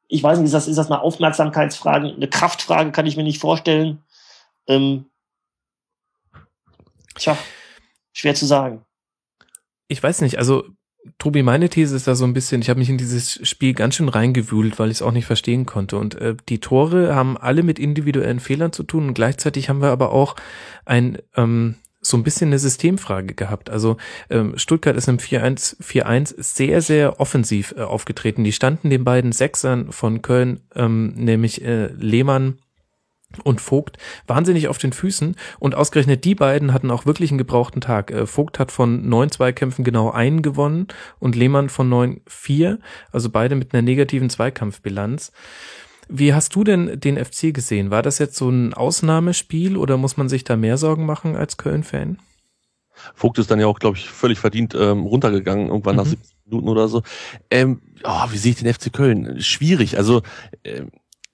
[0.08, 3.38] Ich weiß nicht, ist das, ist das eine Aufmerksamkeitsfrage, eine Kraftfrage, kann ich mir nicht
[3.40, 4.02] vorstellen.
[4.66, 5.06] Ähm,
[7.16, 7.36] tja,
[8.12, 8.84] schwer zu sagen.
[9.88, 10.64] Ich weiß nicht, also
[11.18, 13.94] Tobi, meine These ist da so ein bisschen, ich habe mich in dieses Spiel ganz
[13.94, 15.96] schön reingewühlt, weil ich es auch nicht verstehen konnte.
[15.96, 19.90] Und äh, die Tore haben alle mit individuellen Fehlern zu tun und gleichzeitig haben wir
[19.90, 20.36] aber auch
[20.84, 23.68] ein ähm, so ein bisschen eine Systemfrage gehabt.
[23.68, 23.98] Also
[24.30, 28.44] ähm, Stuttgart ist im 4-1 4-1 sehr, sehr offensiv äh, aufgetreten.
[28.44, 32.58] Die standen den beiden Sechsern von Köln, ähm, nämlich äh, Lehmann
[33.44, 33.96] und Vogt
[34.26, 38.10] wahnsinnig auf den Füßen und ausgerechnet die beiden hatten auch wirklich einen gebrauchten Tag.
[38.10, 40.88] Äh, Vogt hat von neun Zweikämpfen genau einen gewonnen
[41.18, 42.78] und Lehmann von neun vier,
[43.12, 45.32] also beide mit einer negativen Zweikampfbilanz.
[46.08, 47.90] Wie hast du denn den FC gesehen?
[47.92, 51.56] War das jetzt so ein Ausnahmespiel oder muss man sich da mehr Sorgen machen als
[51.56, 52.18] Köln-Fan?
[53.14, 56.02] Vogt ist dann ja auch, glaube ich, völlig verdient ähm, runtergegangen, irgendwann mhm.
[56.02, 57.02] nach 70 Minuten oder so.
[57.50, 59.40] Ähm, oh, wie sehe ich den FC Köln?
[59.40, 59.96] Schwierig.
[59.96, 60.22] Also
[60.64, 60.90] ähm,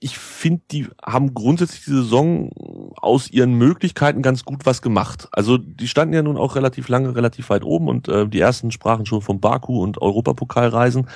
[0.07, 2.51] ich finde, die haben grundsätzlich die Saison
[2.95, 5.27] aus ihren Möglichkeiten ganz gut was gemacht.
[5.33, 8.71] Also die standen ja nun auch relativ lange, relativ weit oben und äh, die ersten
[8.71, 11.09] sprachen schon vom Baku und Europapokalreisen.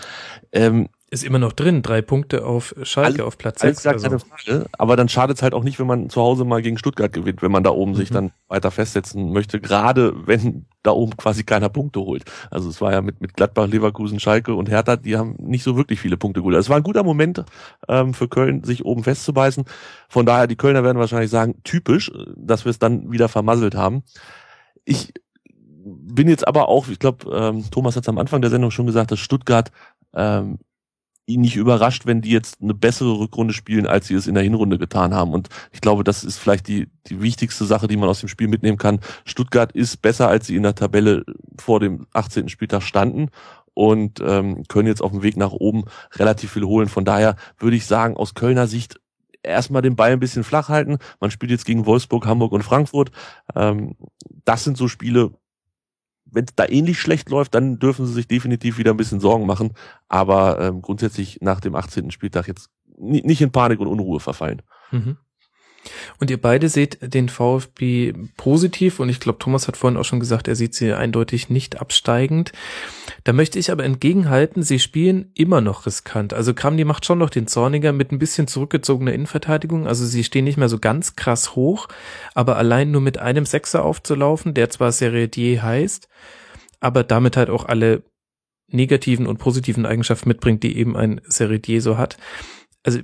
[0.50, 3.84] Ähm, ist immer noch drin, drei Punkte auf Schalke all, auf Platz 6.
[3.86, 4.08] Also.
[4.08, 6.78] Keine Frage, aber dann schadet es halt auch nicht, wenn man zu Hause mal gegen
[6.78, 7.96] Stuttgart gewinnt, wenn man da oben mhm.
[7.96, 12.24] sich dann weiter festsetzen möchte, gerade wenn da oben quasi keiner Punkte holt.
[12.50, 15.76] Also es war ja mit, mit Gladbach, Leverkusen, Schalke und Hertha, die haben nicht so
[15.76, 16.54] wirklich viele Punkte geholt.
[16.54, 17.44] Also es war ein guter Moment
[17.88, 19.64] ähm, für Köln, sich oben festzubeißen.
[20.08, 24.04] Von daher, die Kölner werden wahrscheinlich sagen, typisch, dass wir es dann wieder vermasselt haben.
[24.84, 25.12] Ich
[25.84, 28.86] bin jetzt aber auch, ich glaube, ähm, Thomas hat es am Anfang der Sendung schon
[28.86, 29.72] gesagt, dass Stuttgart
[30.14, 30.58] ähm,
[31.36, 34.78] nicht überrascht, wenn die jetzt eine bessere Rückrunde spielen, als sie es in der Hinrunde
[34.78, 35.32] getan haben.
[35.32, 38.48] Und ich glaube, das ist vielleicht die, die wichtigste Sache, die man aus dem Spiel
[38.48, 39.01] mitnehmen kann.
[39.24, 41.24] Stuttgart ist besser, als sie in der Tabelle
[41.59, 42.48] vor dem 18.
[42.48, 43.28] Spieltag standen
[43.74, 45.85] und ähm, können jetzt auf dem Weg nach oben
[46.15, 46.89] relativ viel holen.
[46.89, 49.01] Von daher würde ich sagen, aus Kölner Sicht
[49.43, 50.98] erstmal den Ball ein bisschen flach halten.
[51.20, 53.11] Man spielt jetzt gegen Wolfsburg, Hamburg und Frankfurt.
[53.55, 53.97] Ähm,
[54.44, 55.32] das sind so Spiele,
[56.32, 59.47] wenn es da ähnlich schlecht läuft, dann dürfen sie sich definitiv wieder ein bisschen Sorgen
[59.47, 59.73] machen.
[60.09, 62.11] Aber ähm, grundsätzlich nach dem 18.
[62.11, 64.62] Spieltag jetzt nicht in Panik und Unruhe verfallen.
[64.90, 65.16] Mhm.
[66.19, 70.20] Und ihr beide seht den VfB positiv und ich glaube, Thomas hat vorhin auch schon
[70.20, 72.52] gesagt, er sieht sie eindeutig nicht absteigend.
[73.24, 76.35] Da möchte ich aber entgegenhalten, sie spielen immer noch riskant.
[76.35, 79.86] Also Kramdi macht schon noch den Zorniger mit ein bisschen zurückgezogener Innenverteidigung.
[79.86, 81.89] Also sie stehen nicht mehr so ganz krass hoch,
[82.35, 86.09] aber allein nur mit einem Sechser aufzulaufen, der zwar Serie D heißt,
[86.81, 88.02] aber damit halt auch alle
[88.69, 92.19] negativen und positiven Eigenschaften mitbringt, die eben ein Serie D so hat.
[92.82, 93.01] Also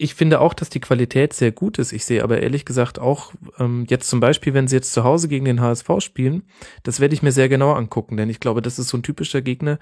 [0.00, 1.92] ich finde auch, dass die Qualität sehr gut ist.
[1.92, 5.28] Ich sehe aber ehrlich gesagt auch ähm, jetzt zum Beispiel, wenn sie jetzt zu Hause
[5.28, 6.44] gegen den HSV spielen,
[6.84, 9.42] das werde ich mir sehr genau angucken, denn ich glaube, das ist so ein typischer
[9.42, 9.78] Gegner.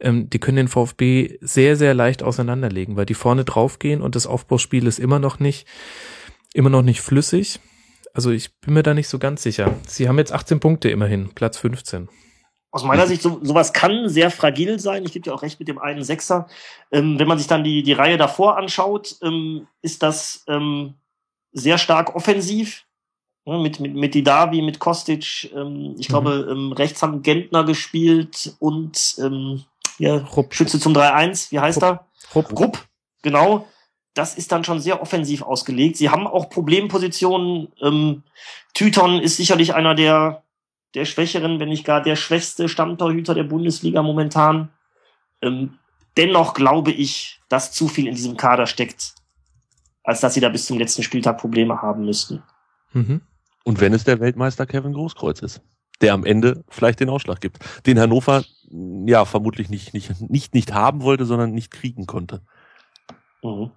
[0.00, 4.28] Ähm, die können den VfB sehr, sehr leicht auseinanderlegen, weil die vorne draufgehen und das
[4.28, 5.66] Aufbauspiel ist immer noch nicht,
[6.54, 7.58] immer noch nicht flüssig.
[8.14, 9.74] Also ich bin mir da nicht so ganz sicher.
[9.88, 12.08] Sie haben jetzt 18 Punkte immerhin, Platz 15
[12.78, 15.04] aus meiner Sicht, so, sowas kann sehr fragil sein.
[15.04, 16.46] Ich gebe dir auch recht mit dem einen Sechser.
[16.92, 20.94] Ähm, wenn man sich dann die, die Reihe davor anschaut, ähm, ist das ähm,
[21.52, 22.84] sehr stark offensiv.
[23.44, 25.50] Ja, mit, mit, mit Didavi, mit Kostic.
[25.54, 26.12] Ähm, ich mhm.
[26.12, 29.64] glaube, ähm, rechts haben Gentner gespielt und ähm,
[29.98, 30.54] ja, Rupp.
[30.54, 31.50] Schütze zum 3-1.
[31.50, 31.84] Wie heißt Rupp.
[31.84, 32.06] er?
[32.34, 32.60] Rupp.
[32.60, 32.86] Rupp,
[33.22, 33.66] genau.
[34.14, 35.96] Das ist dann schon sehr offensiv ausgelegt.
[35.96, 37.72] Sie haben auch Problempositionen.
[37.80, 38.22] Ähm,
[38.74, 40.42] Tyton ist sicherlich einer der
[40.94, 44.70] der schwächeren, wenn nicht gar der schwächste Stammtorhüter der Bundesliga momentan.
[45.42, 45.78] Ähm,
[46.16, 49.14] dennoch glaube ich, dass zu viel in diesem Kader steckt,
[50.02, 52.42] als dass sie da bis zum letzten Spieltag Probleme haben müssten.
[52.92, 53.20] Mhm.
[53.64, 55.60] Und wenn es der Weltmeister Kevin Großkreuz ist,
[56.00, 58.44] der am Ende vielleicht den Ausschlag gibt, den Hannover
[59.06, 62.42] ja vermutlich nicht, nicht, nicht, nicht haben wollte, sondern nicht kriegen konnte.
[63.42, 63.70] Mhm.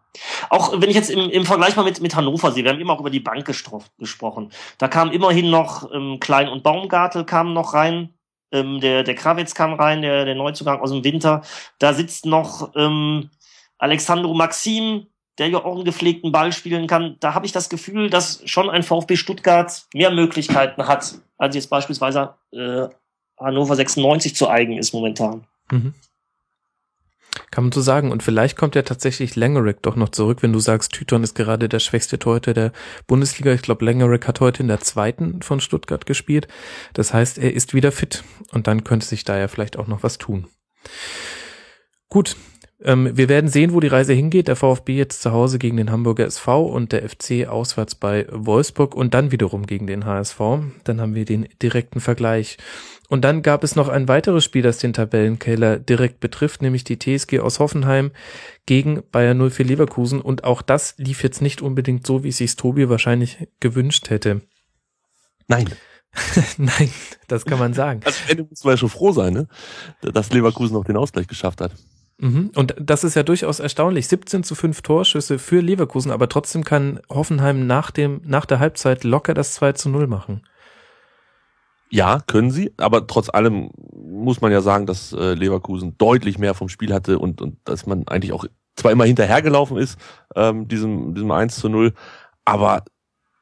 [0.49, 2.93] Auch wenn ich jetzt im, im Vergleich mal mit, mit Hannover sehe, wir haben immer
[2.93, 4.51] auch über die Bank gesprochen.
[4.77, 8.13] Da kam immerhin noch ähm, Klein und Baumgartel kamen noch rein.
[8.51, 11.41] Ähm, der, der Krawitz kam rein, der, der Neuzugang aus dem Winter.
[11.79, 13.29] Da sitzt noch ähm,
[13.77, 15.07] Alexandro Maxim,
[15.37, 17.15] der ja auch einen gepflegten Ball spielen kann.
[17.19, 21.69] Da habe ich das Gefühl, dass schon ein VfB Stuttgart mehr Möglichkeiten hat, als jetzt
[21.69, 22.87] beispielsweise äh,
[23.39, 25.45] Hannover 96 zu eigen ist momentan.
[25.71, 25.93] Mhm.
[27.49, 28.11] Kann man so sagen.
[28.11, 31.69] Und vielleicht kommt ja tatsächlich Langerick doch noch zurück, wenn du sagst, Tyton ist gerade
[31.69, 32.71] der schwächste Torhüter der
[33.07, 33.53] Bundesliga.
[33.53, 36.47] Ich glaube, Langerick hat heute in der zweiten von Stuttgart gespielt.
[36.93, 38.23] Das heißt, er ist wieder fit.
[38.51, 40.47] Und dann könnte sich da ja vielleicht auch noch was tun.
[42.09, 42.35] Gut,
[42.83, 44.47] ähm, wir werden sehen, wo die Reise hingeht.
[44.47, 48.95] Der VfB jetzt zu Hause gegen den Hamburger SV und der FC auswärts bei Wolfsburg
[48.95, 50.39] und dann wiederum gegen den HSV.
[50.83, 52.57] Dann haben wir den direkten Vergleich.
[53.11, 56.97] Und dann gab es noch ein weiteres Spiel, das den Tabellenkeller direkt betrifft, nämlich die
[56.97, 58.11] TSG aus Hoffenheim
[58.65, 60.21] gegen Bayern 04 Leverkusen.
[60.21, 64.39] Und auch das lief jetzt nicht unbedingt so, wie es sich Tobi wahrscheinlich gewünscht hätte.
[65.49, 65.69] Nein.
[66.57, 66.89] Nein,
[67.27, 67.99] das kann man sagen.
[68.05, 69.47] Also Ende muss man ja schon froh sein, ne?
[70.13, 71.73] dass Leverkusen noch den Ausgleich geschafft hat.
[72.17, 72.51] Mhm.
[72.55, 74.07] Und das ist ja durchaus erstaunlich.
[74.07, 79.03] 17 zu 5 Torschüsse für Leverkusen, aber trotzdem kann Hoffenheim nach dem, nach der Halbzeit
[79.03, 80.43] locker das 2 zu 0 machen.
[81.93, 86.53] Ja, können sie, aber trotz allem muss man ja sagen, dass äh, Leverkusen deutlich mehr
[86.53, 88.45] vom Spiel hatte und, und dass man eigentlich auch
[88.77, 89.99] zwar immer hinterhergelaufen ist,
[90.35, 91.93] ähm, diesem, diesem 1 zu 0,
[92.45, 92.85] aber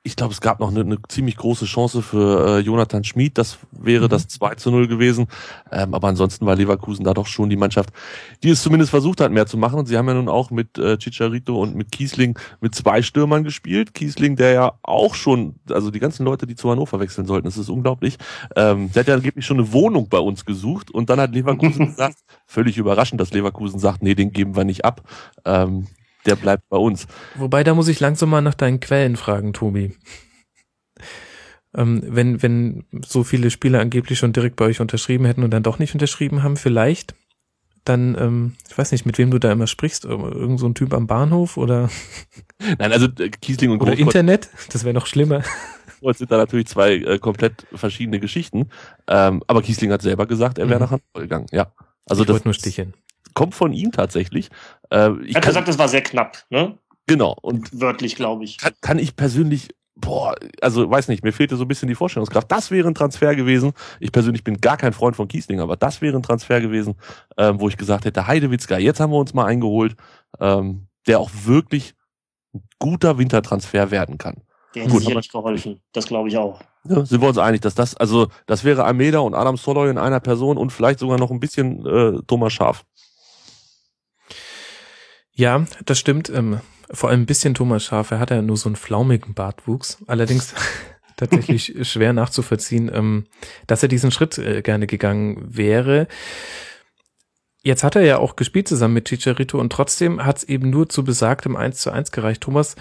[0.01, 3.37] ich glaube, es gab noch eine, eine ziemlich große Chance für äh, Jonathan Schmid.
[3.37, 4.09] Das wäre mhm.
[4.09, 5.27] das 2 zu 0 gewesen.
[5.71, 7.89] Ähm, aber ansonsten war Leverkusen da doch schon die Mannschaft,
[8.41, 9.77] die es zumindest versucht hat, mehr zu machen.
[9.77, 13.43] Und sie haben ja nun auch mit äh, Chicharito und mit Kiesling mit zwei Stürmern
[13.43, 13.93] gespielt.
[13.93, 17.57] Kiesling, der ja auch schon, also die ganzen Leute, die zu Hannover wechseln sollten, das
[17.57, 18.17] ist unglaublich.
[18.55, 20.91] Ähm, der hat ja angeblich schon eine Wohnung bei uns gesucht.
[20.91, 24.85] Und dann hat Leverkusen gesagt, völlig überraschend, dass Leverkusen sagt, nee, den geben wir nicht
[24.85, 25.01] ab.
[25.43, 25.87] Ähm,
[26.25, 27.07] der bleibt bei uns.
[27.35, 29.95] Wobei, da muss ich langsam mal nach deinen Quellen fragen, Tobi.
[31.75, 35.63] Ähm, wenn, wenn so viele Spieler angeblich schon direkt bei euch unterschrieben hätten und dann
[35.63, 37.13] doch nicht unterschrieben haben, vielleicht
[37.85, 40.93] dann, ähm, ich weiß nicht, mit wem du da immer sprichst, irgend so ein Typ
[40.93, 41.89] am Bahnhof oder?
[42.77, 45.43] Nein, also äh, Kiesling und Oder Großkreuz, Internet, das wäre noch schlimmer.
[46.01, 48.69] Das sind da natürlich zwei äh, komplett verschiedene Geschichten.
[49.07, 50.83] Ähm, aber Kiesling hat selber gesagt, er wäre mhm.
[50.83, 51.73] nach Hannover gegangen, ja.
[52.07, 52.93] Also ich das nur sticheln.
[53.33, 54.49] Kommt von ihm tatsächlich.
[54.89, 56.77] Äh, ich er hat gesagt, es war sehr knapp, ne?
[57.07, 57.35] Genau.
[57.41, 58.57] Und wörtlich, glaube ich.
[58.57, 59.69] Kann, kann ich persönlich
[60.01, 62.51] boah, also weiß nicht, mir fehlte so ein bisschen die Vorstellungskraft.
[62.51, 63.73] Das wäre ein Transfer gewesen.
[63.99, 66.95] Ich persönlich bin gar kein Freund von Kiesling, aber das wäre ein Transfer gewesen,
[67.37, 69.95] ähm, wo ich gesagt hätte, Heidewitzka, jetzt haben wir uns mal eingeholt,
[70.39, 71.95] ähm, der auch wirklich
[72.53, 74.43] ein guter Wintertransfer werden kann.
[74.75, 76.61] Der hätte Gut, sicherlich geholfen, das glaube ich auch.
[76.85, 79.97] Ja, sind wir uns einig, dass das, also das wäre Almeida und Adam Soloy in
[79.97, 82.85] einer Person und vielleicht sogar noch ein bisschen äh, Thomas Schaf.
[85.39, 86.29] Ja, das stimmt.
[86.29, 86.59] Ähm,
[86.91, 88.11] vor allem ein bisschen Thomas Schaf.
[88.11, 89.99] Er hat ja nur so einen flaumigen Bartwuchs.
[90.05, 90.53] Allerdings
[91.15, 93.25] tatsächlich schwer nachzuvollziehen, ähm,
[93.65, 96.09] dass er diesen Schritt äh, gerne gegangen wäre.
[97.63, 100.89] Jetzt hat er ja auch gespielt zusammen mit Chicharito und trotzdem hat es eben nur
[100.89, 102.41] zu besagtem 1 zu 1 gereicht.
[102.41, 102.75] Thomas,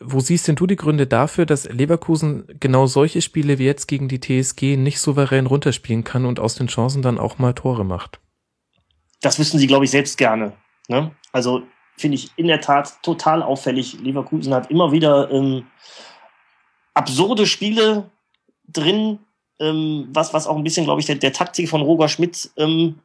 [0.00, 4.08] wo siehst denn du die Gründe dafür, dass Leverkusen genau solche Spiele wie jetzt gegen
[4.08, 8.18] die TSG nicht souverän runterspielen kann und aus den Chancen dann auch mal Tore macht?
[9.20, 10.54] Das wüssten sie, glaube ich, selbst gerne.
[10.88, 11.12] Ne?
[11.30, 11.62] Also
[12.00, 14.00] finde ich in der Tat total auffällig.
[14.00, 15.66] Leverkusen hat immer wieder ähm,
[16.94, 18.10] absurde Spiele
[18.66, 19.18] drin,
[19.60, 23.00] ähm, was, was auch ein bisschen, glaube ich, der, der Taktik von Roger Schmidt ähm,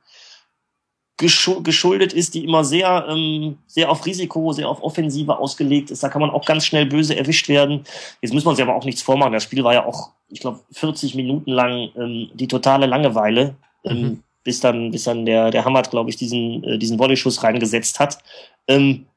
[1.17, 6.03] geschuldet ist, die immer sehr, ähm, sehr auf Risiko, sehr auf Offensive ausgelegt ist.
[6.03, 7.85] Da kann man auch ganz schnell böse erwischt werden.
[8.21, 9.31] Jetzt muss man sich aber auch nichts vormachen.
[9.31, 13.55] Das Spiel war ja auch, ich glaube, 40 Minuten lang ähm, die totale Langeweile.
[13.83, 17.43] Ähm, mhm bis dann, bis dann der, der Hammert, glaube ich, diesen, äh, diesen Volleyschuss
[17.43, 18.19] reingesetzt hat.
[18.67, 19.07] Ähm,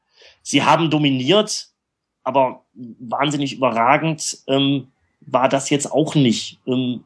[0.41, 1.69] sie haben dominiert,
[2.23, 4.87] aber wahnsinnig überragend ähm,
[5.21, 6.59] war das jetzt auch nicht.
[6.67, 7.05] Ähm,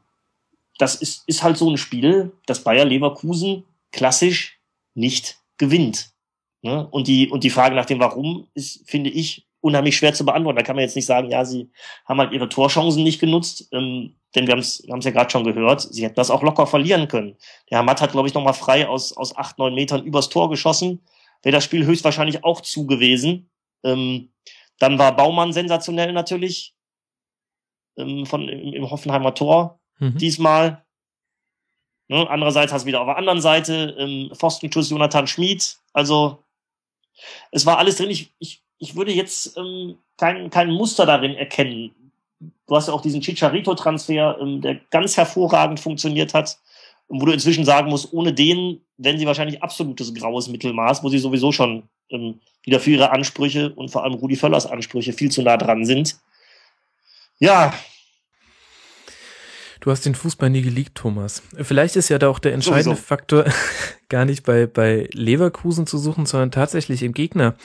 [0.80, 4.58] das ist, ist halt so ein Spiel, das Bayer Leverkusen klassisch
[4.95, 6.12] nicht gewinnt.
[6.62, 6.88] Ne?
[6.88, 10.57] Und, die, und die Frage nach dem Warum ist, finde ich, unheimlich schwer zu beantworten.
[10.57, 11.72] Da kann man jetzt nicht sagen, ja, sie
[12.06, 13.69] haben halt ihre Torchancen nicht genutzt.
[13.72, 17.07] Ähm, denn wir haben es ja gerade schon gehört, sie hätten das auch locker verlieren
[17.07, 17.38] können.
[17.69, 21.02] Der Hamad hat, glaube ich, nochmal frei aus, aus acht, neun Metern übers Tor geschossen.
[21.44, 23.49] Wäre das Spiel höchstwahrscheinlich auch zu gewesen.
[23.84, 24.30] Ähm,
[24.80, 26.76] dann war Baumann sensationell natürlich
[27.98, 30.18] ähm, von, im, im Hoffenheimer Tor mhm.
[30.18, 30.84] diesmal.
[32.07, 32.27] Ne?
[32.30, 35.77] Andererseits hast du wieder auf der anderen Seite ähm, Pfostenschuss Jonathan Schmid.
[35.94, 36.44] Also
[37.52, 38.10] es war alles drin.
[38.10, 41.91] Ich, ich, ich würde jetzt ähm, kein, kein Muster darin erkennen
[42.68, 46.57] du hast ja auch diesen Chicharito-Transfer, ähm, der ganz hervorragend funktioniert hat,
[47.07, 51.19] wo du inzwischen sagen musst, ohne den wären sie wahrscheinlich absolutes graues Mittelmaß, wo sie
[51.19, 55.41] sowieso schon ähm, wieder für ihre Ansprüche und vor allem Rudi Völlers Ansprüche viel zu
[55.41, 56.18] nah dran sind.
[57.39, 57.73] Ja.
[59.84, 61.43] Du hast den Fußball nie geleakt, Thomas.
[61.57, 63.03] Vielleicht ist ja da auch der entscheidende sowieso.
[63.03, 63.43] Faktor
[64.07, 67.55] gar nicht bei, bei Leverkusen zu suchen, sondern tatsächlich im Gegner.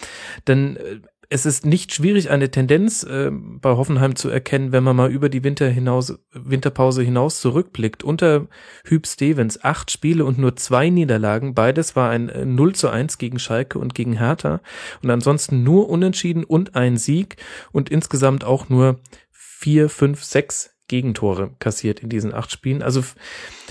[0.48, 4.96] Denn äh, es ist nicht schwierig, eine Tendenz äh, bei Hoffenheim zu erkennen, wenn man
[4.96, 8.02] mal über die Winter hinaus, Winterpause hinaus zurückblickt.
[8.02, 8.48] Unter
[8.84, 11.54] Hüb Stevens acht Spiele und nur zwei Niederlagen.
[11.54, 14.60] Beides war ein 0 äh, zu 1 gegen Schalke und gegen Hertha.
[15.04, 17.36] Und ansonsten nur Unentschieden und ein Sieg
[17.70, 18.98] und insgesamt auch nur
[19.30, 22.82] vier, fünf, sechs Gegentore kassiert in diesen acht Spielen.
[22.82, 23.04] Also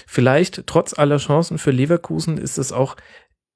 [0.06, 2.96] vielleicht trotz aller Chancen für Leverkusen ist es auch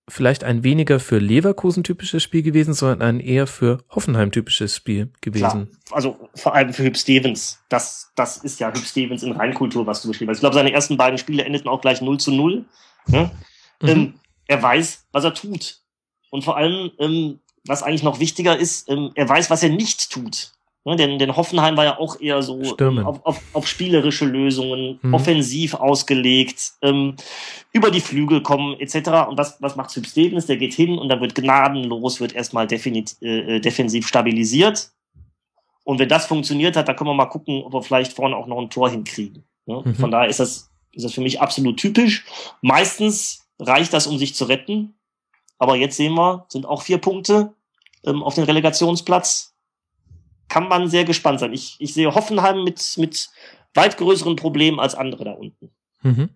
[0.09, 5.11] vielleicht ein weniger für Leverkusen typisches Spiel gewesen, sondern ein eher für Hoffenheim typisches Spiel
[5.21, 5.67] gewesen.
[5.67, 5.67] Klar.
[5.91, 7.63] Also vor allem für Hüb Stevens.
[7.69, 10.37] Das, das ist ja Hüb Stevens in Reinkultur, was du beschrieben hast.
[10.37, 12.65] Ich glaube, seine ersten beiden Spiele endeten auch gleich 0 zu 0.
[13.07, 13.31] Ne?
[13.81, 13.87] Mhm.
[13.87, 14.13] Ähm,
[14.47, 15.79] er weiß, was er tut.
[16.29, 20.11] Und vor allem, ähm, was eigentlich noch wichtiger ist, ähm, er weiß, was er nicht
[20.11, 20.51] tut.
[20.83, 25.13] Ne, denn, denn Hoffenheim war ja auch eher so auf, auf, auf spielerische Lösungen, mhm.
[25.13, 27.15] offensiv ausgelegt, ähm,
[27.71, 29.29] über die Flügel kommen etc.
[29.29, 30.47] Und was, was macht Hüb Stevens?
[30.47, 34.89] Der geht hin und dann wird gnadenlos, wird erstmal definitiv, äh, defensiv stabilisiert.
[35.83, 38.47] Und wenn das funktioniert hat, dann können wir mal gucken, ob wir vielleicht vorne auch
[38.47, 39.43] noch ein Tor hinkriegen.
[39.67, 39.83] Ne?
[39.85, 39.95] Mhm.
[39.95, 42.25] Von daher ist das, ist das für mich absolut typisch.
[42.61, 44.95] Meistens reicht das, um sich zu retten.
[45.59, 47.53] Aber jetzt sehen wir, sind auch vier Punkte
[48.03, 49.50] ähm, auf den Relegationsplatz
[50.51, 51.53] kann man sehr gespannt sein.
[51.53, 53.29] Ich, ich sehe Hoffenheim mit, mit
[53.73, 55.71] weit größeren Problemen als andere da unten.
[56.01, 56.29] Mhm.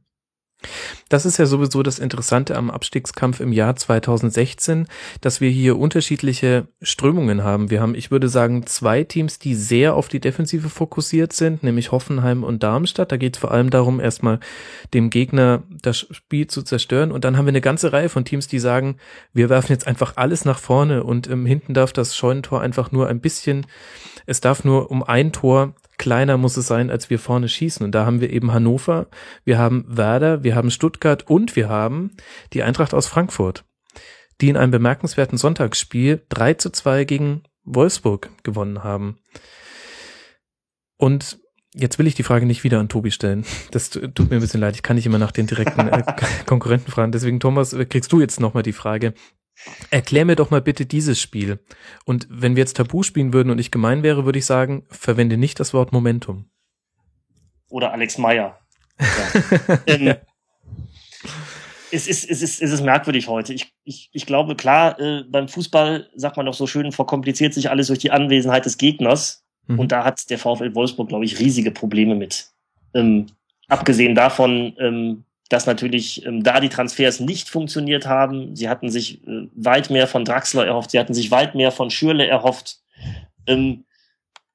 [1.10, 4.88] Das ist ja sowieso das Interessante am Abstiegskampf im Jahr 2016,
[5.22, 7.70] dass wir hier unterschiedliche Strömungen haben.
[7.70, 11.92] Wir haben, ich würde sagen, zwei Teams, die sehr auf die Defensive fokussiert sind, nämlich
[11.92, 13.12] Hoffenheim und Darmstadt.
[13.12, 14.40] Da geht es vor allem darum, erstmal
[14.94, 17.12] dem Gegner das Spiel zu zerstören.
[17.12, 18.98] Und dann haben wir eine ganze Reihe von Teams, die sagen,
[19.34, 23.08] wir werfen jetzt einfach alles nach vorne und ähm, hinten darf das Scheunentor einfach nur
[23.08, 23.68] ein bisschen,
[24.26, 27.86] es darf nur um ein Tor kleiner muss es sein, als wir vorne schießen.
[27.86, 29.08] Und da haben wir eben Hannover,
[29.44, 32.12] wir haben Werder, wir haben Stuttgart und wir haben
[32.54, 33.66] die Eintracht aus Frankfurt,
[34.42, 39.20] die in einem bemerkenswerten Sonntagsspiel 3 zu 2 gegen Wolfsburg gewonnen haben.
[40.98, 41.40] Und
[41.74, 43.46] jetzt will ich die Frage nicht wieder an Tobi stellen.
[43.72, 44.76] Das tut mir ein bisschen leid.
[44.76, 46.04] Ich kann nicht immer nach den direkten äh,
[46.46, 47.12] Konkurrenten fragen.
[47.12, 49.14] Deswegen, Thomas, kriegst du jetzt nochmal die Frage.
[49.90, 51.60] Erklär mir doch mal bitte dieses Spiel.
[52.06, 55.38] Und wenn wir jetzt Tabu spielen würden und ich gemein wäre, würde ich sagen, verwende
[55.38, 56.50] nicht das Wort Momentum.
[57.70, 58.60] Oder Alex Meyer.
[59.00, 59.78] Ja.
[59.88, 60.18] ähm, ja.
[61.92, 63.54] Es ist, es, ist, es ist merkwürdig heute.
[63.54, 67.70] Ich, ich, ich glaube, klar, äh, beim Fußball sagt man doch so schön, verkompliziert sich
[67.70, 69.46] alles durch die Anwesenheit des Gegners.
[69.68, 69.80] Mhm.
[69.80, 72.50] Und da hat der VfL Wolfsburg, glaube ich, riesige Probleme mit.
[72.94, 73.28] Ähm,
[73.68, 78.56] abgesehen davon, ähm, dass natürlich ähm, da die Transfers nicht funktioniert haben.
[78.56, 81.92] Sie hatten sich äh, weit mehr von Draxler erhofft, sie hatten sich weit mehr von
[81.92, 82.80] Schürle erhofft.
[83.48, 83.86] Ähm,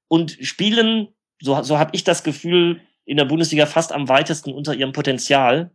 [0.09, 1.09] und spielen,
[1.41, 5.71] so, so habe ich das Gefühl, in der Bundesliga fast am weitesten unter ihrem Potenzial.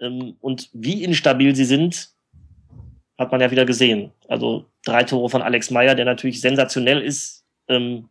[0.00, 2.10] Ähm, und wie instabil sie sind,
[3.18, 4.12] hat man ja wieder gesehen.
[4.28, 7.44] Also drei Tore von Alex Meyer, der natürlich sensationell ist.
[7.68, 8.08] Ähm,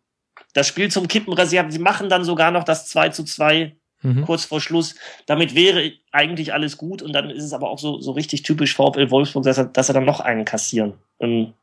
[0.54, 4.24] das Spiel zum Kippen, sie machen dann sogar noch das 2 zu 2 mhm.
[4.24, 4.96] kurz vor Schluss.
[5.26, 8.76] Damit wäre eigentlich alles gut und dann ist es aber auch so, so richtig typisch
[8.76, 10.94] VfL Wolfsburg, dass er, dass er dann noch einen kassieren.
[11.20, 11.54] Ähm,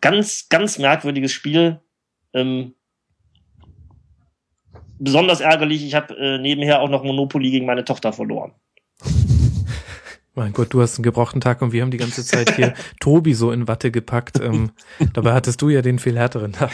[0.00, 1.80] ganz, ganz merkwürdiges Spiel.
[2.32, 2.74] Ähm,
[4.98, 8.52] besonders ärgerlich, ich habe äh, nebenher auch noch Monopoly gegen meine Tochter verloren.
[10.36, 13.34] Mein Gott, du hast einen gebrochenen Tag und wir haben die ganze Zeit hier Tobi
[13.34, 14.40] so in Watte gepackt.
[14.40, 14.72] Ähm,
[15.12, 16.72] dabei hattest du ja den viel härteren Tag.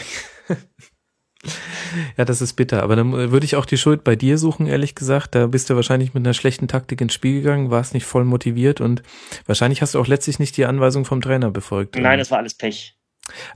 [2.17, 2.83] Ja, das ist bitter.
[2.83, 5.35] Aber dann würde ich auch die Schuld bei dir suchen, ehrlich gesagt.
[5.35, 8.81] Da bist du wahrscheinlich mit einer schlechten Taktik ins Spiel gegangen, warst nicht voll motiviert
[8.81, 9.01] und
[9.45, 11.95] wahrscheinlich hast du auch letztlich nicht die Anweisung vom Trainer befolgt.
[11.97, 12.95] Nein, es war alles Pech.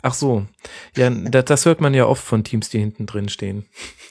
[0.01, 0.45] Ach so.
[0.95, 3.65] Ja, das, das hört man ja oft von Teams, die hinten drin stehen.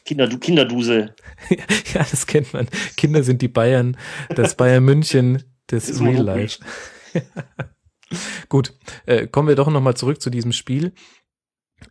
[0.05, 1.15] Kinder, du Kinderduse.
[1.51, 2.69] ja, das kennt man.
[2.97, 3.97] Kinder sind die Bayern,
[4.31, 6.61] das Bayern München des Real Life.
[8.49, 8.75] Gut,
[9.07, 10.93] äh, kommen wir doch nochmal zurück zu diesem Spiel.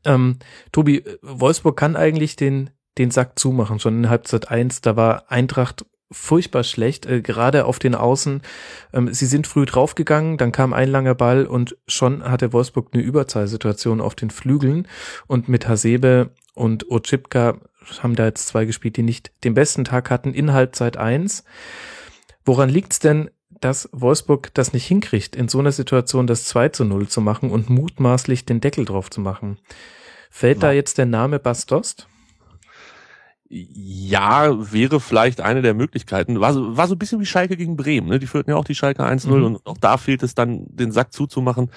[0.05, 0.39] Ähm,
[0.71, 4.81] Tobi, Wolfsburg kann eigentlich den, den Sack zumachen, schon in Halbzeit eins.
[4.81, 8.41] Da war Eintracht furchtbar schlecht, äh, gerade auf den Außen.
[8.93, 13.03] Ähm, sie sind früh draufgegangen, dann kam ein langer Ball und schon hatte Wolfsburg eine
[13.03, 14.87] Überzahlsituation auf den Flügeln
[15.27, 17.57] und mit Hasebe und Ochipka
[18.01, 21.43] haben da jetzt zwei gespielt, die nicht den besten Tag hatten in Halbzeit eins.
[22.45, 23.29] Woran liegt's denn,
[23.63, 27.49] dass Wolfsburg das nicht hinkriegt, in so einer Situation das 2 zu 0 zu machen
[27.49, 29.57] und mutmaßlich den Deckel drauf zu machen.
[30.29, 30.69] Fällt ja.
[30.69, 32.07] da jetzt der Name Bastost?
[33.47, 36.39] Ja, wäre vielleicht eine der Möglichkeiten.
[36.39, 38.07] War so, war so ein bisschen wie Schalke gegen Bremen.
[38.07, 38.19] Ne?
[38.19, 39.43] Die führten ja auch die Schalke 1-0 mhm.
[39.43, 41.69] und auch da fehlt es dann, den Sack zuzumachen.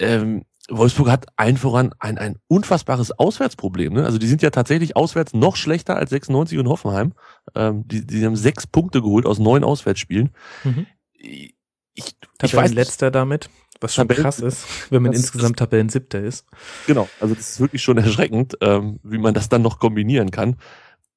[0.00, 3.92] Ähm, Wolfsburg hat allen voran ein, ein unfassbares Auswärtsproblem.
[3.92, 4.04] Ne?
[4.04, 7.12] Also die sind ja tatsächlich auswärts noch schlechter als 96 und Hoffenheim.
[7.54, 10.30] Ähm, die, die haben sechs Punkte geholt aus neun Auswärtsspielen.
[10.64, 10.86] Mhm
[11.26, 13.48] ich, ich weiß letzter damit,
[13.80, 16.46] was schon Tabellen, krass ist, wenn man insgesamt Tabellen siebter ist.
[16.86, 20.56] Genau, also das ist wirklich schon erschreckend, ähm, wie man das dann noch kombinieren kann.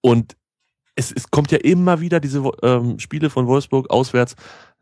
[0.02, 0.36] Und
[0.96, 4.36] es, es kommt ja immer wieder diese ähm, Spiele von Wolfsburg auswärts,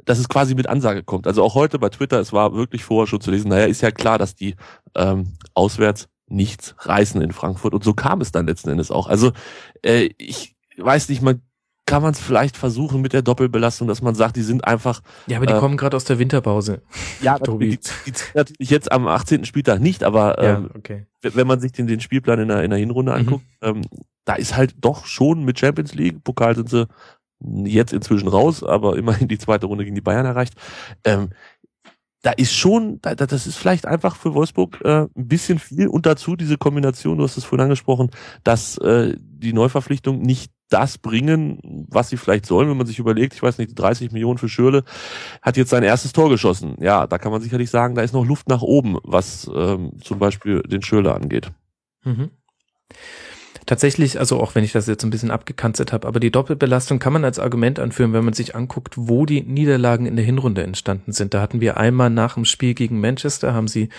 [0.03, 1.27] dass es quasi mit Ansage kommt.
[1.27, 3.91] Also auch heute bei Twitter, es war wirklich vorher schon zu lesen, naja, ist ja
[3.91, 4.55] klar, dass die
[4.95, 7.73] ähm, auswärts nichts reißen in Frankfurt.
[7.73, 9.07] Und so kam es dann letzten Endes auch.
[9.07, 9.31] Also
[9.83, 11.41] äh, ich weiß nicht, man
[11.87, 15.01] kann man es vielleicht versuchen mit der Doppelbelastung, dass man sagt, die sind einfach.
[15.25, 16.83] Ja, aber die äh, kommen gerade aus der Winterpause.
[17.21, 17.69] Ja, Tobi.
[17.69, 19.45] Die, die, natürlich jetzt am 18.
[19.45, 21.05] Spieltag nicht, aber ähm, ja, okay.
[21.21, 23.17] wenn man sich den, den Spielplan in der, in der Hinrunde mhm.
[23.17, 23.81] anguckt, ähm,
[24.25, 26.87] da ist halt doch schon mit Champions League, Pokal sind sie
[27.63, 30.53] jetzt inzwischen raus, aber immerhin die zweite Runde gegen die Bayern erreicht.
[31.05, 31.29] Ähm,
[32.21, 36.05] da ist schon, da, das ist vielleicht einfach für Wolfsburg äh, ein bisschen viel und
[36.05, 38.11] dazu diese Kombination, du hast es vorhin angesprochen,
[38.43, 43.33] dass äh, die Neuverpflichtung nicht das bringen, was sie vielleicht sollen, wenn man sich überlegt,
[43.33, 44.83] ich weiß nicht, 30 Millionen für Schürle,
[45.41, 46.75] hat jetzt sein erstes Tor geschossen.
[46.79, 50.19] Ja, da kann man sicherlich sagen, da ist noch Luft nach oben, was ähm, zum
[50.19, 51.51] Beispiel den Schürle angeht.
[52.03, 52.29] Mhm.
[53.65, 57.11] tatsächlich, also auch wenn ich das jetzt ein bisschen abgekanzelt habe, aber die Doppelbelastung kann
[57.11, 61.11] man als Argument anführen, wenn man sich anguckt, wo die Niederlagen in der Hinrunde entstanden
[61.11, 61.33] sind.
[61.33, 63.89] Da hatten wir einmal nach dem Spiel gegen Manchester, haben sie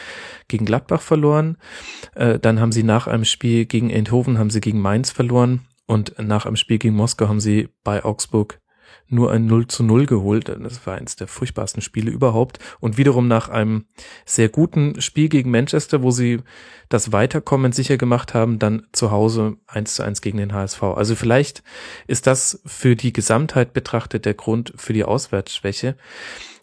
[0.47, 1.59] gegen Gladbach verloren,
[2.15, 6.15] äh, dann haben sie nach einem Spiel gegen Eindhoven, haben sie gegen Mainz verloren und
[6.19, 8.61] nach einem Spiel gegen Moskau haben sie bei Augsburg
[9.09, 10.49] nur ein 0 zu 0 geholt.
[10.49, 12.59] Das war eines der furchtbarsten Spiele überhaupt.
[12.79, 13.87] Und wiederum nach einem
[14.27, 16.41] sehr guten Spiel gegen Manchester, wo sie
[16.89, 20.83] das Weiterkommen sicher gemacht haben, dann zu Hause 1 zu 1 gegen den HSV.
[20.83, 21.63] Also vielleicht
[22.07, 25.97] ist das für die Gesamtheit betrachtet der Grund für die Auswärtsschwäche.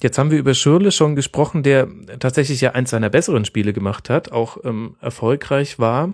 [0.02, 1.88] Jetzt haben wir über Schürle schon gesprochen, der
[2.20, 6.14] tatsächlich ja eins seiner besseren Spiele gemacht hat, auch ähm, erfolgreich war.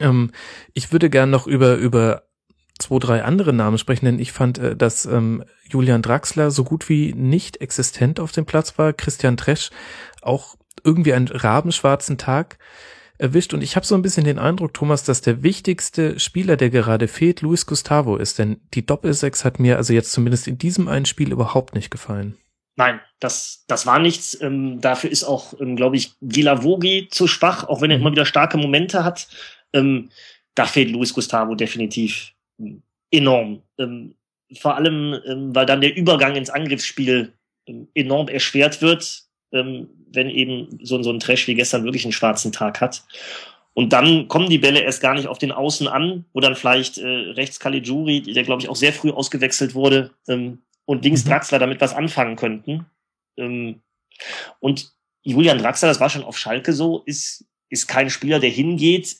[0.00, 0.30] Ähm,
[0.72, 2.22] ich würde gern noch über, über
[2.78, 6.88] zwei, drei andere Namen sprechen, denn ich fand, äh, dass ähm, Julian Draxler so gut
[6.88, 8.92] wie nicht existent auf dem Platz war.
[8.92, 9.70] Christian Tresch
[10.20, 12.58] auch irgendwie einen rabenschwarzen Tag
[13.18, 13.54] erwischt.
[13.54, 17.08] Und ich habe so ein bisschen den Eindruck, Thomas, dass der wichtigste Spieler, der gerade
[17.08, 18.38] fehlt, Luis Gustavo ist.
[18.38, 22.36] Denn die Doppelsechs hat mir also jetzt zumindest in diesem einen Spiel überhaupt nicht gefallen.
[22.74, 24.38] Nein, das, das war nichts.
[24.40, 28.02] Ähm, dafür ist auch, ähm, glaube ich, Gilavogi zu schwach, auch wenn er mhm.
[28.02, 29.28] immer wieder starke Momente hat.
[29.72, 30.10] Ähm,
[30.54, 32.32] da fehlt Luis Gustavo definitiv
[33.10, 33.62] enorm.
[33.78, 34.14] Ähm,
[34.58, 37.32] vor allem, ähm, weil dann der Übergang ins Angriffsspiel
[37.66, 42.12] ähm, enorm erschwert wird, ähm, wenn eben so, so ein Trash wie gestern wirklich einen
[42.12, 43.04] schwarzen Tag hat.
[43.74, 46.98] Und dann kommen die Bälle erst gar nicht auf den Außen an, wo dann vielleicht
[46.98, 51.30] äh, rechts Caligiuri, der glaube ich auch sehr früh ausgewechselt wurde, ähm, und links mhm.
[51.30, 52.86] Draxler damit was anfangen könnten.
[53.36, 53.80] Ähm,
[54.60, 54.92] und
[55.22, 59.16] Julian Draxler, das war schon auf Schalke so, ist, ist kein Spieler, der hingeht,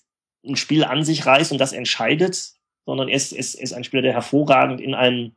[0.46, 2.52] ein Spiel an sich reißt und das entscheidet,
[2.84, 5.36] sondern er ist, ist, ist ein Spieler, der hervorragend in ein,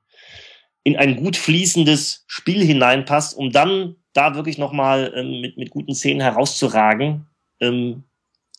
[0.83, 5.93] in ein gut fließendes Spiel hineinpasst, um dann da wirklich nochmal ähm, mit, mit guten
[5.93, 7.27] Szenen herauszuragen.
[7.59, 8.03] Ähm,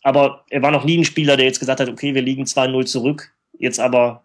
[0.03, 2.87] aber er war noch nie ein Spieler, der jetzt gesagt hat, okay, wir liegen 2-0
[2.87, 4.25] zurück, jetzt aber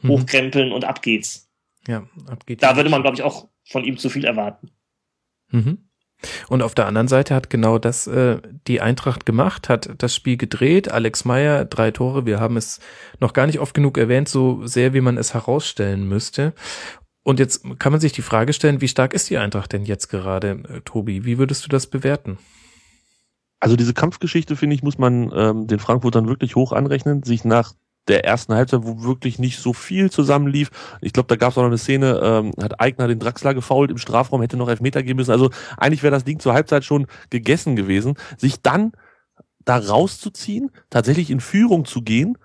[0.00, 0.08] mhm.
[0.08, 1.48] hochkrempeln und ab geht's.
[1.86, 2.60] Ja, ab geht's.
[2.60, 4.70] Da würde man, glaube ich, auch von ihm zu viel erwarten.
[5.50, 5.85] Mhm.
[6.48, 10.36] Und auf der anderen Seite hat genau das äh, die Eintracht gemacht, hat das Spiel
[10.36, 10.90] gedreht.
[10.90, 12.26] Alex Meyer, drei Tore.
[12.26, 12.80] Wir haben es
[13.20, 16.54] noch gar nicht oft genug erwähnt, so sehr wie man es herausstellen müsste.
[17.22, 20.08] Und jetzt kann man sich die Frage stellen, wie stark ist die Eintracht denn jetzt
[20.08, 21.24] gerade, äh, Tobi?
[21.24, 22.38] Wie würdest du das bewerten?
[23.58, 27.74] Also diese Kampfgeschichte, finde ich, muss man ähm, den Frankfurtern wirklich hoch anrechnen, sich nach
[28.08, 30.70] der ersten Halbzeit, wo wirklich nicht so viel zusammenlief.
[31.00, 33.90] Ich glaube, da gab es auch noch eine Szene, ähm, hat Eigner den Draxler gefault
[33.90, 35.32] im Strafraum, hätte noch Elfmeter geben müssen.
[35.32, 38.14] Also eigentlich wäre das Ding zur Halbzeit schon gegessen gewesen.
[38.36, 38.92] Sich dann
[39.64, 42.38] da rauszuziehen, tatsächlich in Führung zu gehen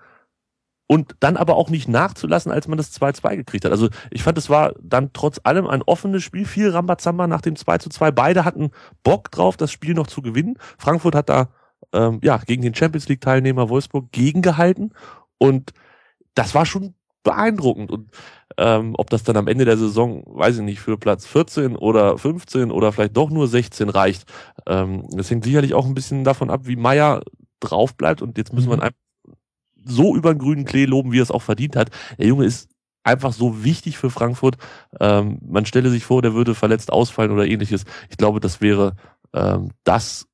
[0.88, 3.72] und dann aber auch nicht nachzulassen, als man das 2-2 gekriegt hat.
[3.72, 7.54] Also ich fand, es war dann trotz allem ein offenes Spiel, viel Rambazamba nach dem
[7.54, 8.10] 2-2.
[8.10, 8.72] Beide hatten
[9.02, 10.58] Bock drauf, das Spiel noch zu gewinnen.
[10.76, 11.48] Frankfurt hat da
[11.92, 14.92] ähm, ja gegen den Champions League Teilnehmer Wolfsburg gegengehalten
[15.42, 15.72] und
[16.34, 16.94] das war schon
[17.24, 17.90] beeindruckend.
[17.90, 18.10] Und
[18.58, 22.16] ähm, ob das dann am Ende der Saison, weiß ich nicht, für Platz 14 oder
[22.16, 24.24] 15 oder vielleicht doch nur 16 reicht,
[24.68, 27.22] ähm, das hängt sicherlich auch ein bisschen davon ab, wie Meier
[27.58, 28.22] drauf bleibt.
[28.22, 28.82] Und jetzt müssen wir mhm.
[28.82, 28.98] einfach
[29.84, 31.90] so über den grünen Klee loben, wie er es auch verdient hat.
[32.18, 32.70] Der Junge ist
[33.02, 34.58] einfach so wichtig für Frankfurt.
[35.00, 37.84] Ähm, man stelle sich vor, der würde verletzt ausfallen oder ähnliches.
[38.10, 38.94] Ich glaube, das wäre
[39.34, 40.28] ähm, das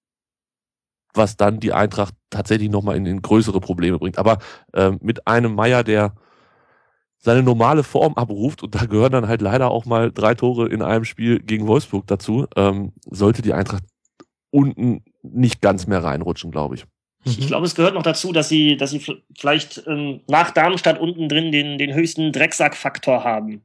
[1.19, 4.16] was dann die Eintracht tatsächlich nochmal in, in größere Probleme bringt.
[4.16, 4.39] Aber
[4.73, 6.15] äh, mit einem Meier, der
[7.19, 10.81] seine normale Form abruft, und da gehören dann halt leider auch mal drei Tore in
[10.81, 13.85] einem Spiel gegen Wolfsburg dazu, ähm, sollte die Eintracht
[14.51, 16.86] unten nicht ganz mehr reinrutschen, glaube ich.
[17.24, 19.05] Ich, ich glaube, es gehört noch dazu, dass sie, dass sie
[19.36, 23.62] vielleicht ähm, nach Darmstadt unten drin den, den höchsten Drecksackfaktor haben.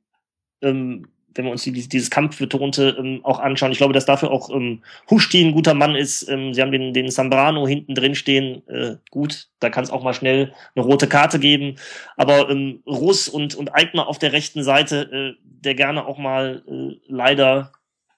[0.62, 3.72] Ähm, wenn wir uns dieses, dieses Kampfbetonte ähm, auch anschauen.
[3.72, 6.28] Ich glaube, dass dafür auch ähm, Huschti ein guter Mann ist.
[6.30, 8.68] Ähm, sie haben den, den Sambrano hinten drin stehen.
[8.68, 11.76] Äh, gut, da kann es auch mal schnell eine rote Karte geben.
[12.18, 16.64] Aber ähm, Russ und, und Eigner auf der rechten Seite, äh, der gerne auch mal
[16.68, 17.72] äh, leider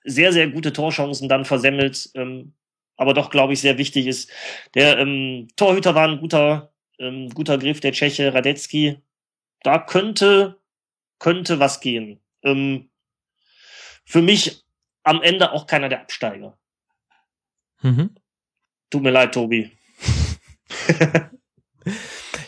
[0.03, 2.09] sehr, sehr gute Torchancen dann versemmelt.
[2.15, 2.53] Ähm,
[2.97, 4.31] aber doch, glaube ich, sehr wichtig ist.
[4.73, 8.97] Der ähm, Torhüter war ein guter, ähm, guter Griff, der Tscheche Radetzky.
[9.63, 10.59] Da könnte,
[11.19, 12.19] könnte was gehen.
[12.43, 12.89] Ähm,
[14.05, 14.63] für mich
[15.03, 16.57] am Ende auch keiner der Absteiger.
[17.81, 18.15] Mhm.
[18.89, 19.71] Tut mir leid, Tobi.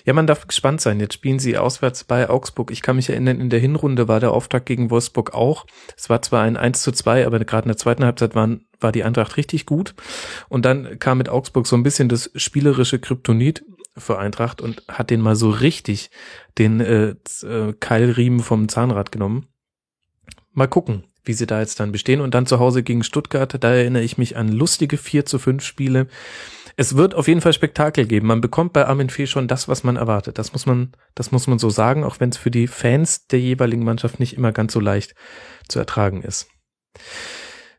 [0.06, 1.00] ja, man darf gespannt sein.
[1.00, 2.72] Jetzt spielen sie auswärts bei Augsburg.
[2.72, 5.66] Ich kann mich erinnern, in der Hinrunde war der Auftakt gegen Wolfsburg auch.
[5.96, 8.92] Es war zwar ein 1 zu 2, aber gerade in der zweiten Halbzeit waren, war
[8.92, 9.94] die Eintracht richtig gut.
[10.50, 13.64] Und dann kam mit Augsburg so ein bisschen das spielerische Kryptonit
[13.96, 16.12] für Eintracht und hat den mal so richtig
[16.58, 19.48] den äh, äh Keilriemen vom Zahnrad genommen.
[20.54, 22.22] Mal gucken wie sie da jetzt dann bestehen.
[22.22, 25.64] Und dann zu Hause gegen Stuttgart, da erinnere ich mich an lustige 4 zu 5
[25.64, 26.08] Spiele.
[26.76, 28.28] Es wird auf jeden Fall Spektakel geben.
[28.28, 30.38] Man bekommt bei Armin Fee schon das, was man erwartet.
[30.38, 33.40] Das muss man, das muss man so sagen, auch wenn es für die Fans der
[33.40, 35.16] jeweiligen Mannschaft nicht immer ganz so leicht
[35.68, 36.48] zu ertragen ist.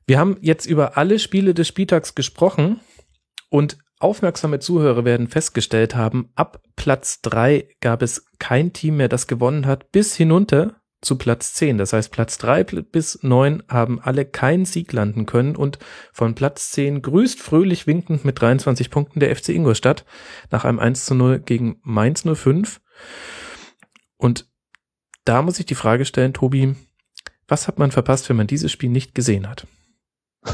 [0.07, 2.81] Wir haben jetzt über alle Spiele des Spieltags gesprochen
[3.51, 9.27] und aufmerksame Zuhörer werden festgestellt haben, ab Platz drei gab es kein Team mehr, das
[9.27, 11.79] gewonnen hat, bis hinunter zu Platz 10.
[11.79, 15.79] Das heißt, Platz 3 bis 9 haben alle keinen Sieg landen können und
[16.13, 20.05] von Platz 10 grüßt fröhlich winkend mit 23 Punkten der FC Ingolstadt
[20.51, 22.81] nach einem 1 zu 0 gegen Mainz 05.
[24.17, 24.49] Und
[25.25, 26.75] da muss ich die Frage stellen, Tobi,
[27.47, 29.67] was hat man verpasst, wenn man dieses Spiel nicht gesehen hat?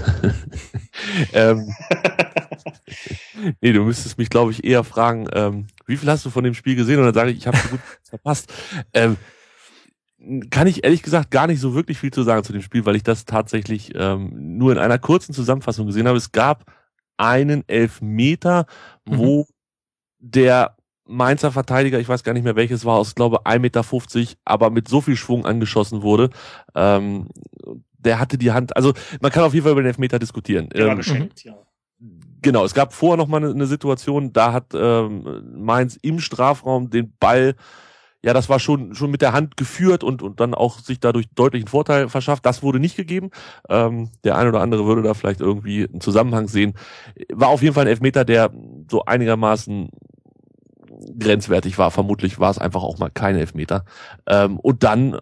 [1.33, 1.69] ähm,
[3.61, 6.55] nee, du müsstest mich, glaube ich, eher fragen, ähm, wie viel hast du von dem
[6.55, 6.99] Spiel gesehen?
[6.99, 8.53] Und dann sage ich, ich habe so gut verpasst.
[8.93, 9.17] Ähm,
[10.51, 12.97] kann ich ehrlich gesagt gar nicht so wirklich viel zu sagen zu dem Spiel, weil
[12.97, 16.19] ich das tatsächlich ähm, nur in einer kurzen Zusammenfassung gesehen habe.
[16.19, 16.65] Es gab
[17.17, 18.67] einen Elfmeter,
[19.07, 19.19] mhm.
[19.19, 19.47] wo
[20.19, 20.77] der
[21.07, 23.85] Mainzer Verteidiger, ich weiß gar nicht mehr welches war, aus glaube 1,50 Meter,
[24.45, 26.31] aber mit so viel Schwung angeschossen wurde.
[26.75, 27.29] Ähm,
[27.99, 30.69] der hatte die Hand, also man kann auf jeden Fall über den Elfmeter diskutieren.
[30.71, 31.55] Der war ähm, geschenkt, ja.
[32.43, 36.91] Genau, es gab vorher noch mal eine, eine Situation, da hat ähm, Mainz im Strafraum
[36.91, 37.55] den Ball
[38.25, 41.27] ja, das war schon, schon mit der Hand geführt und, und dann auch sich dadurch
[41.35, 42.47] deutlichen Vorteil verschafft.
[42.47, 43.31] Das wurde nicht gegeben.
[43.69, 46.73] Ähm, der eine oder andere würde da vielleicht irgendwie einen Zusammenhang sehen.
[47.31, 48.51] War auf jeden Fall ein Elfmeter, der
[48.91, 49.91] so einigermaßen
[51.19, 51.91] grenzwertig war.
[51.91, 53.85] Vermutlich war es einfach auch mal kein Elfmeter.
[54.27, 55.19] Ähm, und dann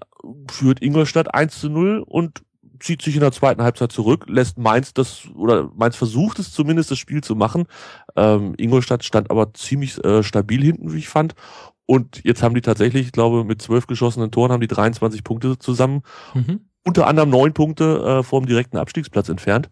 [0.48, 2.44] führt Ingolstadt 1 zu 0 und
[2.78, 6.90] zieht sich in der zweiten Halbzeit zurück, lässt Mainz das, oder Mainz versucht es zumindest,
[6.90, 7.66] das Spiel zu machen.
[8.16, 11.34] Ähm, Ingolstadt stand aber ziemlich äh, stabil hinten, wie ich fand.
[11.93, 15.59] Und jetzt haben die tatsächlich, ich glaube, mit zwölf geschossenen Toren haben die 23 Punkte
[15.59, 16.02] zusammen.
[16.32, 16.60] Mhm.
[16.85, 19.69] Unter anderem neun Punkte äh, vom direkten Abstiegsplatz entfernt.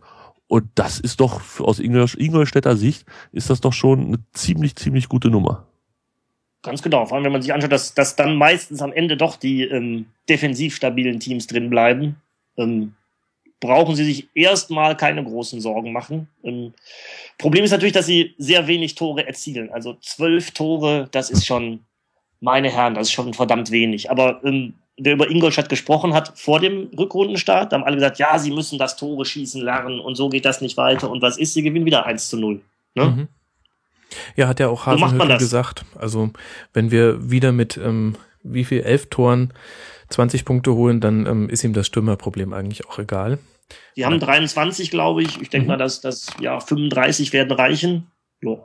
[0.47, 5.31] Und das ist doch aus Ingolstädter Sicht ist das doch schon eine ziemlich, ziemlich gute
[5.31, 5.67] Nummer.
[6.61, 7.07] Ganz genau.
[7.07, 10.05] Vor allem, wenn man sich anschaut, dass, dass dann meistens am Ende doch die ähm,
[10.29, 12.17] defensiv stabilen Teams drin bleiben,
[12.59, 12.97] ähm,
[13.61, 16.29] brauchen sie sich erstmal keine großen Sorgen machen.
[16.45, 16.75] Ähm,
[17.39, 19.71] Problem ist natürlich, dass sie sehr wenig Tore erzielen.
[19.71, 21.81] Also zwölf Tore, das ist schon
[22.41, 24.11] meine Herren, das ist schon verdammt wenig.
[24.11, 28.51] Aber ähm, wer über Ingolstadt gesprochen hat vor dem Rückrundenstart, haben alle gesagt, ja, sie
[28.51, 31.11] müssen das Tore schießen lernen und so geht das nicht weiter.
[31.11, 32.61] Und was ist, sie gewinnen wieder 1 zu 0.
[32.95, 33.05] Ne?
[33.05, 33.29] Mhm.
[34.37, 35.85] Ja, hat ja auch Hasenhüttl gesagt.
[35.97, 36.31] Also
[36.73, 39.53] wenn wir wieder mit ähm, wie viel elf Toren
[40.09, 43.39] 20 Punkte holen, dann ähm, ist ihm das Stürmerproblem eigentlich auch egal.
[43.97, 45.41] Die haben 23, glaube ich.
[45.41, 45.69] Ich denke mhm.
[45.69, 48.11] mal, dass das ja 35 werden reichen.
[48.43, 48.57] Ja.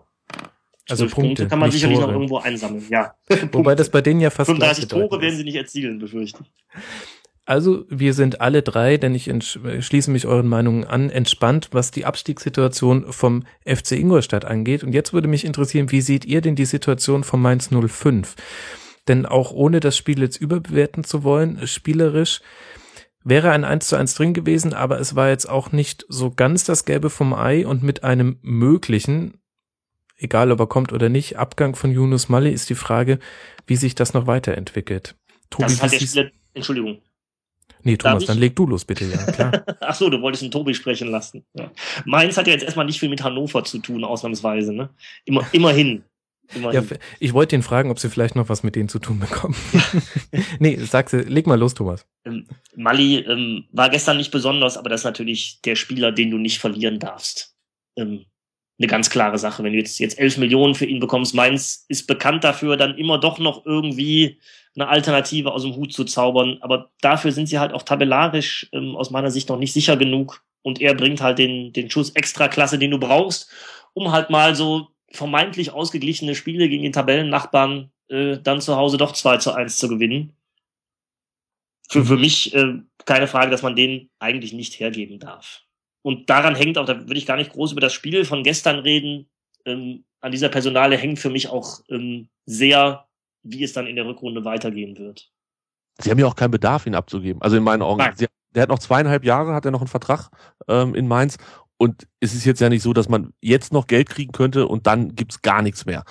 [0.89, 2.07] Also Punkte, Punkte kann man sicherlich Tore.
[2.07, 3.15] noch irgendwo einsammeln, ja.
[3.51, 6.81] Wobei das bei denen ja fast 35 Tore werden sie nicht erzielen, befürchte ich.
[7.47, 9.31] Also wir sind alle drei, denn ich
[9.79, 14.83] schließe mich euren Meinungen an, entspannt, was die Abstiegssituation vom FC Ingolstadt angeht.
[14.83, 18.35] Und jetzt würde mich interessieren, wie seht ihr denn die Situation von Mainz 05?
[19.07, 22.41] Denn auch ohne das Spiel jetzt überbewerten zu wollen, spielerisch
[23.23, 26.63] wäre ein 1 zu 1 drin gewesen, aber es war jetzt auch nicht so ganz
[26.63, 29.39] das Gelbe vom Ei und mit einem möglichen,
[30.17, 33.19] egal ob er kommt oder nicht, Abgang von Yunus Mali ist die Frage,
[33.67, 35.15] wie sich das noch weiterentwickelt.
[35.49, 37.01] Tobi, das hat der Spieler, Entschuldigung.
[37.83, 39.63] Nee, Thomas, dann leg du los, bitte, ja, klar.
[39.79, 41.45] Ach so, du wolltest einen Tobi sprechen lassen.
[41.53, 41.71] Ja.
[42.05, 44.89] Mainz hat ja jetzt erstmal nicht viel mit Hannover zu tun, ausnahmsweise, ne?
[45.23, 46.03] Immer, immerhin.
[46.55, 46.87] immerhin.
[46.89, 49.55] Ja, ich wollte ihn fragen, ob sie vielleicht noch was mit denen zu tun bekommen.
[50.59, 52.07] nee, sag sie, leg mal los, Thomas.
[52.25, 56.39] Ähm, Mali ähm, war gestern nicht besonders, aber das ist natürlich der Spieler, den du
[56.39, 57.55] nicht verlieren darfst.
[57.97, 58.25] Ähm,
[58.77, 59.64] eine ganz klare Sache.
[59.64, 63.19] Wenn du jetzt, jetzt elf Millionen für ihn bekommst, Mainz ist bekannt dafür, dann immer
[63.19, 64.39] doch noch irgendwie
[64.76, 66.57] eine Alternative aus dem Hut zu zaubern.
[66.61, 70.43] Aber dafür sind sie halt auch tabellarisch ähm, aus meiner Sicht noch nicht sicher genug.
[70.61, 73.49] Und er bringt halt den, den Schuss Extraklasse, den du brauchst,
[73.93, 79.14] um halt mal so vermeintlich ausgeglichene Spiele gegen den Tabellennachbarn äh, dann zu Hause doch
[79.14, 80.35] 2 zu 1 zu gewinnen.
[81.89, 85.61] Für, für mich äh, keine Frage, dass man den eigentlich nicht hergeben darf.
[86.06, 88.77] Und daran hängt auch, da würde ich gar nicht groß über das Spiel von gestern
[88.77, 89.27] reden.
[89.65, 93.07] Ähm, an dieser Personale hängt für mich auch ähm, sehr,
[93.41, 95.32] wie es dann in der Rückrunde weitergehen wird.
[95.98, 97.41] Sie haben ja auch keinen Bedarf, ihn abzugeben.
[97.41, 98.03] Also in meinen Augen.
[98.14, 100.30] Sie, der hat noch zweieinhalb Jahre, hat er noch einen Vertrag
[100.68, 101.38] ähm, in Mainz.
[101.77, 104.86] Und es ist jetzt ja nicht so, dass man jetzt noch Geld kriegen könnte und
[104.86, 106.03] dann gibt's gar nichts mehr.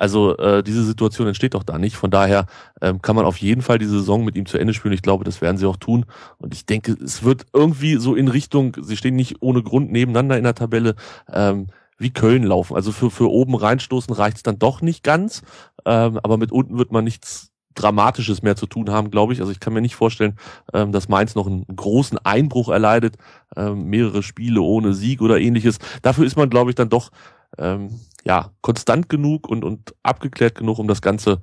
[0.00, 1.94] Also äh, diese Situation entsteht doch da nicht.
[1.94, 2.46] Von daher
[2.80, 4.94] ähm, kann man auf jeden Fall diese Saison mit ihm zu Ende spielen.
[4.94, 6.06] Ich glaube, das werden sie auch tun.
[6.38, 10.38] Und ich denke, es wird irgendwie so in Richtung, sie stehen nicht ohne Grund nebeneinander
[10.38, 10.94] in der Tabelle,
[11.30, 11.66] ähm,
[11.98, 12.76] wie Köln laufen.
[12.76, 15.42] Also für, für oben reinstoßen reicht es dann doch nicht ganz.
[15.84, 19.40] Ähm, aber mit unten wird man nichts Dramatisches mehr zu tun haben, glaube ich.
[19.40, 20.38] Also ich kann mir nicht vorstellen,
[20.72, 23.16] ähm, dass Mainz noch einen großen Einbruch erleidet,
[23.54, 25.78] ähm, mehrere Spiele ohne Sieg oder ähnliches.
[26.00, 27.10] Dafür ist man, glaube ich, dann doch
[27.58, 31.40] ähm, ja konstant genug und, und abgeklärt genug, um das Ganze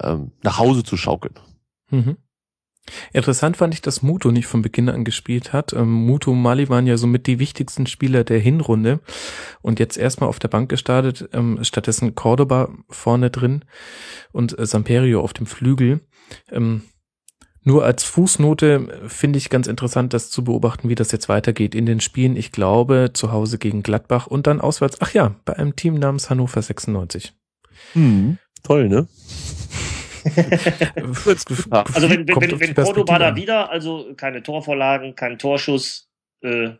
[0.00, 1.34] ähm, nach Hause zu schaukeln.
[1.90, 2.16] Mhm.
[3.12, 5.72] Interessant fand ich, dass Muto nicht von Beginn an gespielt hat.
[5.72, 9.00] Ähm, Muto und Mali waren ja somit die wichtigsten Spieler der Hinrunde
[9.60, 13.64] und jetzt erstmal auf der Bank gestartet, ähm, stattdessen Cordoba vorne drin
[14.32, 16.00] und äh, Samperio auf dem Flügel.
[16.50, 16.82] Ähm,
[17.62, 21.84] nur als Fußnote finde ich ganz interessant, das zu beobachten, wie das jetzt weitergeht in
[21.84, 22.36] den Spielen.
[22.36, 26.30] Ich glaube, zu Hause gegen Gladbach und dann auswärts, ach ja, bei einem Team namens
[26.30, 27.34] Hannover 96.
[27.92, 29.08] Hm, toll, ne?
[31.84, 36.10] also wenn, wenn, wenn, wenn Cordoba da wieder, also keine Torvorlagen, kein Torschuss,
[36.42, 36.70] äh,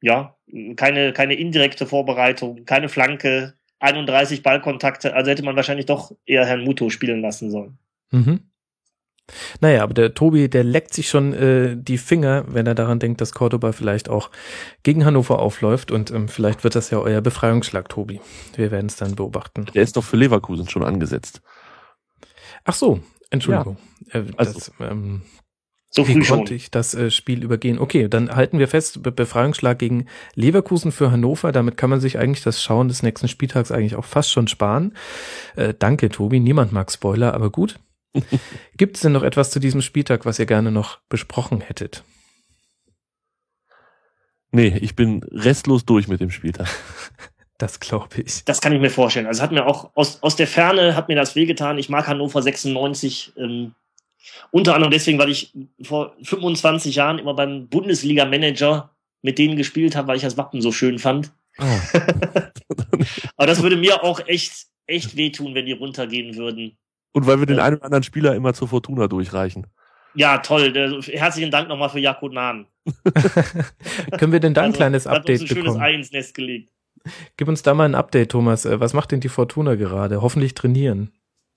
[0.00, 0.36] ja,
[0.76, 6.64] keine, keine indirekte Vorbereitung, keine Flanke, 31 Ballkontakte, also hätte man wahrscheinlich doch eher Herrn
[6.64, 7.78] Muto spielen lassen sollen.
[8.10, 8.51] Mhm.
[9.60, 13.20] Naja, aber der Tobi, der leckt sich schon äh, die Finger, wenn er daran denkt,
[13.20, 14.30] dass Cordoba vielleicht auch
[14.82, 18.20] gegen Hannover aufläuft und ähm, vielleicht wird das ja euer Befreiungsschlag, Tobi.
[18.56, 19.66] Wir werden es dann beobachten.
[19.74, 21.40] Der ist doch für Leverkusen schon angesetzt.
[22.64, 23.00] Ach so,
[23.30, 23.78] Entschuldigung.
[24.12, 24.20] Ja.
[24.20, 25.22] Äh, also, das, ähm,
[25.94, 26.56] so früh wie konnte schon.
[26.56, 27.78] ich das äh, Spiel übergehen?
[27.78, 31.52] Okay, dann halten wir fest, Be Befreiungsschlag gegen Leverkusen für Hannover.
[31.52, 34.94] Damit kann man sich eigentlich das Schauen des nächsten Spieltags eigentlich auch fast schon sparen.
[35.54, 36.40] Äh, danke, Tobi.
[36.40, 37.78] Niemand mag Spoiler, aber gut.
[38.76, 42.04] Gibt es denn noch etwas zu diesem Spieltag, was ihr gerne noch besprochen hättet?
[44.50, 46.68] Nee, ich bin restlos durch mit dem Spieltag.
[47.58, 48.44] Das glaube ich.
[48.44, 49.26] Das kann ich mir vorstellen.
[49.26, 51.78] Also hat mir auch aus, aus der Ferne hat mir das wehgetan.
[51.78, 53.34] Ich mag Hannover 96.
[53.36, 53.76] Ähm,
[54.50, 58.90] unter anderem deswegen, weil ich vor 25 Jahren immer beim Bundesliga-Manager
[59.20, 61.32] mit denen gespielt habe, weil ich das Wappen so schön fand.
[61.58, 61.64] Oh.
[63.36, 66.76] Aber das würde mir auch echt, echt wehtun, wenn die runtergehen würden.
[67.12, 69.66] Und weil wir den einen oder anderen Spieler immer zur Fortuna durchreichen.
[70.14, 70.72] Ja, toll.
[71.06, 72.66] Herzlichen Dank nochmal für Jakob Nahn.
[74.18, 75.82] Können wir denn da ein Also, kleines hat uns Update ein schönes bekommen?
[75.82, 76.70] Ei ins Nest gelegt.
[77.36, 78.64] Gib uns da mal ein Update, Thomas.
[78.64, 80.22] Äh, Was macht denn die Fortuna gerade?
[80.22, 81.12] Hoffentlich trainieren.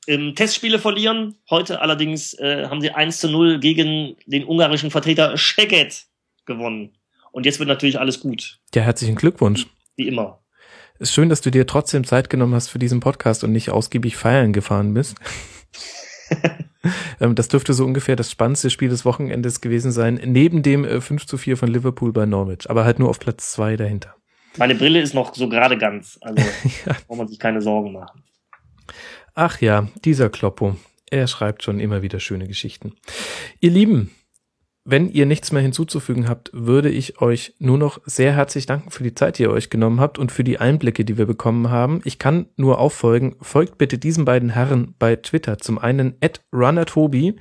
[0.07, 1.35] Im Testspiele verlieren.
[1.49, 6.05] Heute allerdings äh, haben sie 1 zu 0 gegen den ungarischen Vertreter Szeged
[6.45, 6.95] gewonnen.
[7.31, 8.59] Und jetzt wird natürlich alles gut.
[8.73, 9.65] Ja, herzlichen Glückwunsch.
[9.97, 10.39] Wie immer.
[10.99, 14.15] Ist schön, dass du dir trotzdem Zeit genommen hast für diesen Podcast und nicht ausgiebig
[14.15, 15.15] feiern gefahren bist.
[17.19, 21.01] Ähm, das dürfte so ungefähr das spannendste Spiel des Wochenendes gewesen sein, neben dem äh,
[21.01, 24.15] 5 zu 4 von Liverpool bei Norwich, aber halt nur auf Platz 2 dahinter.
[24.57, 26.19] Meine Brille ist noch so gerade ganz.
[26.21, 26.43] Also
[26.85, 26.95] Ja.
[27.07, 28.23] braucht man sich keine Sorgen machen.
[29.33, 30.75] Ach ja, dieser Kloppo.
[31.09, 32.93] Er schreibt schon immer wieder schöne Geschichten.
[33.61, 34.11] Ihr Lieben,
[34.87, 39.01] wenn ihr nichts mehr hinzuzufügen habt, würde ich euch nur noch sehr herzlich danken für
[39.03, 42.01] die Zeit, die ihr euch genommen habt und für die Einblicke, die wir bekommen haben.
[42.05, 45.57] Ich kann nur auffolgen, folgt bitte diesen beiden Herren bei Twitter.
[45.57, 47.35] Zum einen at runnertobi,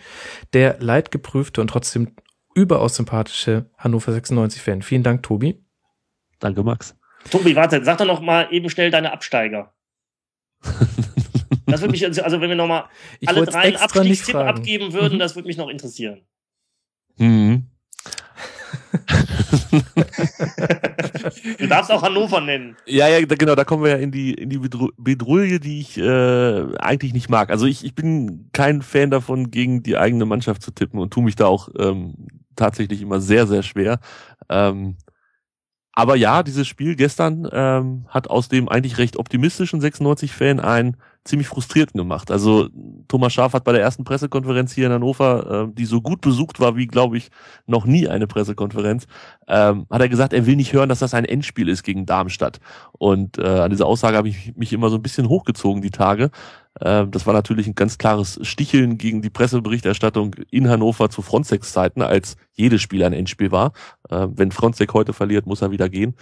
[0.55, 2.17] der leidgeprüfte und trotzdem
[2.55, 4.81] überaus sympathische Hannover 96-Fan.
[4.81, 5.63] Vielen Dank, Tobi.
[6.39, 6.97] Danke, Max.
[7.31, 9.75] Tobi, warte, sag doch noch mal eben schnell deine Absteiger.
[11.67, 12.89] Das würde mich, also wenn wir noch mal
[13.25, 15.19] alle drei einen Abstiegstipp abgeben würden, Mhm.
[15.19, 16.21] das würde mich noch interessieren.
[17.17, 17.65] Mhm.
[21.59, 22.77] Du darfst auch Hannover nennen.
[22.87, 25.99] Ja, ja, genau, da kommen wir ja in die, in die Bedru- Bedrulle, die ich
[25.99, 27.51] äh, eigentlich nicht mag.
[27.51, 31.25] Also ich, ich bin kein Fan davon, gegen die eigene Mannschaft zu tippen und tue
[31.25, 32.15] mich da auch ähm,
[32.57, 34.01] tatsächlich immer sehr, sehr schwer.
[34.49, 34.97] Ähm,
[35.93, 41.49] aber ja, dieses Spiel gestern ähm, hat aus dem eigentlich recht optimistischen 96-Fan einen ziemlich
[41.49, 42.31] frustrierten gemacht.
[42.31, 42.69] Also
[43.09, 46.61] Thomas Schaaf hat bei der ersten Pressekonferenz hier in Hannover, äh, die so gut besucht
[46.61, 47.31] war wie, glaube ich,
[47.67, 49.07] noch nie eine Pressekonferenz,
[49.49, 52.61] ähm, hat er gesagt, er will nicht hören, dass das ein Endspiel ist gegen Darmstadt.
[52.93, 56.31] Und äh, an diese Aussage habe ich mich immer so ein bisschen hochgezogen die Tage.
[56.81, 61.73] Ähm, das war natürlich ein ganz klares Sticheln gegen die Presseberichterstattung in Hannover zu Frontex
[61.73, 63.73] Zeiten, als jedes Spiel ein Endspiel war.
[64.11, 66.15] Äh, wenn Frontex heute verliert, muss er wieder gehen.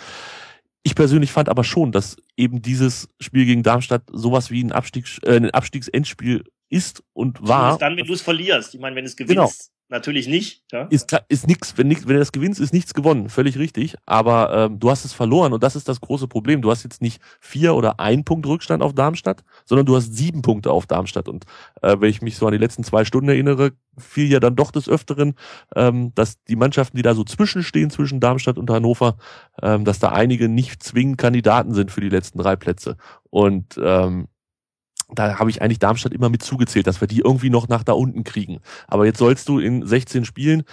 [0.84, 5.18] Ich persönlich fand aber schon, dass eben dieses Spiel gegen Darmstadt sowas wie ein, Abstiegs,
[5.24, 7.78] äh, ein Abstiegsendspiel ist und war.
[7.78, 8.74] Zumindest dann, wenn du es verlierst.
[8.74, 9.50] Ich meine, wenn du es gewinnst, Genau.
[9.92, 10.64] Natürlich nicht.
[10.72, 10.88] Ja?
[10.90, 13.94] ist, ist nix, wenn nix, wenn du das gewinnst, ist nichts gewonnen, völlig richtig.
[14.06, 16.62] Aber ähm, du hast es verloren und das ist das große Problem.
[16.62, 20.42] Du hast jetzt nicht vier oder ein Punkt Rückstand auf Darmstadt, sondern du hast sieben
[20.42, 21.28] Punkte auf Darmstadt.
[21.28, 21.44] Und
[21.82, 24.70] äh, wenn ich mich so an die letzten zwei Stunden erinnere, fiel ja dann doch
[24.70, 25.34] des Öfteren,
[25.76, 29.18] ähm, dass die Mannschaften, die da so zwischenstehen zwischen Darmstadt und Hannover,
[29.62, 32.96] ähm, dass da einige nicht zwingend Kandidaten sind für die letzten drei Plätze.
[33.30, 34.28] Und ähm,
[35.14, 37.92] da habe ich eigentlich Darmstadt immer mit zugezählt, dass wir die irgendwie noch nach da
[37.92, 38.60] unten kriegen.
[38.86, 40.64] Aber jetzt sollst du in 16 Spielen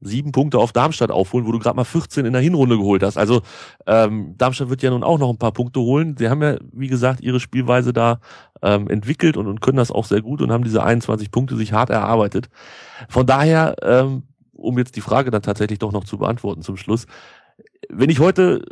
[0.00, 3.18] sieben Punkte auf Darmstadt aufholen, wo du gerade mal 14 in der Hinrunde geholt hast.
[3.18, 3.42] Also
[3.86, 6.16] ähm, Darmstadt wird ja nun auch noch ein paar Punkte holen.
[6.16, 8.20] Sie haben ja, wie gesagt, ihre Spielweise da
[8.62, 11.72] ähm, entwickelt und, und können das auch sehr gut und haben diese 21 Punkte sich
[11.72, 12.48] hart erarbeitet.
[13.08, 17.06] Von daher, ähm, um jetzt die Frage dann tatsächlich doch noch zu beantworten zum Schluss,
[17.88, 18.62] wenn ich heute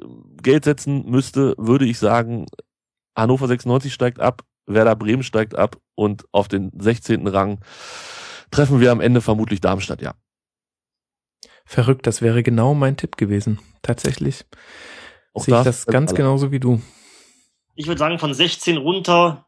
[0.42, 2.46] Geld setzen müsste, würde ich sagen,
[3.16, 7.26] Hannover 96 steigt ab, Werder Bremen steigt ab und auf den 16.
[7.26, 7.60] Rang
[8.50, 10.14] treffen wir am Ende vermutlich Darmstadt, ja.
[11.64, 13.58] Verrückt, das wäre genau mein Tipp gewesen.
[13.82, 14.46] Tatsächlich
[15.34, 16.18] Auch sehe ich das ganz alle.
[16.18, 16.80] genauso wie du.
[17.74, 19.46] Ich würde sagen, von 16 runter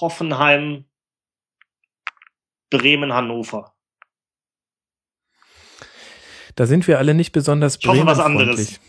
[0.00, 0.86] Hoffenheim,
[2.70, 3.74] Bremen, Hannover.
[6.54, 8.80] Da sind wir alle nicht besonders Ich hoffe, was Bremen-freundlich.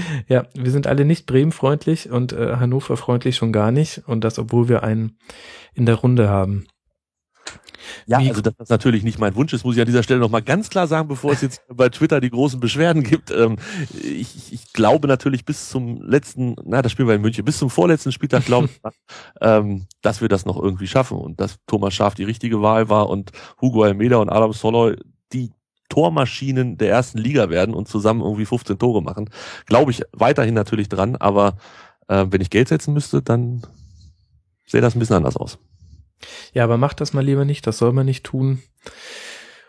[0.28, 4.02] ja, wir sind alle nicht Bremen-freundlich und äh, Hannover-freundlich schon gar nicht.
[4.06, 5.18] Und das, obwohl wir einen
[5.74, 6.66] in der Runde haben.
[8.06, 10.20] Ja, Wie- also dass das natürlich nicht mein Wunsch ist, muss ich an dieser Stelle
[10.20, 13.30] nochmal ganz klar sagen, bevor es jetzt bei Twitter die großen Beschwerden gibt.
[13.30, 13.56] Ähm,
[13.94, 17.68] ich, ich- glaube natürlich bis zum letzten, na, das spielen wir in München, bis zum
[17.70, 18.80] vorletzten Spieltag glaube ich,
[19.40, 23.08] ähm, dass wir das noch irgendwie schaffen und dass Thomas Schaaf die richtige Wahl war
[23.08, 24.96] und Hugo Almeida und Adam Soloy
[25.32, 25.50] die
[25.88, 29.30] Tormaschinen der ersten Liga werden und zusammen irgendwie 15 Tore machen.
[29.66, 31.56] Glaube ich weiterhin natürlich dran, aber
[32.08, 33.62] äh, wenn ich Geld setzen müsste, dann
[34.66, 35.58] sähe das ein bisschen anders aus.
[36.52, 38.62] Ja, aber macht das mal lieber nicht, das soll man nicht tun.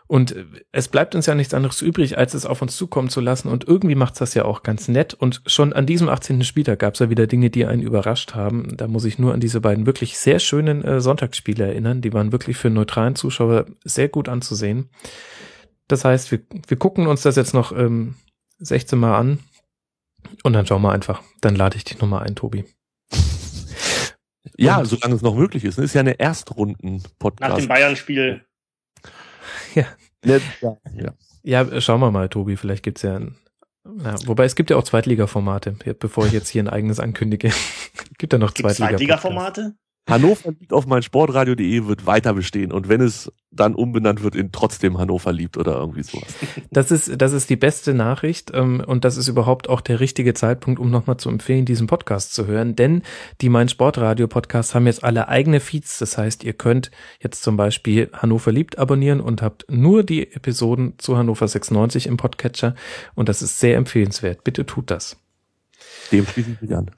[0.09, 3.21] Und äh, es bleibt uns ja nichts anderes übrig, als es auf uns zukommen zu
[3.21, 3.47] lassen.
[3.47, 5.13] Und irgendwie macht's das ja auch ganz nett.
[5.13, 6.43] Und schon an diesem 18.
[6.43, 8.75] Spieltag gab's ja wieder Dinge, die einen überrascht haben.
[8.75, 12.01] Da muss ich nur an diese beiden wirklich sehr schönen äh, Sonntagsspiele erinnern.
[12.01, 14.89] Die waren wirklich für neutralen Zuschauer sehr gut anzusehen.
[15.90, 18.16] Das heißt, wir, wir gucken uns das jetzt noch ähm,
[18.60, 19.40] 16 Mal an.
[20.44, 21.22] Und dann schauen wir einfach.
[21.41, 22.64] Dann lade ich dich nochmal ein, Tobi.
[24.57, 25.78] Ja, Und- solange es noch möglich ist.
[25.78, 27.49] Ist ja eine Erstrunden-Podcast.
[27.49, 28.45] Nach dem Bayern-Spiel.
[30.26, 30.76] Ne, ja.
[30.94, 31.14] ja.
[31.44, 32.57] Ja, schauen wir mal, Tobi.
[32.57, 33.38] Vielleicht gibt's ja ein.
[34.03, 37.53] Ja, wobei es gibt ja auch Zweitliga-Formate, ja, bevor ich jetzt hier ein eigenes ankündige.
[38.18, 39.18] gibt ja noch Gibt es Zweitliga.
[39.18, 39.76] Zweitliga-Formate?
[40.10, 44.98] Hannover liebt auf meinsportradio.de wird weiter bestehen und wenn es dann umbenannt wird in trotzdem
[44.99, 46.27] Hannover liebt oder irgendwie sowas.
[46.72, 50.34] Das ist, das ist die beste Nachricht ähm, und das ist überhaupt auch der richtige
[50.34, 53.02] Zeitpunkt, um nochmal zu empfehlen, diesen Podcast zu hören, denn
[53.41, 55.99] die Mein Sportradio Podcasts haben jetzt alle eigene Feeds.
[55.99, 56.91] Das heißt, ihr könnt
[57.22, 62.18] jetzt zum Beispiel Hannover liebt abonnieren und habt nur die Episoden zu Hannover 96 im
[62.18, 62.76] Podcatcher
[63.15, 64.44] und das ist sehr empfehlenswert.
[64.44, 65.18] Bitte tut das.
[66.11, 66.91] Dem schließe ich mich an.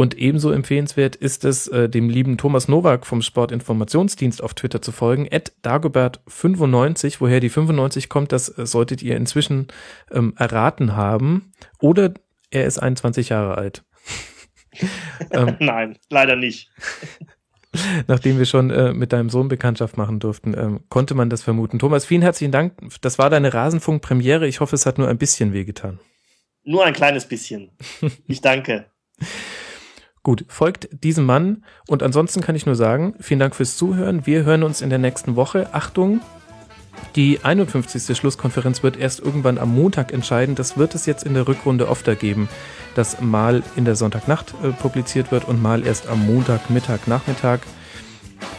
[0.00, 4.92] Und ebenso empfehlenswert ist es, äh, dem lieben Thomas Nowak vom Sportinformationsdienst auf Twitter zu
[4.92, 9.68] folgen, at dagobert95, woher die 95 kommt, das äh, solltet ihr inzwischen
[10.10, 11.52] ähm, erraten haben.
[11.80, 12.14] Oder
[12.50, 13.84] er ist 21 Jahre alt.
[15.32, 16.70] ähm, Nein, leider nicht.
[18.06, 21.78] nachdem wir schon äh, mit deinem Sohn Bekanntschaft machen durften, ähm, konnte man das vermuten.
[21.78, 22.72] Thomas, vielen herzlichen Dank.
[23.02, 24.48] Das war deine Rasenfunk-Premiere.
[24.48, 26.00] Ich hoffe, es hat nur ein bisschen wehgetan.
[26.64, 27.72] Nur ein kleines bisschen.
[28.26, 28.86] Ich danke.
[30.22, 34.26] Gut, folgt diesem Mann und ansonsten kann ich nur sagen, vielen Dank fürs Zuhören.
[34.26, 35.72] Wir hören uns in der nächsten Woche.
[35.72, 36.20] Achtung,
[37.16, 38.16] die 51.
[38.16, 40.54] Schlusskonferenz wird erst irgendwann am Montag entscheiden.
[40.54, 42.50] Das wird es jetzt in der Rückrunde öfter geben,
[42.94, 47.60] dass mal in der Sonntagnacht äh, publiziert wird und mal erst am Montagmittag, Nachmittag.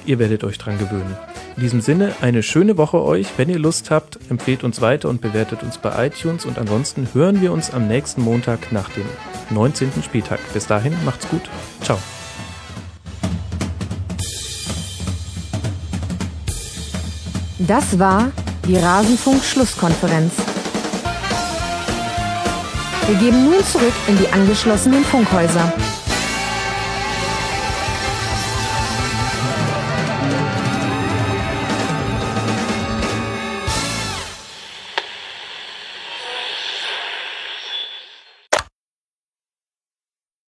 [0.05, 1.15] Ihr werdet euch dran gewöhnen.
[1.55, 3.27] In diesem Sinne, eine schöne Woche euch.
[3.37, 6.45] Wenn ihr Lust habt, empfehlt uns weiter und bewertet uns bei iTunes.
[6.45, 9.05] Und ansonsten hören wir uns am nächsten Montag nach dem
[9.49, 9.91] 19.
[10.03, 10.39] Spieltag.
[10.53, 11.43] Bis dahin, macht's gut.
[11.81, 11.99] Ciao.
[17.59, 18.31] Das war
[18.67, 20.33] die Rasenfunk-Schlusskonferenz.
[23.07, 25.71] Wir geben nun zurück in die angeschlossenen Funkhäuser.